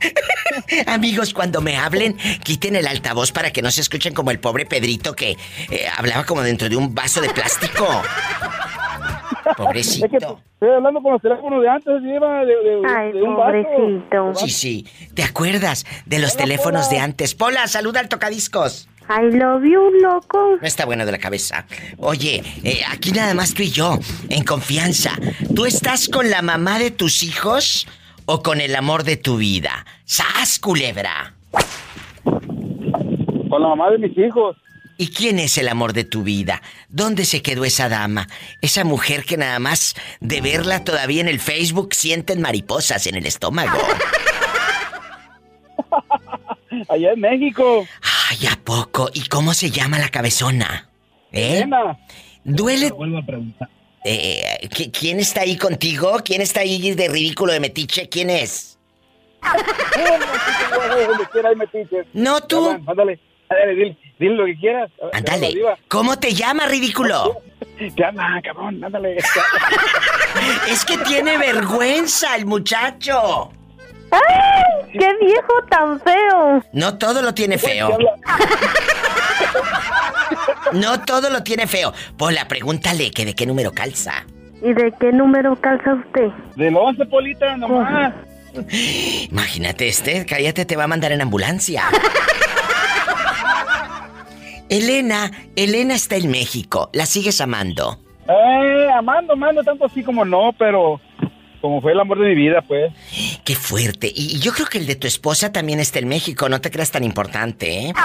[0.86, 4.66] Amigos, cuando me hablen, quiten el altavoz para que no se escuchen como el pobre
[4.66, 5.36] Pedrito que
[5.70, 7.86] eh, hablaba como dentro de un vaso de plástico.
[9.56, 10.40] Pobrecito.
[10.54, 14.34] Estoy hablando con los teléfonos de antes, lleva de, de- Ay, de un pobrecito.
[14.34, 14.86] Sí, sí.
[15.14, 17.34] ¿Te acuerdas de los teléfonos de antes?
[17.34, 18.88] Pola, saluda al tocadiscos.
[19.08, 20.56] I love you, loco.
[20.60, 21.66] No está bueno de la cabeza.
[21.98, 23.98] Oye, eh, aquí nada más tú y yo,
[24.28, 25.12] en confianza.
[25.54, 27.86] ¿Tú estás con la mamá de tus hijos
[28.26, 29.84] o con el amor de tu vida?
[30.04, 31.34] ¡Sas, culebra!
[32.22, 34.56] Con la mamá de mis hijos.
[34.96, 36.62] ¿Y quién es el amor de tu vida?
[36.88, 38.28] ¿Dónde se quedó esa dama?
[38.60, 43.26] Esa mujer que nada más de verla todavía en el Facebook sienten mariposas en el
[43.26, 43.78] estómago.
[46.88, 47.86] Allá en México.
[48.30, 49.10] Ay, ¿a poco?
[49.12, 50.88] ¿Y cómo se llama la cabezona?
[51.32, 51.58] ¿Eh?
[51.58, 51.98] Elena.
[52.44, 52.90] ¿Duele?
[52.90, 53.68] Vuelvo a preguntar.
[54.04, 56.18] Eh, ¿qui- ¿Quién está ahí contigo?
[56.24, 58.08] ¿Quién está ahí de ridículo de metiche?
[58.08, 58.78] ¿Quién es?
[62.12, 62.68] No, tú.
[62.86, 63.18] Ándale,
[63.48, 64.90] ándale, dile, dile lo que quieras.
[65.12, 65.54] Ándale.
[65.88, 67.42] ¿Cómo te llama, ridículo?
[67.96, 68.82] ¿Qué anda, cabrón?
[68.82, 69.16] Ándale.
[70.68, 73.52] Es que tiene vergüenza el muchacho.
[74.12, 74.90] ¡Ay!
[74.92, 76.62] ¡Qué viejo tan feo!
[76.72, 77.98] No todo lo tiene feo.
[80.72, 81.92] No todo lo tiene feo.
[82.16, 84.24] Pola, pregúntale que de qué número calza.
[84.62, 86.28] ¿Y de qué número calza usted?
[86.56, 88.14] Del 11, Polita, nomás.
[89.30, 91.84] Imagínate este, cállate, te va a mandar en ambulancia.
[94.68, 96.90] Elena, Elena está en México.
[96.92, 97.98] ¿La sigues amando?
[98.28, 101.00] Eh, amando, amando, tanto así como no, pero
[101.62, 102.92] como fue el amor de mi vida, pues.
[103.44, 104.12] Qué fuerte.
[104.14, 106.48] Y yo creo que el de tu esposa también está en México.
[106.48, 107.92] No te creas tan importante, ¿eh?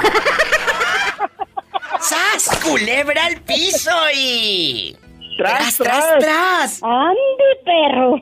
[2.00, 2.58] ¡Sas!
[2.64, 4.96] ¡Culebra al piso y...
[5.38, 6.84] ¡Tras, tras, tras!
[6.84, 7.18] ¡Ande,
[7.66, 8.16] perro!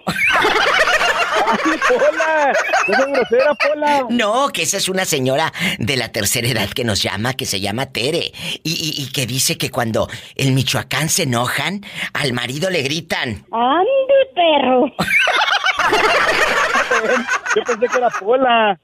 [1.45, 2.53] Pola!
[2.87, 4.05] ¡No seas grosera, Pola!
[4.09, 7.59] No, que esa es una señora de la tercera edad que nos llama, que se
[7.59, 8.31] llama Tere.
[8.63, 11.81] Y, y- y que dice que cuando en Michoacán se enojan,
[12.13, 13.45] al marido le gritan.
[13.51, 14.91] ¡Ande, perro!
[17.55, 18.79] Yo pensé que era Pola.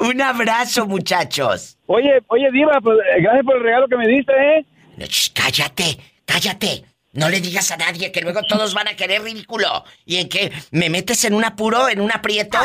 [0.00, 1.76] Un abrazo, muchachos.
[1.86, 4.64] Oye, oye, Diva, pues, eh, gracias por el regalo que me diste, ¿eh?
[5.06, 6.84] Sh, cállate, cállate.
[7.16, 9.84] No le digas a nadie que luego todos van a querer ridículo.
[10.04, 10.52] ¿Y en qué?
[10.70, 12.58] ¿Me metes en un apuro, en un aprieto?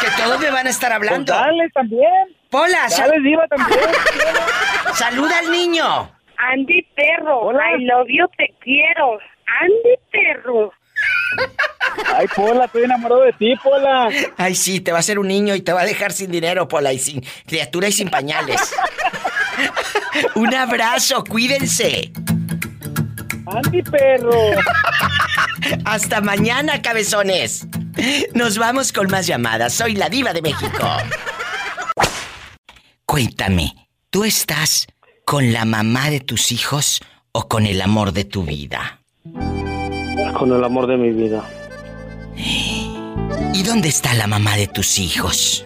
[0.00, 1.32] Que todos me van a estar hablando.
[1.32, 2.36] Pues dale también.
[2.50, 3.80] Pola, sal- Dale, Diva, también.
[4.94, 6.12] saluda al niño.
[6.38, 7.50] Andy, perro.
[7.52, 9.18] I love you, te quiero.
[9.60, 10.72] Andy, perro.
[12.14, 14.08] Ay, Pola, estoy enamorado de ti, Pola.
[14.36, 16.68] Ay, sí, te va a ser un niño y te va a dejar sin dinero,
[16.68, 18.74] Pola, y sin criatura y sin pañales.
[20.34, 22.12] un abrazo, cuídense.
[23.46, 24.32] Andy, perro.
[25.84, 27.66] Hasta mañana, cabezones.
[28.34, 29.72] Nos vamos con más llamadas.
[29.72, 30.86] Soy la diva de México.
[33.04, 33.72] Cuéntame,
[34.10, 34.86] ¿tú estás
[35.24, 37.00] con la mamá de tus hijos
[37.32, 39.00] o con el amor de tu vida?
[40.36, 41.44] Con el amor de mi vida.
[42.34, 45.64] ¿Y dónde está la mamá de tus hijos?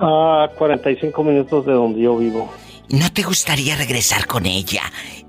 [0.00, 2.52] A 45 minutos de donde yo vivo.
[2.88, 4.82] ¿No te gustaría regresar con ella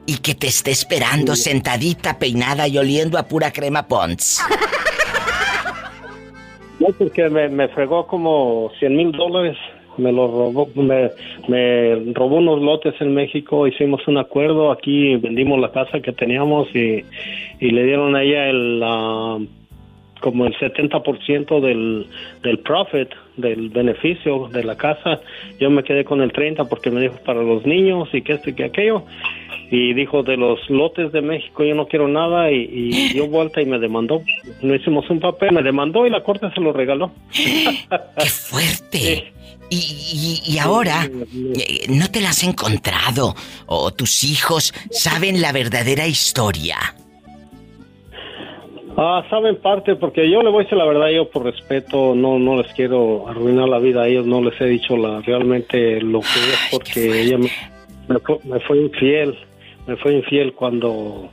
[0.08, 4.42] y que te esté esperando sentadita, peinada y oliendo a pura crema Pons?
[6.80, 9.58] No, porque me, me fregó como 100 mil dólares.
[9.98, 11.10] Me lo robó, me,
[11.48, 13.66] me robó unos lotes en México.
[13.66, 14.72] Hicimos un acuerdo.
[14.72, 17.04] Aquí vendimos la casa que teníamos y,
[17.60, 19.40] y le dieron a ella el, ah,
[20.20, 22.08] como el 70% del,
[22.44, 25.22] del profit, del beneficio de la casa.
[25.60, 28.50] Yo me quedé con el 30% porque me dijo para los niños y que esto
[28.50, 29.04] y que aquello.
[29.70, 33.62] Y dijo de los lotes de México yo no quiero nada y, y dio vuelta
[33.62, 34.22] y me demandó.
[34.62, 37.12] No hicimos un papel, me demandó y la corte se lo regaló.
[37.32, 39.34] ¡Qué fuerte!
[39.70, 39.76] Y,
[40.46, 43.36] y- y ahora, eh, ¿no te la has encontrado?
[43.66, 46.78] ¿O tus hijos saben la verdadera historia?
[49.00, 52.40] Ah, saben parte, porque yo le voy a decir la verdad, yo por respeto no
[52.40, 56.22] no les quiero arruinar la vida a ellos, no les he dicho la realmente lo
[56.22, 57.50] que es, porque ella me,
[58.08, 59.38] me fue, me fue infiel,
[59.86, 61.30] me fue infiel cuando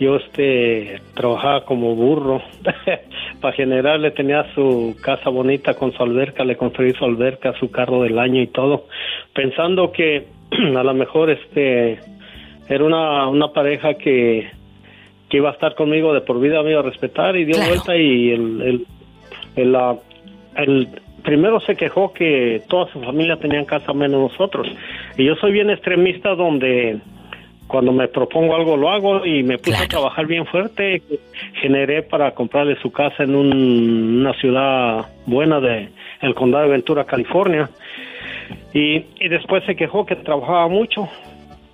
[0.00, 2.42] yo este trabajaba como burro.
[3.40, 7.70] Para general le tenía su casa bonita con su alberca, le construí su alberca, su
[7.70, 8.86] carro del año y todo,
[9.32, 10.26] pensando que
[10.76, 12.00] a lo mejor este
[12.68, 14.55] era una, una pareja que
[15.36, 17.94] que iba a estar conmigo de por vida, me iba a respetar y dio vuelta
[17.94, 18.86] y el, el,
[19.56, 19.76] el,
[20.56, 20.88] el
[21.22, 24.66] primero se quejó que toda su familia tenían casa menos nosotros.
[25.18, 26.98] Y yo soy bien extremista donde
[27.66, 31.02] cuando me propongo algo lo hago y me puse a trabajar bien fuerte,
[31.60, 35.88] generé para comprarle su casa en un- una ciudad buena de
[36.22, 37.68] el condado de Ventura, California.
[38.72, 41.08] Y, y después se quejó que trabajaba mucho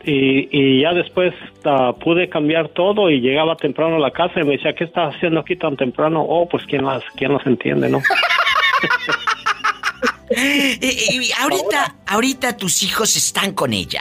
[0.04, 1.32] y, y ya después
[1.64, 5.14] ah, pude cambiar todo y llegaba temprano a la casa y me decía, ¿qué estás
[5.14, 6.22] haciendo aquí tan temprano?
[6.22, 8.00] Oh, pues quién las, quién las entiende, ¿no?
[10.34, 14.00] Y, y- y ahorita, ahorita tus hijos están con ella.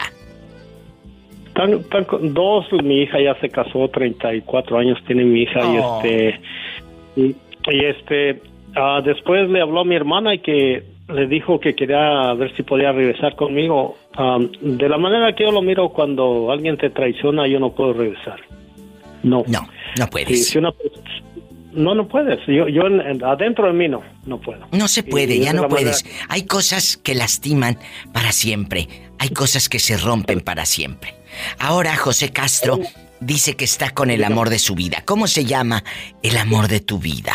[1.48, 6.02] Están, están con dos, mi hija ya se casó, 34 años tiene mi hija Oh.
[6.06, 6.40] y este,
[7.18, 7.36] y,
[7.70, 8.42] y este,
[8.78, 12.64] ah, después le habló a mi hermana y que le dijo que quería ver si
[12.64, 13.98] podía regresar conmigo.
[14.16, 17.94] Ah, de la manera que yo lo miro, cuando alguien te traiciona, yo no puedo
[17.94, 18.40] regresar.
[19.24, 19.44] No.
[19.48, 19.68] No,
[20.00, 20.46] no puedes.
[20.46, 20.74] Sí, si una-
[21.74, 22.40] no, no puedes.
[22.48, 24.68] Yo, yo en- en- adentro de mí no, no puedo.
[24.72, 26.04] No se puede, Y ya no puedes.
[26.04, 27.78] manera- Hay cosas que lastiman
[28.14, 28.88] para siempre.
[29.20, 31.14] Hay cosas que se rompen para siempre.
[31.60, 32.80] Ahora José Castro
[33.22, 35.04] dice que está con el amor de su vida.
[35.06, 35.84] ¿Cómo se llama
[36.24, 37.34] el amor de tu vida?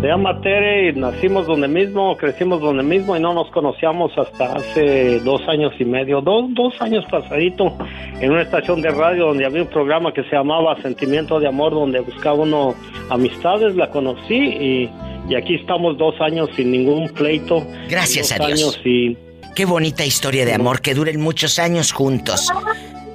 [0.00, 4.54] Se llama Tere y nacimos donde mismo, crecimos donde mismo y no nos conocíamos hasta
[4.54, 7.76] hace dos años y medio, dos, dos años pasadito,
[8.20, 11.72] en una estación de radio donde había un programa que se llamaba Sentimiento de Amor,
[11.72, 12.76] donde buscaba uno
[13.10, 14.90] amistades, la conocí y,
[15.28, 17.66] y aquí estamos dos años sin ningún pleito.
[17.90, 18.60] Gracias dos a Dios.
[18.60, 19.18] años sin-
[19.56, 22.52] Qué bonita historia de amor, que duren muchos años juntos.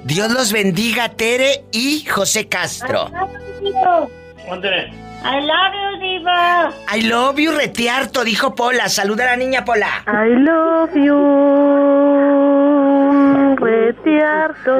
[0.04, 3.06] Dios los bendiga, Tere y José Castro.
[5.26, 6.70] I love you, Diva.
[6.86, 8.90] I love you, retiarto, dijo Pola.
[8.90, 10.04] Saluda a la niña Pola.
[10.06, 11.16] I love you,
[13.56, 14.72] retiarto.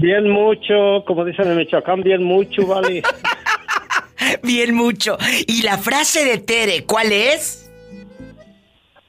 [0.00, 3.02] Bien mucho, como dicen en Michoacán, bien mucho, vale.
[4.42, 5.16] Bien mucho.
[5.46, 7.70] ¿Y la frase de Tere, cuál es?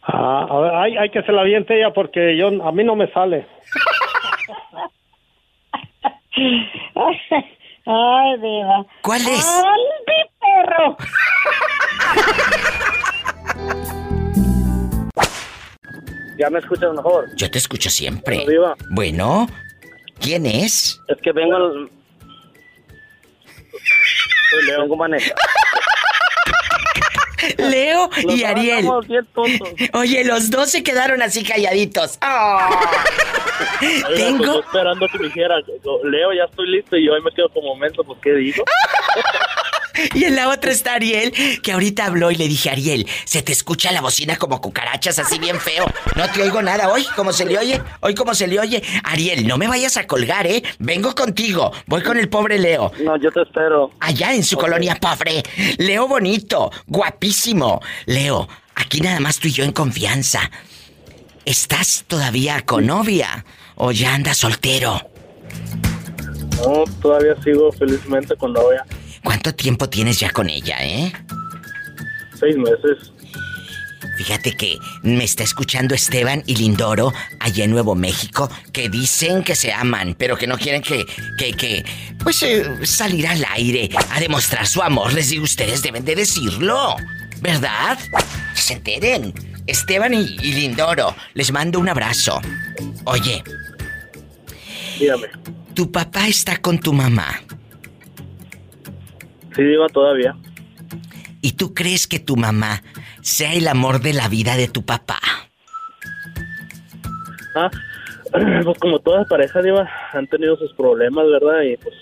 [0.04, 2.96] Ah, a ver, hay, hay que se la aviente ella porque yo a mí no
[2.96, 3.48] me sale.
[7.90, 8.86] Ay, diva.
[9.02, 9.48] ¿Cuál es?
[9.48, 10.98] ¡Andy, perro!
[16.38, 17.36] Ya me escuchas mejor.
[17.36, 18.36] Yo te escucho siempre.
[18.36, 18.76] Bueno, Diva.
[18.92, 19.48] Bueno,
[20.20, 21.02] ¿quién es?
[21.08, 21.58] Es que vengo.
[24.52, 25.34] Soy León, ¿cómo maneja?
[27.58, 28.88] Leo y Ariel.
[29.94, 32.18] Oye, los dos se quedaron así calladitos.
[32.22, 32.70] Oiga,
[33.80, 35.56] pues Tengo- yo esperando que me dijera,
[36.04, 38.64] Leo, ya estoy listo y yo ahí me quedo como momento, pues ¿qué digo?
[40.14, 43.52] Y en la otra está Ariel, que ahorita habló y le dije, Ariel, se te
[43.52, 45.86] escucha la bocina como cucarachas, así bien feo.
[46.16, 46.90] No te oigo nada.
[46.90, 47.82] Hoy, ¿cómo se le oye?
[48.02, 48.84] Hoy, ¿cómo se le oye?
[49.04, 50.64] Ariel, no me vayas a colgar, ¿eh?
[50.80, 51.72] Vengo contigo.
[51.86, 52.92] Voy con el pobre Leo.
[53.04, 53.92] No, yo te espero.
[54.00, 55.44] Allá en su colonia pobre.
[55.78, 57.82] Leo bonito, guapísimo.
[58.06, 60.52] Leo, aquí nada más tú y yo en confianza.
[61.46, 63.46] ¿Estás todavía con novia
[63.76, 65.02] o ya andas soltero?
[66.58, 68.84] No, todavía sigo felizmente con novia.
[69.28, 71.12] ¿Cuánto tiempo tienes ya con ella, eh?
[72.40, 73.12] Seis meses.
[74.18, 79.58] Fíjate que me está escuchando Esteban y Lindoro allá en Nuevo México que dicen que
[79.58, 81.06] se aman, pero que no quieren que,
[81.38, 81.84] que, que,
[82.24, 85.12] pues eh, salir al aire a demostrar su amor.
[85.12, 86.96] Les digo, ustedes deben de decirlo,
[87.42, 88.00] ¿verdad?
[88.56, 89.34] Que se enteren.
[89.68, 92.40] Esteban y, y Lindoro, les mando un abrazo.
[93.04, 93.44] Oye,
[94.98, 95.28] Dígame.
[95.74, 97.42] tu papá está con tu mamá
[99.58, 100.34] Sí, digo todavía.
[101.42, 102.84] y tú crees que tu mamá
[103.22, 105.20] sea el amor de la vida de tu papá.
[107.56, 107.70] Ah,
[108.64, 111.62] pues como todas parejas, Diva, han tenido sus problemas, ¿verdad?
[111.64, 111.96] Y pues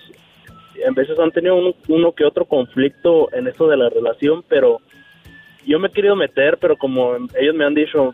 [0.85, 4.81] en veces han tenido uno, uno que otro conflicto en eso de la relación, pero
[5.65, 8.13] yo me he querido meter, pero como ellos me han dicho,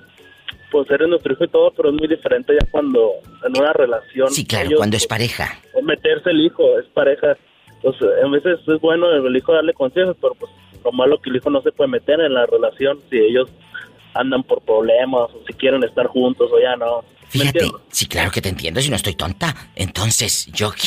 [0.71, 3.13] pues eres nuestro hijo y todo, pero es muy diferente ya cuando
[3.43, 4.29] en una relación.
[4.29, 5.59] Sí, claro, ellos, cuando es pues, pareja.
[5.73, 7.35] o meterse el hijo, es pareja.
[7.81, 10.51] Pues a veces es bueno el hijo darle consejos, pero pues
[10.83, 13.49] lo malo que el hijo no se puede meter en la relación si ellos
[14.13, 17.01] andan por problemas o si quieren estar juntos o ya no.
[17.01, 19.55] ¿Me Fíjate, sí, claro que te entiendo si no estoy tonta.
[19.75, 20.73] Entonces, yo...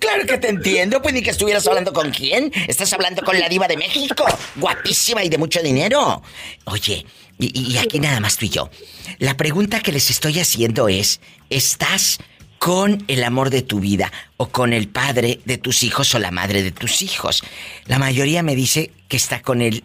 [0.00, 2.52] Claro que te entiendo, pues ni que estuvieras hablando con quién.
[2.66, 4.24] Estás hablando con la diva de México,
[4.56, 6.22] guapísima y de mucho dinero.
[6.64, 7.06] Oye,
[7.38, 8.68] y, y aquí nada más tú y yo.
[9.18, 12.18] La pregunta que les estoy haciendo es, ¿estás
[12.58, 16.30] con el amor de tu vida o con el padre de tus hijos o la
[16.30, 17.42] madre de tus hijos?
[17.86, 19.84] La mayoría me dice que está con el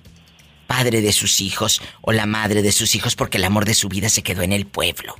[0.67, 3.89] padre de sus hijos o la madre de sus hijos porque el amor de su
[3.89, 5.15] vida se quedó en el pueblo.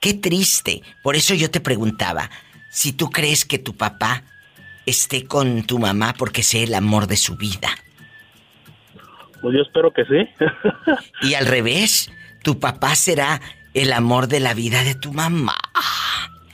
[0.00, 0.82] Qué triste.
[1.02, 2.30] Por eso yo te preguntaba
[2.70, 4.24] si tú crees que tu papá
[4.86, 7.68] esté con tu mamá porque sea el amor de su vida.
[9.40, 10.28] Pues yo espero que sí.
[11.22, 12.10] Y al revés,
[12.42, 13.40] tu papá será
[13.74, 15.56] el amor de la vida de tu mamá.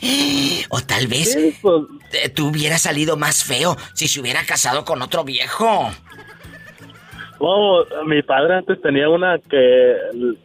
[0.71, 5.25] O tal vez eh, tú hubieras salido más feo si se hubiera casado con otro
[5.25, 5.91] viejo.
[7.41, 9.97] Oh, mi padre antes tenía una que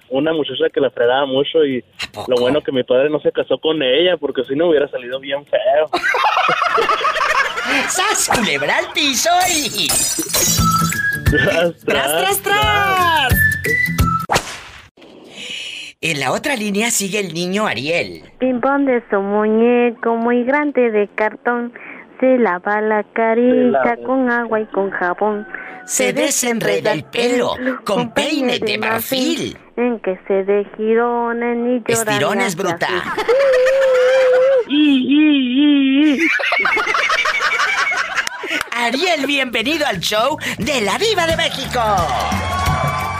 [0.10, 1.84] una muchacha que la fregaba mucho y
[2.28, 5.20] lo bueno que mi padre no se casó con ella porque si no hubiera salido
[5.20, 5.90] bien feo.
[7.90, 9.88] ¡Sas, culebra al piso y...
[11.32, 13.34] Tras, tras, tras!
[16.06, 18.30] En la otra línea sigue el niño Ariel.
[18.38, 21.72] Pimpón de su muñeco muy grande de cartón.
[22.20, 23.96] Se lava la carita lava.
[24.06, 25.48] con agua y con jabón.
[25.86, 27.56] Se desenreda el pelo
[27.86, 29.58] con peine de marfil.
[29.78, 32.08] En que se de girones ni lloran.
[32.10, 32.90] Estirones, bruta.
[38.76, 41.80] Ariel, bienvenido al show de la Diva de México.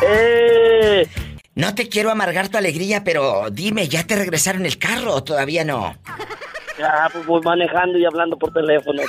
[0.06, 1.08] ¡Eh!
[1.56, 5.64] No te quiero amargar tu alegría, pero dime, ¿ya te regresaron el carro o todavía
[5.64, 5.96] no?
[6.80, 9.04] Ya, pues voy manejando y hablando por teléfono.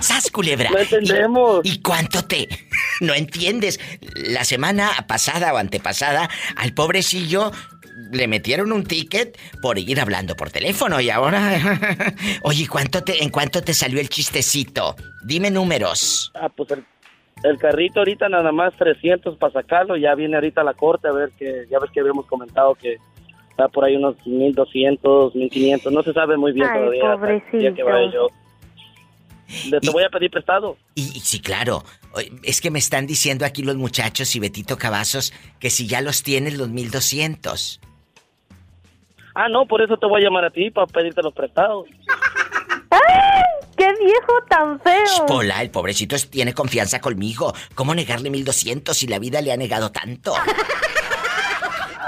[0.00, 0.70] ¡Sas, culebra!
[0.70, 1.60] No entendemos.
[1.64, 2.48] ¿Y, y cuánto te...?
[3.00, 3.78] No entiendes.
[4.14, 7.52] La semana pasada o antepasada, al pobrecillo
[8.12, 12.14] le metieron un ticket por ir hablando por teléfono y ahora...
[12.42, 14.96] Oye, ¿cuánto te, ¿en cuánto te salió el chistecito?
[15.24, 16.30] Dime números.
[16.34, 16.84] Ah, pues el,
[17.42, 19.96] el carrito ahorita nada más 300 para sacarlo.
[19.96, 21.66] Ya viene ahorita a la corte a ver que...
[21.70, 22.96] Ya ves que habíamos comentado que
[23.50, 25.92] está por ahí unos 1200, 1500.
[25.92, 27.38] No se sabe muy bien Ay, todavía.
[27.52, 28.28] día que vaya yo.
[29.70, 30.76] Le- te voy a pedir prestado.
[30.94, 31.84] Y, y sí, claro.
[32.42, 36.22] Es que me están diciendo aquí los muchachos y Betito Cavazos que si ya los
[36.22, 37.80] tienes los 1200.
[39.34, 41.86] Ah, no, por eso te voy a llamar a ti, para pedirte los prestados.
[43.76, 45.26] ¡Qué viejo tan feo!
[45.26, 47.54] Pola, el pobrecito es- tiene confianza conmigo.
[47.74, 50.34] ¿Cómo negarle 1200 si la vida le ha negado tanto?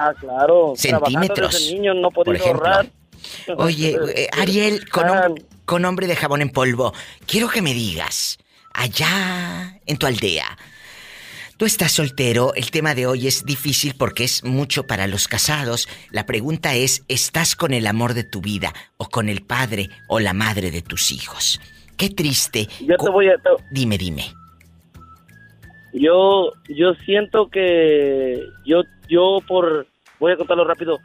[0.01, 0.74] Ah, claro.
[0.77, 2.66] Centímetros, Trabajando desde niño no he por ejemplo.
[2.66, 2.86] ahorrar.
[3.56, 6.93] Oye, eh, Ariel, con, hom- con hombre de jabón en polvo,
[7.27, 8.39] quiero que me digas,
[8.73, 10.56] allá en tu aldea,
[11.59, 15.89] tú estás soltero, el tema de hoy es difícil porque es mucho para los casados.
[16.10, 20.20] La pregunta es, ¿estás con el amor de tu vida o con el padre o
[20.20, 21.60] la madre de tus hijos?
[21.97, 22.68] Qué triste.
[22.80, 23.35] Yo te voy a...
[23.72, 24.32] Dime, dime.
[25.93, 29.86] Yo, yo siento que yo, yo por,
[30.20, 30.98] voy a contarlo rápido,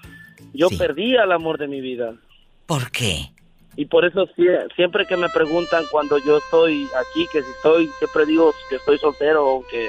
[0.53, 2.13] yo perdí al amor de mi vida.
[2.67, 3.31] ¿Por qué?
[3.75, 7.89] Y por eso sie- siempre que me preguntan cuando yo estoy aquí, que si estoy,
[7.97, 9.87] siempre digo que estoy soltero, aunque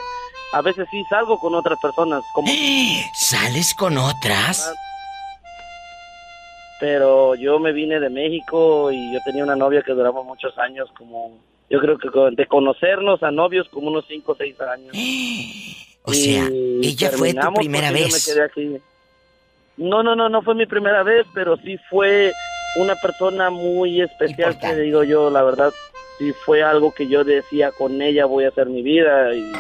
[0.53, 2.49] a veces sí salgo con otras personas, como...
[3.15, 4.73] ¿Sales con otras?
[6.81, 10.89] Pero yo me vine de México y yo tenía una novia que duramos muchos años,
[10.97, 11.39] como
[11.71, 14.97] yo creo que de conocernos a novios como unos 5 o 6 años.
[16.03, 18.13] O sea, Y ella fue tu primera yo vez.
[18.13, 18.77] me quedé aquí.
[19.77, 22.33] No, no, no, no fue mi primera vez, pero sí fue
[22.77, 25.73] una persona muy especial que digo yo, la verdad,
[26.19, 29.51] sí fue algo que yo decía con ella voy a hacer mi vida y,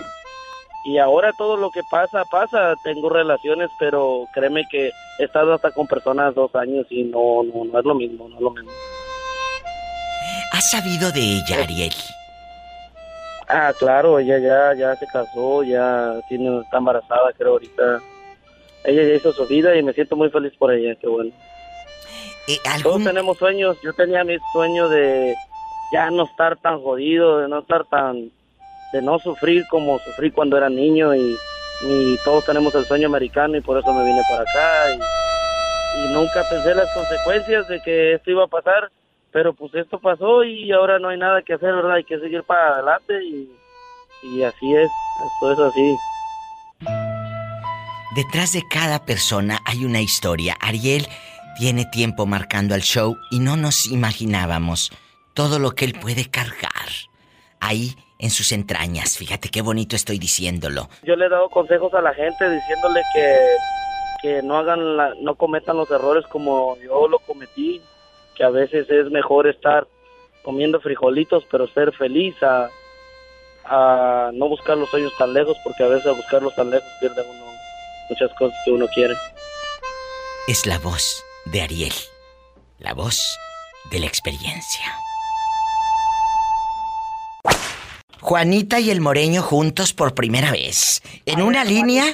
[0.84, 5.70] y ahora todo lo que pasa, pasa, tengo relaciones, pero créeme que he estado hasta
[5.70, 8.70] con personas dos años y no, no, no es lo mismo, no es lo mismo.
[10.52, 11.94] ¿Has sabido de ella, Ariel?
[13.48, 18.00] Ah, claro, ella ya, ya se casó, ya tiene, está embarazada, creo ahorita.
[18.84, 21.32] Ella ya hizo su vida y me siento muy feliz por ella, qué bueno.
[22.46, 25.34] Eh, Todos tenemos sueños, yo tenía mi sueño de
[25.92, 28.30] ya no estar tan jodido, de no estar tan,
[28.94, 31.36] de no sufrir como sufrí cuando era niño y,
[31.82, 36.12] y todos tenemos el sueño americano y por eso me vine para acá y, y
[36.12, 38.92] nunca pensé las consecuencias de que esto iba a pasar,
[39.32, 41.94] pero pues esto pasó y ahora no hay nada que hacer, ¿verdad?
[41.94, 43.50] Hay que seguir para adelante y,
[44.22, 44.88] y así es,
[45.26, 45.96] esto es así.
[48.14, 50.56] Detrás de cada persona hay una historia.
[50.60, 51.08] Ariel
[51.58, 54.92] tiene tiempo marcando al show y no nos imaginábamos
[55.34, 56.70] todo lo que él puede cargar
[57.58, 59.16] ahí en sus entrañas.
[59.18, 60.88] Fíjate qué bonito estoy diciéndolo.
[61.02, 63.36] Yo le he dado consejos a la gente diciéndole que,
[64.22, 67.80] que no hagan la- no cometan los errores como yo lo cometí,
[68.36, 69.86] que a veces es mejor estar
[70.42, 72.68] comiendo frijolitos pero ser feliz a,
[73.64, 77.22] a no buscar los sueños tan lejos porque a veces a buscarlos tan lejos pierde
[77.22, 77.44] uno
[78.10, 79.14] muchas cosas que uno quiere.
[80.46, 81.94] Es la voz de Ariel.
[82.78, 83.38] La voz
[83.90, 84.84] de la experiencia.
[88.24, 91.02] Juanita y el Moreño juntos por primera vez.
[91.26, 92.06] En una línea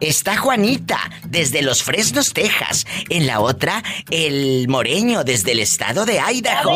[0.00, 2.86] está Juanita desde Los Fresnos, Texas.
[3.10, 6.72] En la otra, el Moreño desde el estado de Idaho.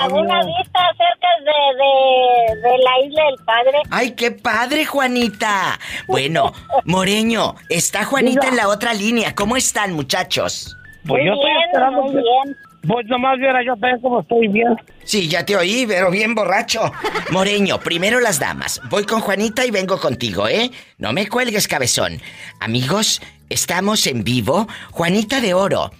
[0.00, 3.78] Laguna Vista, cerca de, de, de la isla del padre.
[3.92, 5.78] ¡Ay, qué padre, Juanita!
[6.08, 6.52] Bueno,
[6.84, 9.36] Moreño, está Juanita en la otra línea.
[9.36, 10.76] ¿Cómo están, muchachos?
[11.06, 12.69] Pues yo estoy esperando que...
[12.86, 14.74] Pues nomás viera yo también como estoy bien.
[15.04, 16.90] Sí, ya te oí, pero bien borracho.
[17.30, 18.80] Moreño, primero las damas.
[18.88, 20.70] Voy con Juanita y vengo contigo, ¿eh?
[20.96, 22.20] No me cuelgues, cabezón.
[22.58, 23.20] Amigos,
[23.50, 24.66] estamos en vivo.
[24.92, 25.90] Juanita de Oro,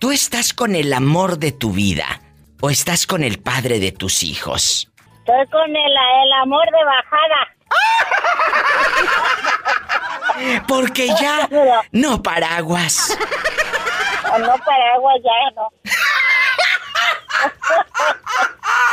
[0.00, 2.22] ¿tú estás con el amor de tu vida
[2.62, 4.90] o estás con el padre de tus hijos?
[5.18, 7.48] Estoy con el, el amor de bajada.
[10.66, 11.48] Porque ya
[11.92, 13.18] no paraguas.
[14.38, 15.68] No paraguas ya, no.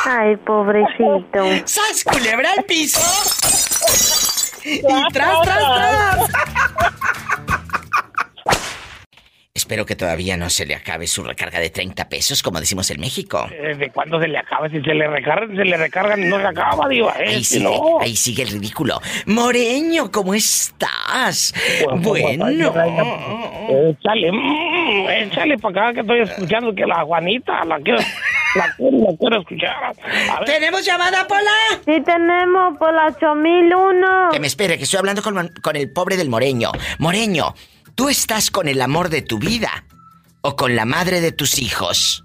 [0.06, 1.46] Ay, pobrecito.
[1.66, 3.00] ¡Sas, culebra al piso!
[4.66, 6.30] ¡Y tras, tras, tras!
[9.54, 13.00] Espero que todavía no se le acabe su recarga de 30 pesos, como decimos en
[13.02, 13.48] México.
[13.52, 14.68] ¿Desde cuándo se le acaba?
[14.70, 17.14] Si se le recargan, se le recargan y no se acaba, diva.
[17.20, 17.26] ¿eh?
[17.28, 18.00] Ahí Si sigue, no.
[18.00, 19.00] ahí sigue el ridículo.
[19.28, 21.54] Moreño, ¿cómo estás?
[21.84, 22.48] Pues, bueno.
[22.48, 24.69] Échale, mm,
[25.10, 28.00] échale para acá que estoy escuchando que la Juanita la quiero,
[28.56, 29.96] la quiero, la quiero escuchar.
[30.46, 31.82] ¿Tenemos llamada, Pola?
[31.86, 34.30] Sí tenemos por la 8001.
[34.32, 36.72] Que me espere, que estoy hablando con, con el pobre del Moreño.
[37.00, 37.54] Moreño,
[37.96, 39.86] ¿tú estás con el amor de tu vida
[40.42, 42.24] o con la madre de tus hijos?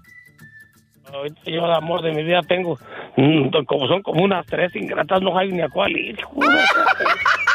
[1.13, 2.77] Ahorita yo el amor de mi vida tengo,
[3.15, 6.17] mm, como son como unas tres ingratas, no hay ni a cuál ir.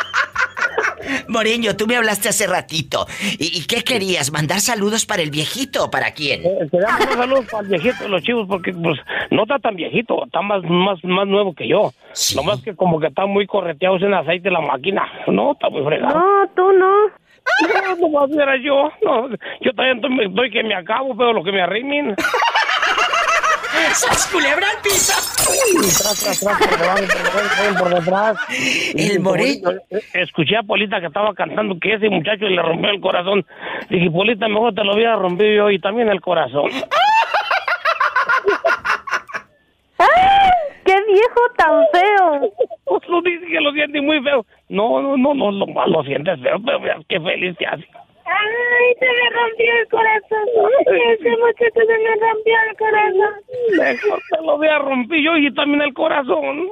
[1.29, 3.07] Moreño, tú me hablaste hace ratito.
[3.39, 4.33] ¿Y, y qué querías?
[4.33, 6.43] ¿Mandar saludos para el viejito o para quién?
[6.45, 8.99] Eh, Te damos un saludo para el viejito de los chivos porque pues
[9.31, 11.93] no está tan viejito, está más más más nuevo que yo.
[12.35, 15.05] Lo más que como que está muy correteado en aceite la máquina.
[15.27, 16.19] No, está muy fregado.
[16.19, 17.07] No, tú no.
[17.09, 18.91] No, no va a ser yo.
[19.03, 19.29] No,
[19.61, 22.15] yo también estoy, estoy que me acabo, pero lo que me arrimen.
[23.93, 25.13] ¡Sas culebra al piso!
[25.99, 28.37] tras, tras, tras, por debajo, por debajo, por detrás.
[28.95, 29.71] El moreno.
[30.15, 33.45] Escuché a Polita que estaba cantando que ese muchacho le rompió el corazón.
[33.89, 36.71] Dije, Polita, mejor te lo hubiera rompido yo y también el corazón.
[39.99, 40.07] ¡Ay!
[40.85, 42.53] ¡Qué viejo tan feo!
[42.85, 44.45] Pues lo dice que lo siente muy feo.
[44.69, 47.87] No, no, no, no, lo, lo sientes feo, pero qué feliz te hace.
[48.31, 50.47] Ay, se me rompió el corazón.
[50.87, 53.35] Ese muchacho se me rompió el corazón.
[53.77, 56.69] Mejor te lo hubiera rompido yo y también el corazón.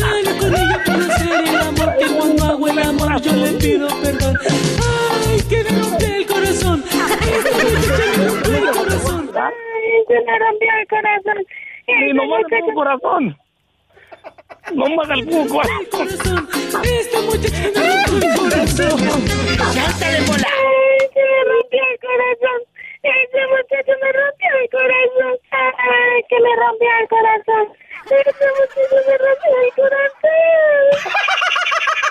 [0.00, 3.88] Dale con ella para hacer el amor que cuando hago el amor yo le pido
[4.02, 4.34] perdón.
[4.44, 6.84] Ay, que me rompió el corazón.
[6.84, 9.30] Esta muchacha me rompió el corazón.
[9.36, 11.46] Ay, se me rompió el corazón.
[11.86, 13.36] Y no más el corazón.
[14.74, 16.08] No más el corazón.
[16.84, 18.98] Esta muchacha me rompió el corazón.
[19.74, 20.48] ¡Cántale, bola!
[20.48, 22.60] Ay, se me rompió el corazón.
[23.02, 25.34] Ese muchacho me rompió el corazón.
[25.50, 27.64] Ay, que me rompió el corazón.
[28.04, 31.12] Ese muchacho me rompió el corazón.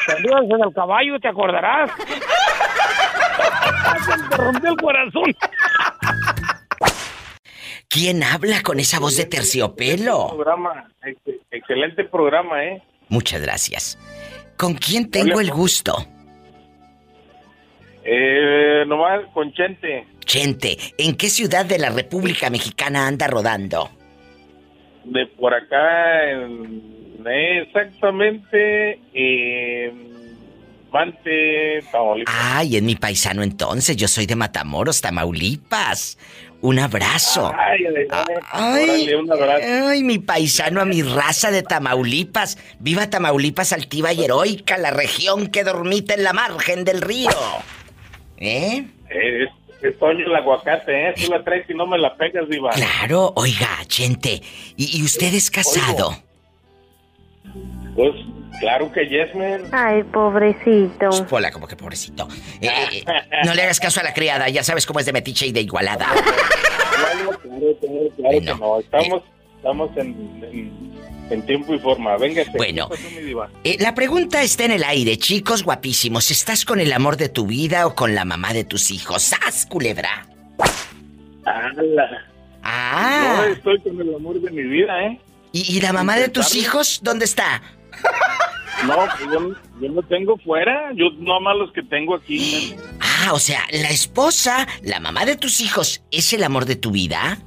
[0.08, 1.92] Salió en el caballo, ¿te acordarás?
[4.30, 5.36] Te rompió el corazón.
[7.90, 10.28] ¿Quién habla con esa voz de terciopelo?
[10.30, 12.82] Programa, ex- excelente programa, ¿eh?
[13.10, 13.98] Muchas gracias.
[14.58, 15.96] ¿Con quién tengo el gusto?
[18.04, 20.06] Eh, nomás con Chente.
[20.26, 23.90] Chente, ¿en qué ciudad de la República Mexicana anda rodando?
[25.06, 26.84] De por acá, en-
[27.26, 30.08] exactamente, en
[30.92, 32.34] Mante, Tamaulipas.
[32.38, 36.18] Ay, en mi paisano entonces, yo soy de Matamoros, Tamaulipas.
[36.62, 37.52] Un abrazo.
[37.56, 38.08] Ay, ay,
[38.52, 39.66] Ay, órale, un abrazo.
[39.90, 42.58] ay, mi paisano a mi raza de Tamaulipas.
[42.80, 47.30] Viva Tamaulipas altiva y heroica, la región que dormita en la margen del río.
[48.38, 48.88] ¿Eh?
[49.10, 49.50] Eh, es,
[49.84, 51.14] es Toño el aguacate, ¿eh?
[51.16, 52.72] Tú la traes y no me la pegas, Diva.
[52.72, 54.42] Claro, oiga, Chente.
[54.76, 56.18] ¿Y, y usted es casado?
[57.96, 58.14] Pues,
[58.60, 59.64] claro que Yesmen.
[59.72, 61.10] Ay, pobrecito.
[61.30, 62.28] Hola, como que pobrecito.
[62.62, 63.04] Eh, eh,
[63.46, 65.62] no le hagas caso a la criada, ya sabes cómo es de metiche y de
[65.62, 66.08] igualada.
[66.98, 68.80] Claro, claro, claro, claro que no.
[68.80, 69.24] Estamos,
[69.58, 70.08] estamos en,
[70.52, 70.98] en,
[71.30, 72.18] en tiempo y forma.
[72.18, 72.52] Véngase.
[72.58, 72.90] Bueno.
[73.64, 76.32] Eh, la pregunta está en el aire, chicos guapísimos.
[76.32, 79.22] ¿Estás con el amor de tu vida o con la mamá de tus hijos?
[79.22, 80.28] ¡Sas, culebra!
[81.46, 82.26] ¡Hala!
[82.64, 83.36] Ah.
[83.38, 85.20] No estoy con el amor de mi vida, ¿eh?
[85.54, 87.62] ¿Y, y la mamá de tus hijos dónde está?
[88.86, 90.92] No, pues yo, yo no tengo fuera.
[90.94, 92.76] Yo nomás los que tengo aquí.
[93.00, 96.92] Ah, o sea, la esposa, la mamá de tus hijos, ¿es el amor de tu
[96.92, 97.40] vida?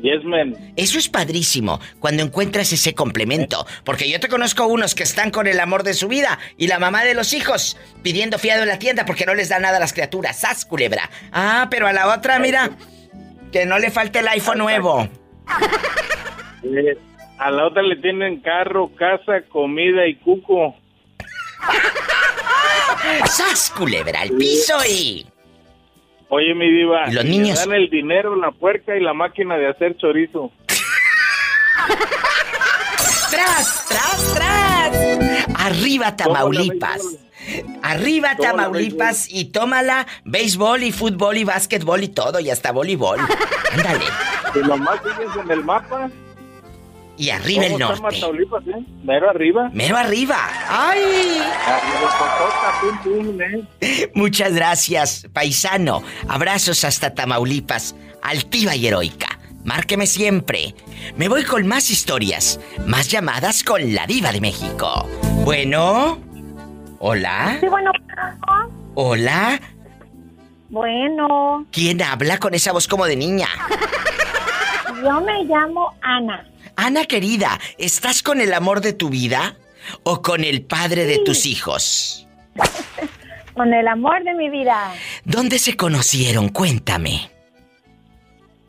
[0.00, 0.72] Yesmen.
[0.76, 3.66] Eso es padrísimo, cuando encuentras ese complemento.
[3.84, 6.78] Porque yo te conozco unos que están con el amor de su vida y la
[6.78, 9.80] mamá de los hijos pidiendo fiado en la tienda porque no les da nada a
[9.80, 10.40] las criaturas.
[10.40, 11.10] ¡Sas, culebra!
[11.32, 12.70] Ah, pero a la otra, mira,
[13.52, 15.08] que no le falte el iPhone nuevo.
[17.38, 20.74] A la otra le tienen carro, casa, comida y cuco.
[23.26, 24.22] ¡Sas, culebra!
[24.22, 25.26] ¡Al piso y...
[26.30, 27.08] Oye, mi diva.
[27.08, 27.58] ¿Y los niños?
[27.58, 30.50] dan el dinero, la puerca y la máquina de hacer chorizo.
[33.30, 35.48] ¡Tras, tras, tras!
[35.54, 37.02] Arriba Tamaulipas.
[37.82, 43.20] Arriba Tómala, Tamaulipas y tómala béisbol y fútbol y básquetbol y todo y hasta voleibol.
[43.72, 44.04] Ándale.
[44.54, 46.10] Y nomás sigues en el mapa.
[47.18, 48.20] Y arriba el ¿Cómo está norte.
[48.20, 48.84] Tamaulipas, eh?
[49.02, 49.70] Mero arriba.
[49.72, 50.36] Mero arriba.
[50.68, 51.02] ¡Ay!
[53.80, 54.10] Eh.
[54.14, 56.02] Muchas gracias, paisano.
[56.28, 59.38] Abrazos hasta Tamaulipas, altiva y heroica.
[59.64, 60.74] Márqueme siempre.
[61.16, 65.06] Me voy con más historias, más llamadas con la diva de México.
[65.44, 66.18] Bueno.
[67.00, 67.58] Hola.
[67.60, 67.90] Sí, bueno.
[68.94, 69.60] Hola.
[70.70, 73.48] Bueno, ¿Quién habla con esa voz como de niña?
[75.02, 76.46] yo me llamo Ana.
[76.80, 79.56] Ana querida, ¿estás con el amor de tu vida
[80.04, 82.28] o con el padre de tus hijos?
[83.54, 84.92] Con el amor de mi vida.
[85.24, 86.50] ¿Dónde se conocieron?
[86.50, 87.28] Cuéntame.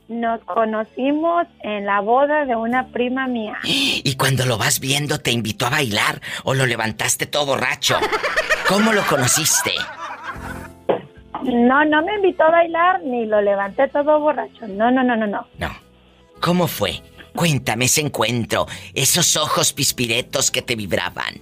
[0.07, 3.59] Nos conocimos en la boda de una prima mía.
[3.63, 7.99] Y cuando lo vas viendo, ¿te invitó a bailar o lo levantaste todo borracho?
[8.67, 9.73] ¿Cómo lo conociste?
[11.43, 14.67] No, no me invitó a bailar ni lo levanté todo borracho.
[14.67, 15.45] No, no, no, no, no.
[16.39, 17.03] ¿Cómo fue?
[17.35, 21.35] Cuéntame ese encuentro, esos ojos pispiretos que te vibraban.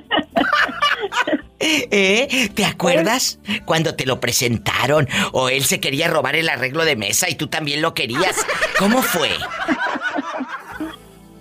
[1.60, 2.50] ¿Eh?
[2.54, 7.30] ¿Te acuerdas cuando te lo presentaron o él se quería robar el arreglo de mesa
[7.30, 8.46] y tú también lo querías?
[8.78, 9.30] ¿Cómo fue?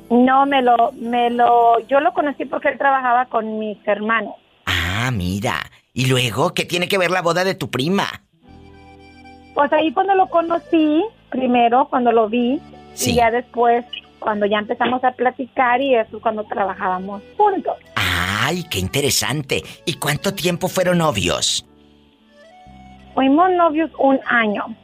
[0.09, 4.35] No, me lo, me lo, yo lo conocí porque él trabajaba con mis hermanos.
[4.65, 5.55] Ah, mira.
[5.93, 8.23] ¿Y luego qué tiene que ver la boda de tu prima?
[9.53, 12.59] Pues ahí cuando lo conocí, primero, cuando lo vi,
[12.94, 13.11] Sí.
[13.11, 13.86] Y ya después,
[14.20, 17.76] cuando ya empezamos a platicar y eso es cuando trabajábamos juntos.
[17.95, 19.64] Ay, qué interesante.
[19.86, 21.65] ¿Y cuánto tiempo fueron novios?
[23.14, 24.76] Fuimos novios un año.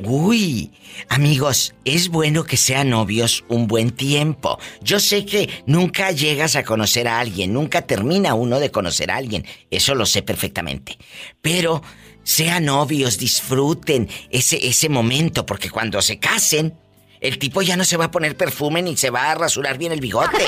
[0.00, 0.72] Uy,
[1.08, 4.58] amigos, es bueno que sean novios un buen tiempo.
[4.82, 9.16] Yo sé que nunca llegas a conocer a alguien, nunca termina uno de conocer a
[9.16, 10.98] alguien, eso lo sé perfectamente.
[11.40, 11.80] Pero
[12.24, 16.74] sean novios, disfruten ese, ese momento, porque cuando se casen,
[17.24, 19.92] el tipo ya no se va a poner perfume ni se va a rasurar bien
[19.92, 20.44] el bigote.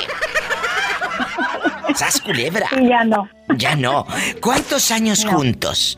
[1.95, 2.67] ¡Sas culebra!
[2.79, 3.27] Y ya no.
[3.55, 4.05] Ya no.
[4.41, 5.31] ¿Cuántos años No.
[5.31, 5.97] juntos?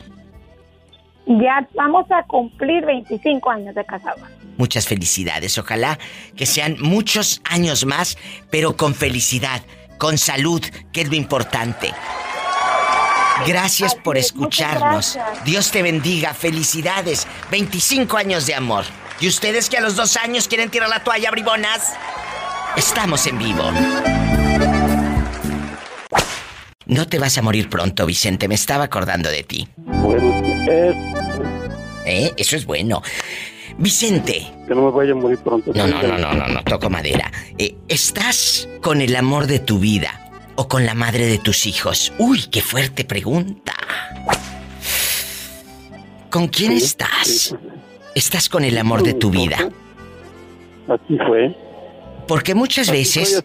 [1.28, 4.22] Ya vamos a cumplir 25 años de casados.
[4.58, 5.58] Muchas felicidades.
[5.58, 6.00] Ojalá
[6.38, 8.18] que sean muchos años más,
[8.50, 9.62] pero con felicidad,
[9.98, 10.62] con salud,
[10.94, 11.94] que es lo importante.
[13.46, 15.20] Gracias por escucharnos.
[15.46, 16.34] Dios te bendiga.
[16.34, 17.28] Felicidades.
[17.52, 18.86] 25 años de amor.
[19.20, 21.94] ¿Y ustedes que a los dos años quieren tirar la toalla, bribonas?
[22.78, 23.64] Estamos en vivo.
[26.86, 28.48] No te vas a morir pronto, Vicente.
[28.48, 29.68] Me estaba acordando de ti.
[32.06, 32.34] ¿Eh?
[32.38, 33.04] Eso es bueno.
[33.78, 34.52] Vicente.
[34.68, 35.72] Que no me vaya a morir pronto.
[35.76, 37.32] No, no, no, no, no, no, toco madera.
[37.58, 42.14] Eh, ¿Estás con el amor de tu vida o con la madre de tus hijos?
[42.18, 43.74] Uy, qué fuerte pregunta.
[46.30, 47.56] ¿Con quién Sí, estás?
[48.20, 49.70] ¿Estás con el amor de tu vida?
[50.90, 51.56] Así fue.
[52.28, 53.42] Porque muchas veces...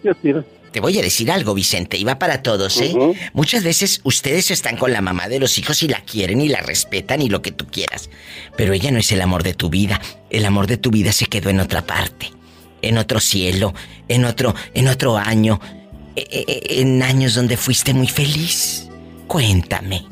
[0.72, 2.92] Te voy a decir algo, Vicente, y va para todos, ¿eh?
[3.34, 6.58] Muchas veces ustedes están con la mamá de los hijos y la quieren y la
[6.58, 8.10] respetan y lo que tú quieras.
[8.56, 10.00] Pero ella no es el amor de tu vida.
[10.28, 12.32] El amor de tu vida se quedó en otra parte.
[12.82, 13.74] En otro cielo,
[14.08, 15.60] en otro, en otro año.
[16.16, 18.88] e- e- En años donde fuiste muy feliz.
[19.28, 20.02] Cuéntame.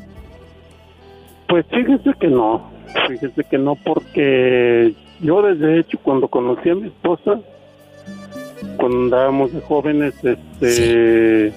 [1.49, 2.72] Pues fíjese que no,
[3.07, 7.39] fíjese que no, porque yo desde hecho cuando conocí a mi esposa,
[8.77, 11.53] cuando andábamos de jóvenes, este,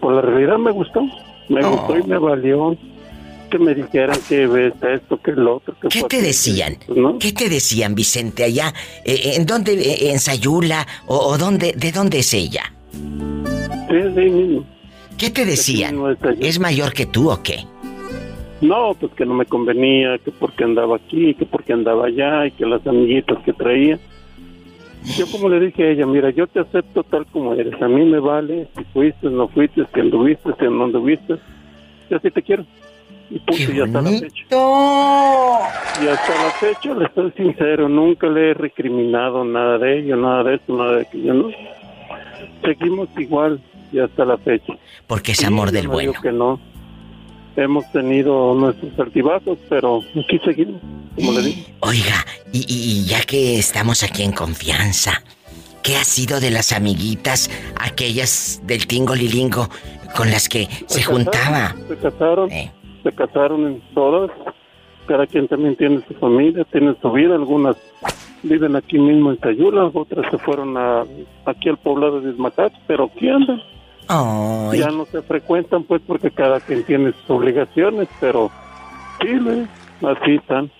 [0.00, 1.02] por la realidad me gustó,
[1.48, 1.70] me Oh.
[1.70, 2.76] gustó y me valió
[3.50, 6.76] que me dijeran que ves esto, que el otro, que ¿Qué te decían?
[6.94, 7.18] ¿no?
[7.18, 8.72] ¿Qué te decían, Vicente, allá?
[9.04, 9.72] Eh, ¿En dónde?
[9.72, 10.86] eh, ¿En Sayula?
[11.08, 11.72] ¿O, o dónde?
[11.76, 12.62] ¿De dónde es ella?
[12.92, 14.64] Sí, ahí mismo.
[15.18, 15.96] ¿Qué te decían?
[16.38, 17.66] ¿Es mayor que tú o qué?
[18.60, 22.50] No, pues que no me convenía, que porque andaba aquí, que porque andaba allá y
[22.52, 23.98] que las amiguitas que traía.
[25.16, 28.04] Yo como le dije a ella, mira, yo te acepto tal como eres, a mí
[28.04, 31.36] me vale si fuiste, no fuiste, si anduviste, si no anduviste,
[32.10, 32.66] yo así te quiero.
[33.30, 34.44] Y punto, y hasta la fecha.
[36.02, 40.44] Y hasta la fecha, le estoy sincero, nunca le he recriminado nada de ello, nada
[40.44, 41.50] de esto, nada de aquello, ¿no?
[42.62, 43.60] Seguimos igual
[43.92, 44.74] y hasta la fecha.
[45.06, 46.12] Porque es amor del bueno.
[46.20, 46.60] que no.
[47.56, 50.80] Hemos tenido nuestros altibajos, pero aquí seguimos,
[51.16, 51.62] como le digo.
[51.80, 55.22] Oiga, y, y- ya que estamos aquí en confianza,
[55.82, 59.68] ¿qué ha sido de las amiguitas, aquellas del Tingo Lilingo,
[60.16, 61.74] con las que se juntaba?
[61.88, 62.70] Se casaron, Eh.
[63.02, 64.30] se casaron en todas.
[65.06, 67.34] Cada quien también tiene su familia, tiene su vida.
[67.34, 67.76] Algunas
[68.44, 71.02] viven aquí mismo en Sayula, otras se fueron a,
[71.46, 73.60] aquí al poblado de Ismacat, pero aquí andan.
[74.12, 74.80] Ay.
[74.80, 78.50] Ya no se frecuentan, pues, porque cada quien tiene sus obligaciones, pero
[79.20, 79.28] sí,
[80.04, 80.72] así están.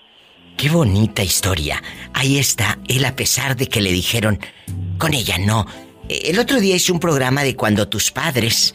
[0.56, 1.80] Qué bonita historia.
[2.12, 4.40] Ahí está, él a pesar de que le dijeron,
[4.98, 5.64] con ella no.
[6.08, 8.74] El otro día hice un programa de cuando tus padres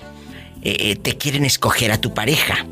[0.61, 2.65] eh, eh, te quieren escoger a tu pareja.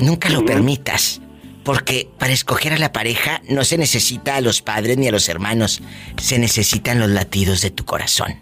[0.00, 1.22] Nunca lo permitas,
[1.62, 5.28] porque para escoger a la pareja no se necesita a los padres ni a los
[5.28, 5.82] hermanos,
[6.20, 8.34] se necesitan los latidos de tu corazón.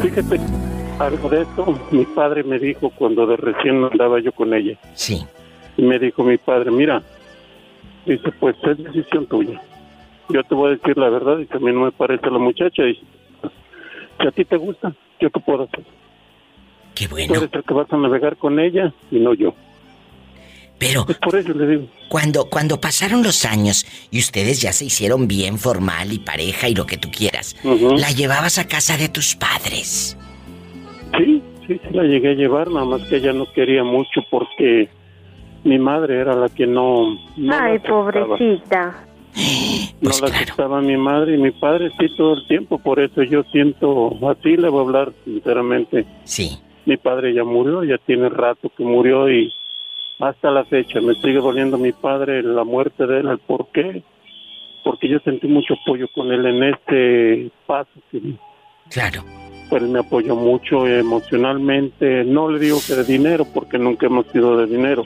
[0.00, 0.38] Fíjate,
[1.00, 4.78] algo de esto, mi padre me dijo cuando de recién andaba yo con ella.
[4.94, 5.24] Sí.
[5.76, 7.02] Y me dijo mi padre, mira,
[8.06, 9.60] dice, pues es decisión tuya.
[10.28, 12.82] Yo te voy a decir la verdad, y a mí no me parece la muchacha,
[12.84, 12.94] y
[14.20, 15.84] si a ti te gusta, ¿yo qué puedo hacer?
[16.94, 17.34] Qué Tú bueno.
[17.34, 19.54] eres el que vas a navegar con ella y no yo.
[20.78, 21.86] Pero Es por eso le digo.
[22.08, 26.74] cuando cuando pasaron los años y ustedes ya se hicieron bien formal y pareja y
[26.74, 30.16] lo que tú quieras, la llevabas a casa de tus padres.
[31.16, 34.88] Sí, sí, sí la llegué a llevar, nada más que ella no quería mucho porque
[35.64, 37.16] mi madre era la que no,
[37.50, 39.04] Ay, pobrecita.
[40.00, 43.42] no la aceptaba mi madre y mi padre sí todo el tiempo, por eso yo
[43.52, 46.06] siento, así le voy a hablar sinceramente.
[46.24, 46.58] Sí.
[46.86, 49.52] Mi padre ya murió, ya tiene rato que murió y
[50.18, 54.02] hasta la fecha me sigue doliendo mi padre la muerte de él, el por qué,
[54.84, 58.20] porque yo sentí mucho apoyo con él en este paso que
[58.90, 59.22] Claro.
[59.70, 64.56] Pues me apoyó mucho emocionalmente, no le digo que de dinero porque nunca hemos sido
[64.58, 65.04] de dinero,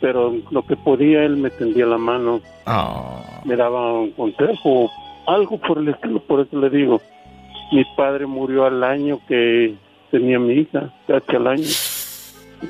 [0.00, 3.20] pero lo que podía él me tendía la mano, Oh.
[3.44, 4.90] me daba un consejo,
[5.26, 7.00] algo por el estilo, por eso le digo.
[7.72, 9.74] Mi padre murió al año que
[10.10, 11.64] tenía mi hija, casi al año.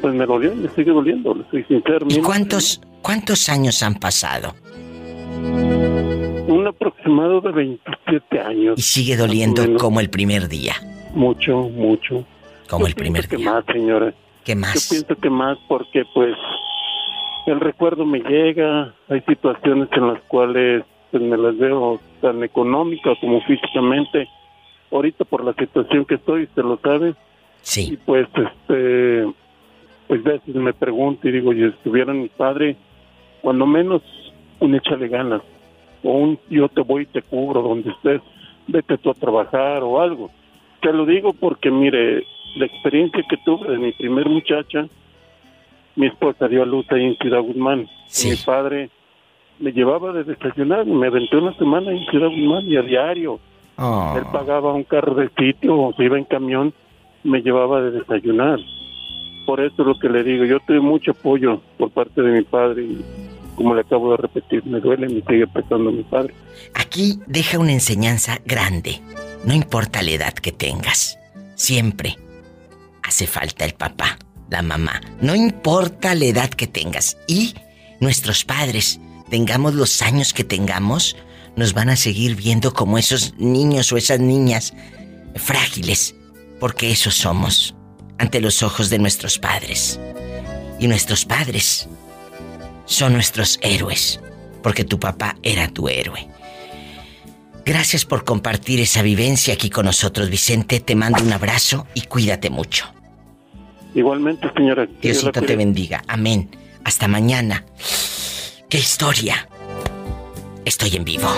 [0.00, 2.06] Pues me dolió, me sigue doliendo, le soy sincero.
[2.10, 4.54] ¿Y cuántos, cuántos años han pasado?
[6.48, 8.78] Un aproximado de 27 años.
[8.78, 10.74] Y sigue doliendo como el primer día.
[11.16, 12.24] Mucho, mucho.
[12.68, 13.52] Como Yo el primer pienso que día.
[13.52, 14.14] más, señora.
[14.44, 14.74] ¿Qué más?
[14.74, 16.36] Yo pienso que más porque, pues,
[17.47, 18.93] el recuerdo me llega.
[19.09, 24.28] Hay situaciones en las cuales pues, me las veo tan económicas como físicamente.
[24.93, 27.14] Ahorita por la situación que estoy, usted lo sabe.
[27.62, 27.94] Sí.
[27.94, 29.26] Y pues, este,
[30.09, 32.76] pues a veces me pregunto y digo, si estuviera mi padre,
[33.40, 34.02] cuando menos
[34.60, 35.40] un échale ganas.
[36.05, 38.20] O un yo te voy y te cubro donde estés,
[38.66, 40.30] vete tú a trabajar o algo.
[40.86, 44.86] Te lo digo porque, mire, la experiencia que tuve de mi primer muchacha,
[45.96, 47.88] mi esposa dio a luz ahí en Ciudad Guzmán.
[48.24, 48.90] Y Mi padre
[49.58, 53.40] me llevaba de desayunar, me aventé una semana en Ciudad Guzmán y a diario.
[53.78, 54.14] Oh.
[54.16, 56.72] Él pagaba un carro de sitio o se iba en camión,
[57.24, 58.60] me llevaba de desayunar.
[59.44, 62.44] Por eso es lo que le digo, yo tuve mucho apoyo por parte de mi
[62.44, 63.04] padre y
[63.56, 66.32] como le acabo de repetir, me duele, me sigue pesando mi padre.
[66.74, 69.00] Aquí deja una enseñanza grande.
[69.47, 71.18] No importa la edad que tengas,
[71.55, 72.18] siempre
[73.05, 74.18] hace falta el papá,
[74.51, 75.01] la mamá.
[75.20, 77.16] No importa la edad que tengas.
[77.28, 77.55] Y
[78.01, 78.98] nuestros padres,
[79.31, 81.16] tengamos los años que tengamos,
[81.55, 84.74] nos van a seguir viendo como esos niños o esas niñas
[85.36, 86.16] frágiles,
[86.59, 87.77] porque esos somos
[88.18, 90.01] ante los ojos de nuestros padres.
[90.81, 91.89] Y nuestros padres
[92.85, 94.20] son nuestros héroes,
[94.62, 96.28] porque tu papá era tu héroe.
[97.66, 100.78] Gracias por compartir esa vivencia aquí con nosotros, Vicente.
[100.78, 102.86] Te mando un abrazo y cuídate mucho.
[103.93, 104.86] Igualmente, señora.
[105.02, 106.05] Diosito te bendiga.
[106.06, 106.48] Amén.
[106.84, 107.64] Hasta mañana.
[108.68, 109.48] ¡Qué historia!
[110.64, 111.28] Estoy en vivo.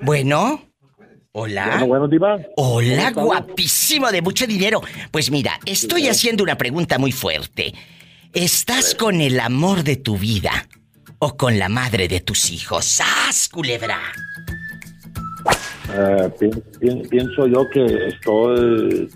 [0.00, 0.60] Bueno.
[1.30, 1.66] Hola.
[1.66, 2.38] Bueno, bueno, Diva.
[2.56, 4.82] Hola, guapísimo de mucho dinero.
[5.12, 7.72] Pues mira, estoy haciendo una pregunta muy fuerte.
[8.32, 10.66] ¿Estás con el amor de tu vida
[11.24, 12.84] o con la madre de tus hijos?
[12.84, 13.98] ¡Sas, culebra!
[15.96, 19.08] Eh, pi- pi- pienso yo que estoy.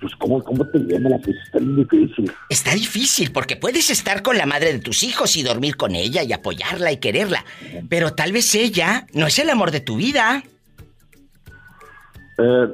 [0.00, 1.12] Pues, ¿cómo, cómo te llamas?
[1.12, 2.32] La pues está difícil.
[2.50, 6.22] Está difícil porque puedes estar con la madre de tus hijos y dormir con ella
[6.24, 7.44] y apoyarla y quererla.
[7.88, 10.42] Pero tal vez ella no es el amor de tu vida.
[12.38, 12.66] Eh,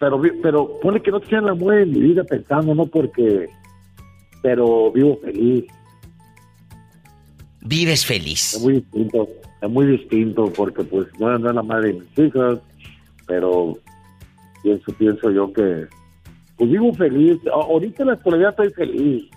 [0.00, 2.86] pero, pero pone que no sea el amor de mi vida pensando, ¿no?
[2.86, 3.48] Porque.
[4.42, 5.64] Pero vivo feliz.
[7.60, 8.54] Vives feliz.
[8.54, 9.28] Es muy distinto.
[9.60, 12.58] Es muy distinto porque, pues, no, no es la madre de mis hijas.
[13.26, 13.78] Pero
[14.62, 15.86] pienso, pienso yo que.
[16.56, 17.38] Pues vivo feliz.
[17.52, 19.30] Ahorita en la actualidad estoy feliz.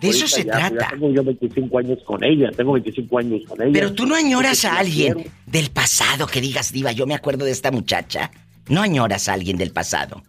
[0.00, 0.76] De eso se ya, trata.
[0.78, 2.50] Ya tengo yo 25 años con ella.
[2.54, 3.72] Tengo 25 años con ella.
[3.72, 5.30] Pero tú no añoras a alguien quiero.
[5.46, 8.30] del pasado que digas, diva, yo me acuerdo de esta muchacha.
[8.68, 10.22] No añoras a alguien del pasado.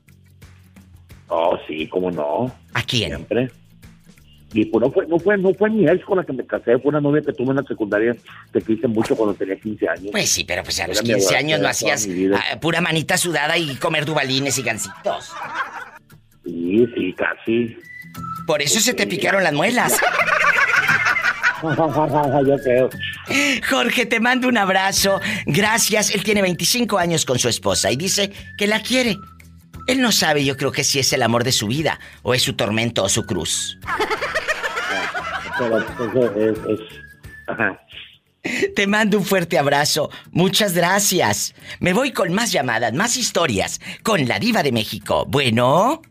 [1.28, 2.52] Oh, sí, cómo no.
[2.74, 3.10] ¿A quién?
[3.10, 3.52] Siempre.
[4.54, 6.80] Y pues no fue, no fue, no fue mi ex con la que me casé,
[6.80, 8.16] fue una novia que tuve en la secundaria
[8.54, 10.08] que quise mucho cuando tenía 15 años.
[10.12, 13.18] Pues sí, pero pues a los mi 15 abuela, años no hacías ah, pura manita
[13.18, 15.34] sudada y comer dubalines y gancitos.
[16.46, 17.78] Sí, sí, casi.
[18.46, 20.00] Por eso se te picaron las muelas.
[22.48, 22.90] Yo creo.
[23.70, 25.20] Jorge, te mando un abrazo.
[25.46, 26.14] Gracias.
[26.14, 29.18] Él tiene 25 años con su esposa y dice que la quiere.
[29.88, 32.42] Él no sabe, yo creo que si es el amor de su vida, o es
[32.42, 33.80] su tormento o su cruz.
[35.60, 37.00] Pero, pues, es, es-
[37.48, 37.80] ajá.
[38.76, 40.10] Te mando un fuerte abrazo.
[40.32, 41.54] Muchas gracias.
[41.80, 45.26] Me voy con más llamadas, más historias, con la diva de México.
[45.28, 46.02] Bueno.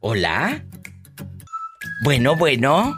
[0.00, 0.64] Hola.
[2.04, 2.96] Bueno, bueno.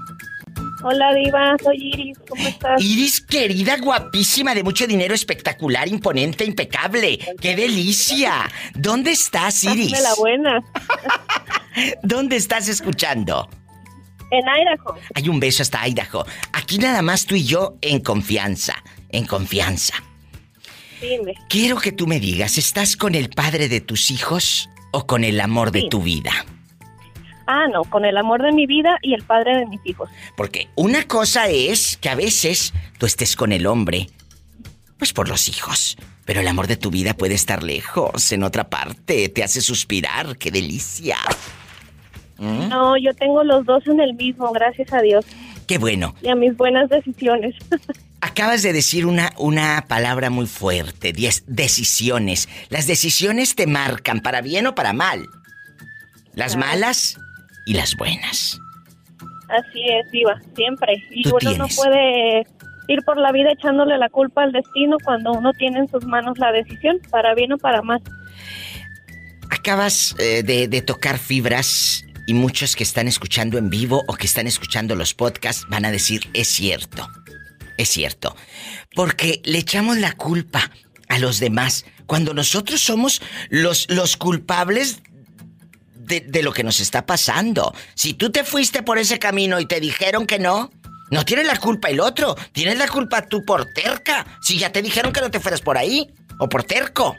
[0.86, 2.81] Hola, Diva, soy Iris, ¿cómo estás?
[2.82, 7.18] Iris, querida, guapísima, de mucho dinero, espectacular, imponente, impecable.
[7.40, 8.51] ¡Qué delicia!
[8.74, 9.94] ¿Dónde estás, Iris?
[9.94, 10.60] Hazme la buena.
[12.02, 13.48] ¿Dónde estás escuchando?
[14.35, 14.97] En Idaho.
[15.15, 16.27] Hay un beso hasta Idaho.
[16.52, 18.74] Aquí nada más tú y yo en confianza.
[19.11, 19.94] En confianza.
[21.01, 21.35] Dime.
[21.48, 25.40] Quiero que tú me digas, ¿estás con el padre de tus hijos o con el
[25.40, 26.32] amor de tu vida?
[27.47, 30.09] Ah, no, con el amor de mi vida y el padre de mis hijos.
[30.36, 34.09] Porque una cosa es que a veces tú estés con el hombre,
[34.98, 35.97] pues por los hijos.
[36.24, 39.28] Pero el amor de tu vida puede estar lejos, en otra parte.
[39.28, 41.19] Te hace suspirar, qué delicia.
[42.39, 42.69] ¿Mm?
[42.69, 45.24] No, yo tengo los dos en el mismo, gracias a Dios.
[45.66, 46.15] Qué bueno.
[46.23, 47.55] Y a mis buenas decisiones.
[48.20, 52.48] Acabas de decir una, una palabra muy fuerte, diez- decisiones.
[52.70, 55.27] Las decisiones te marcan para bien o para mal.
[56.35, 57.16] Las malas
[57.66, 58.59] y las buenas.
[59.48, 60.94] Así es, Diva, siempre.
[61.11, 62.47] Y uno no puede
[62.89, 66.39] ir por la vida echándole la culpa al destino cuando uno tiene en sus manos
[66.39, 68.01] la decisión, para bien o para mal.
[69.51, 74.26] Acabas eh, de, de tocar fibras y muchos que están escuchando en vivo o que
[74.26, 77.09] están escuchando los podcasts van a decir, es cierto,
[77.76, 78.36] es cierto.
[78.94, 80.70] Porque le echamos la culpa
[81.09, 83.20] a los demás cuando nosotros somos
[83.51, 85.02] los, los culpables
[85.94, 87.74] de, de lo que nos está pasando.
[87.94, 90.70] Si tú te fuiste por ese camino y te dijeron que no,
[91.10, 94.26] no tienes la culpa el otro, tienes la culpa tú por terca.
[94.40, 97.16] Si ya te dijeron que no te fueras por ahí, o por terco.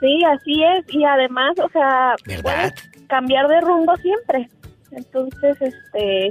[0.00, 0.84] Sí, así es.
[0.94, 2.42] Y además, o sea, ¿Verdad?
[2.42, 4.48] puedes cambiar de rumbo siempre.
[4.92, 6.30] Entonces, este,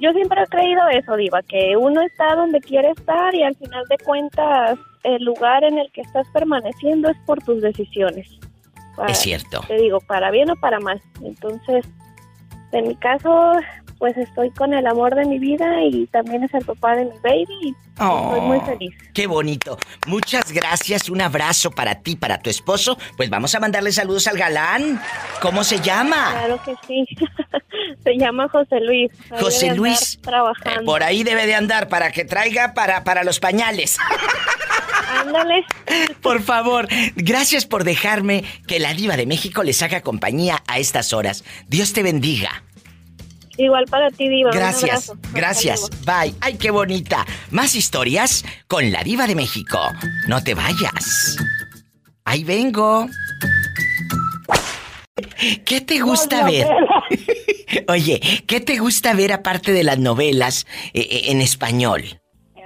[0.00, 3.84] yo siempre he creído eso, Diva, que uno está donde quiere estar y al final
[3.88, 8.28] de cuentas el lugar en el que estás permaneciendo es por tus decisiones.
[8.96, 9.60] Para- Es cierto.
[9.66, 11.00] Te digo, para bien o para mal.
[11.22, 11.84] Entonces,
[12.72, 13.52] en mi caso,
[13.98, 17.18] pues estoy con el amor de mi vida y también es el papá de mi
[17.22, 18.94] baby y estoy muy feliz.
[19.12, 19.78] Qué bonito.
[20.06, 21.08] Muchas gracias.
[21.08, 22.98] Un abrazo para ti, para tu esposo.
[23.16, 25.00] Pues vamos a mandarle saludos al galán.
[25.40, 26.32] ¿Cómo se llama?
[26.32, 27.04] Claro que sí.
[28.02, 29.10] Se llama José Luis.
[29.30, 30.18] Ahí José Luis.
[30.20, 30.80] Trabajando.
[30.80, 33.96] Eh, por ahí debe de andar para que traiga para, para los pañales.
[35.20, 35.64] Ándale.
[36.22, 41.12] Por favor, gracias por dejarme que la diva de México les haga compañía a estas
[41.12, 41.44] horas.
[41.68, 42.62] Dios te bendiga.
[43.56, 44.50] Igual para ti, Diva.
[44.52, 45.90] Gracias, gracias.
[46.04, 46.34] Bye.
[46.40, 47.24] Ay, qué bonita.
[47.50, 49.78] Más historias con la diva de México.
[50.28, 51.36] No te vayas.
[52.24, 53.06] Ahí vengo.
[55.64, 56.66] ¿Qué te gusta ver?
[57.88, 62.02] Oye, ¿qué te gusta ver aparte de las novelas eh, eh, en español?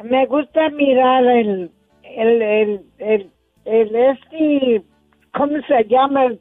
[0.05, 1.71] Me gusta mirar el,
[2.05, 3.31] el, el, el,
[3.65, 4.83] el este,
[5.35, 6.33] ¿cómo se llama?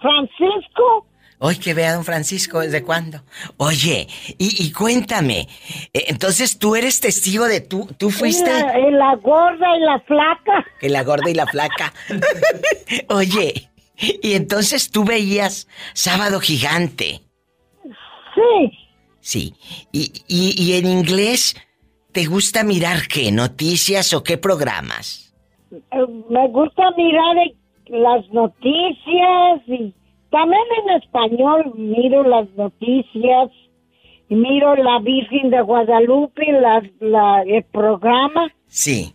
[0.00, 1.06] Francisco.
[1.42, 3.22] Hoy que vea a don Francisco, ¿desde cuándo?
[3.56, 4.06] Oye,
[4.36, 5.48] y, y cuéntame,
[5.94, 8.50] eh, entonces tú eres testigo de tú, tú fuiste...
[8.50, 10.66] La, y la gorda y la flaca.
[10.78, 11.94] Que la gorda y la flaca.
[13.08, 17.22] Oye, y entonces tú veías Sábado Gigante.
[18.34, 18.78] Sí.
[19.20, 19.54] Sí.
[19.92, 21.56] Y, y, y en inglés,
[22.12, 23.32] ¿te gusta mirar qué?
[23.32, 25.34] ¿Noticias o qué programas?
[25.72, 25.78] Eh,
[26.28, 27.56] Me gusta mirar eh,
[27.86, 29.94] las noticias y
[30.30, 33.50] también en español miro las noticias
[34.28, 38.48] miro la Virgen de Guadalupe, la, la, el programa.
[38.68, 39.12] Sí.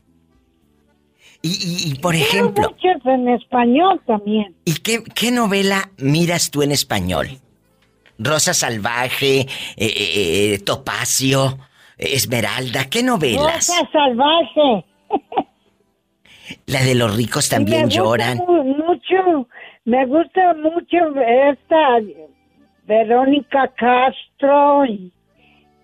[1.42, 4.56] Y, y- y, por ejemplo, muchas en español también.
[4.66, 7.28] ¿y qué, qué novela miras tú en español?
[8.18, 9.48] Rosa Salvaje, eh,
[9.78, 11.60] eh, eh, Topacio,
[11.98, 13.70] Esmeralda, ¿qué novelas?
[13.70, 14.86] Rosa salvaje.
[16.68, 18.38] La de los ricos también me lloran.
[18.40, 19.48] mu- mucho,
[19.86, 22.00] me gusta mucho esta
[22.86, 25.12] Verónica Castro y,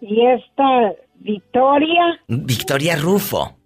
[0.02, 2.19] y esta Victoria.
[2.28, 3.57] Victoria Rufo.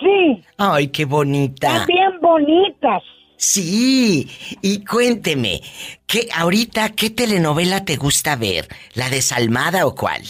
[0.00, 1.68] Sí, Ay, qué bonita.
[1.68, 3.02] están bien bonitas.
[3.36, 4.26] Sí,
[4.62, 5.60] y cuénteme,
[6.06, 8.66] ¿qué ahorita qué telenovela te gusta ver?
[8.94, 10.22] ¿La desalmada o cuál?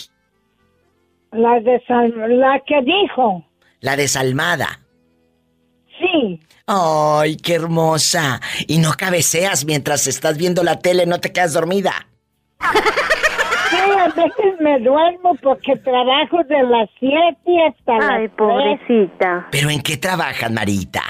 [1.32, 3.44] La de Sal- la que dijo.
[3.80, 4.80] La desalmada.
[6.00, 6.40] Sí.
[6.66, 8.40] Ay, qué hermosa.
[8.66, 11.92] Y no cabeceas mientras estás viendo la tele, no te quedas dormida.
[13.70, 17.12] Sí, a veces me duermo porque trabajo de las 7
[17.68, 18.36] hasta las Ay, 3.
[18.36, 19.48] pobrecita.
[19.50, 21.02] ¿Pero en qué trabajas, Marita?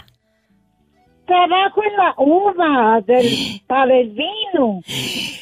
[1.27, 4.81] Trabajo en la uva del, para el vino.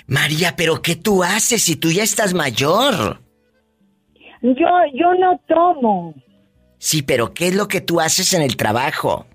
[0.07, 3.21] María, ¿pero qué tú haces si tú ya estás mayor?
[4.43, 6.15] Yo, yo no tomo.
[6.79, 9.27] Sí, pero ¿qué es lo que tú haces en el trabajo?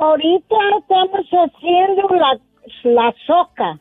[0.00, 2.40] Ahorita estamos haciendo la,
[2.84, 3.78] la soca.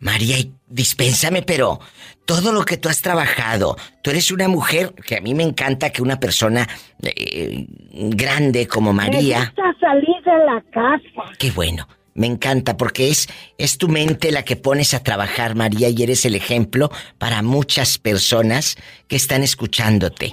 [0.00, 0.36] María,
[0.68, 1.80] dispénsame, pero
[2.26, 5.90] todo lo que tú has trabajado, tú eres una mujer que a mí me encanta
[5.90, 6.68] que una persona
[7.02, 11.32] eh, grande como Me María, gusta salir de la casa.
[11.38, 13.28] qué bueno, me encanta porque es
[13.58, 17.98] es tu mente la que pones a trabajar, María, y eres el ejemplo para muchas
[17.98, 18.76] personas
[19.08, 20.32] que están escuchándote.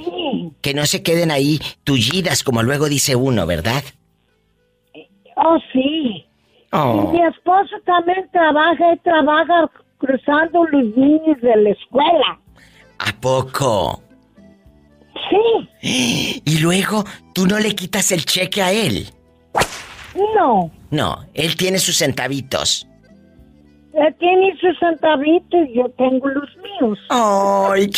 [0.61, 3.83] Que no se queden ahí tullidas como luego dice uno, ¿verdad?
[5.41, 6.25] Oh, sí.
[6.71, 7.11] Oh.
[7.13, 12.39] Y mi esposo también trabaja y trabaja cruzando los niños de la escuela.
[12.99, 14.01] ¿A poco?
[15.29, 16.41] Sí.
[16.45, 19.07] Y luego tú no le quitas el cheque a él.
[20.35, 20.71] No.
[20.91, 22.87] No, él tiene sus centavitos.
[23.93, 26.99] Él tiene sus centavitos, yo tengo los míos.
[27.09, 27.89] ¡Ay!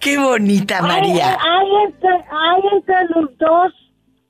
[0.00, 1.38] ¡Qué bonita, María!
[1.40, 3.72] Hay, hay entre, hay entre los dos,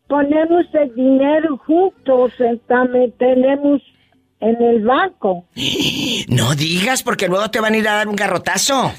[0.08, 3.82] ponemos el dinero juntos, entonces tenemos
[4.40, 5.44] en el banco.
[6.28, 8.92] No digas porque luego te van a ir a dar un garrotazo.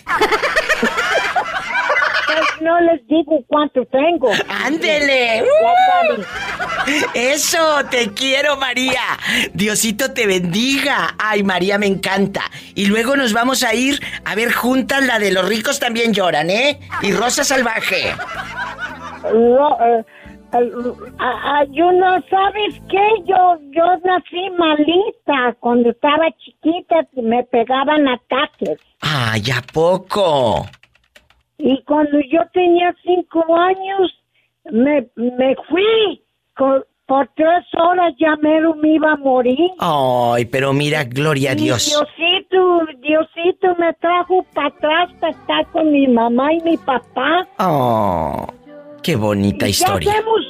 [2.28, 4.30] Pues no les digo cuánto tengo.
[4.66, 5.44] ¡Ándele!
[5.92, 6.26] Saben.
[7.14, 9.02] Eso, te quiero María.
[9.54, 11.16] Diosito te bendiga.
[11.18, 12.42] Ay, María, me encanta.
[12.76, 16.50] Y luego nos vamos a ir a ver juntas la de los ricos también lloran,
[16.50, 16.80] ¿eh?
[17.02, 18.14] Y Rosa Salvaje.
[19.34, 20.06] No, eh,
[21.72, 28.80] yo no sabes qué, yo yo nací malita cuando estaba chiquita me pegaban ataques.
[29.02, 30.66] Ay, ¿a poco?
[31.60, 34.14] y cuando yo tenía cinco años
[34.72, 36.22] me, me fui.
[36.56, 39.72] Co- por tres horas ya mero me iba a morir.
[39.80, 41.86] Ay, pero mira, gloria a Y Dios.
[41.86, 47.48] Diosito Diosito me trajo para atrás para estar con mi mamá y mi papá.
[47.60, 48.46] Oh,
[49.04, 50.12] qué bonita ¿Qué historia.
[50.12, 50.42] hacemos?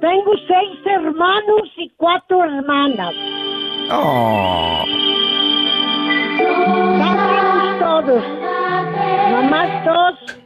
[0.00, 3.14] Tengo seis hermanos y cuatro hermanas.
[3.90, 4.82] Oh,
[6.38, 8.24] Estamos todos.
[9.30, 10.36] Nomás dos.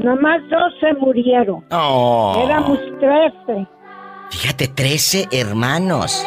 [0.00, 1.64] Nomás dos se murieron.
[1.70, 2.42] oh.
[2.46, 3.66] Éramos trece.
[4.30, 6.24] Fíjate, 13 hermanos.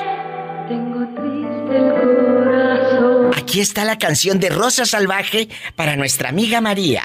[3.37, 7.03] Aquí está la canción de Rosa Salvaje para nuestra amiga María.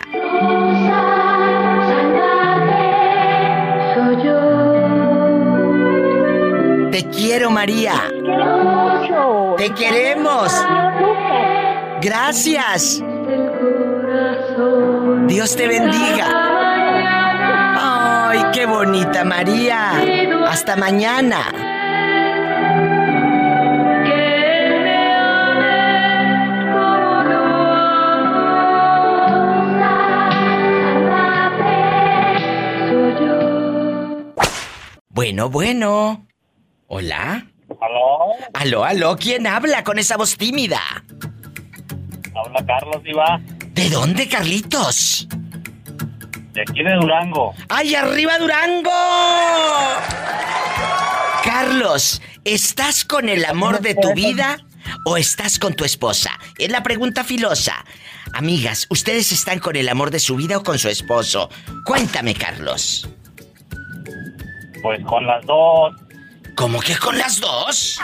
[6.98, 7.92] Te quiero, María.
[9.56, 10.52] Te queremos.
[12.02, 13.00] Gracias.
[15.28, 16.26] Dios te bendiga.
[17.78, 19.92] Ay, qué bonita María.
[20.48, 21.38] Hasta mañana.
[35.10, 36.27] Bueno, bueno.
[36.88, 37.46] Hola.
[37.80, 38.32] ¿Aló?
[38.54, 40.80] Aló, aló, ¿quién habla con esa voz tímida?
[42.34, 43.40] Habla Carlos Diva,
[43.72, 45.28] ¿De dónde, Carlitos?
[46.52, 47.54] de aquí de Durango.
[47.68, 48.90] ¡Ay, arriba Durango!
[51.44, 54.58] Carlos, ¿estás con el amor de tu vida
[55.04, 56.30] o estás con tu esposa?
[56.58, 57.84] Es la pregunta filosa.
[58.32, 61.48] Amigas, ¿ustedes están con el amor de su vida o con su esposo?
[61.84, 63.08] Cuéntame, Carlos.
[64.82, 65.94] Pues con las dos.
[66.58, 68.00] ¿Cómo que con las dos?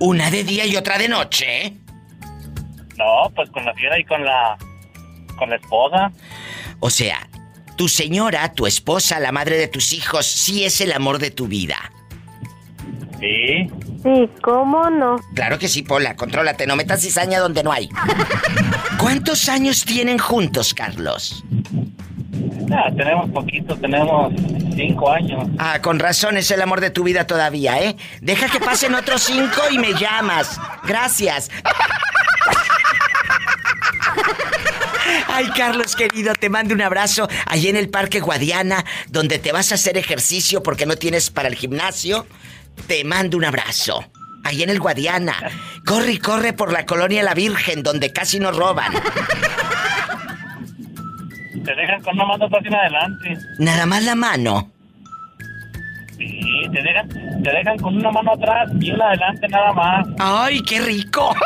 [0.00, 1.78] Una de día y otra de noche.
[2.98, 4.58] No, pues con la fiera y con la
[5.38, 6.12] con la esposa.
[6.80, 7.26] O sea,
[7.76, 11.48] tu señora, tu esposa, la madre de tus hijos, sí es el amor de tu
[11.48, 11.78] vida.
[13.18, 13.70] Sí.
[14.02, 15.16] Sí, ¿cómo no?
[15.34, 17.88] Claro que sí, Pola, contrólate, no metas cizaña donde no hay.
[18.98, 21.42] ¿Cuántos años tienen juntos, Carlos?
[22.70, 24.32] Ah, tenemos poquito, tenemos
[24.74, 25.48] cinco años.
[25.58, 27.96] Ah, con razón es el amor de tu vida todavía, ¿eh?
[28.20, 30.60] Deja que pasen otros cinco y me llamas.
[30.84, 31.50] Gracias.
[35.28, 39.72] Ay, Carlos querido, te mando un abrazo allí en el Parque Guadiana, donde te vas
[39.72, 42.26] a hacer ejercicio porque no tienes para el gimnasio.
[42.86, 44.04] Te mando un abrazo.
[44.44, 45.36] Allí en el Guadiana.
[45.84, 48.92] Corre y corre por la colonia La Virgen, donde casi nos roban.
[51.68, 53.38] Te dejan con una mano atrás y una adelante.
[53.58, 54.72] Nada más la mano.
[56.16, 57.08] Sí, te dejan,
[57.42, 60.06] te dejan con una mano atrás y una adelante nada más.
[60.18, 61.36] ¡Ay, qué rico!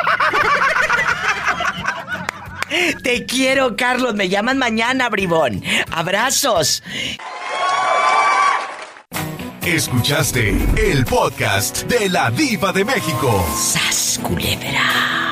[3.02, 4.14] Te quiero, Carlos.
[4.14, 5.60] Me llaman mañana, bribón.
[5.90, 6.84] Abrazos.
[9.66, 13.44] Escuchaste el podcast de la Diva de México.
[13.56, 15.31] ¡Sas, culebra!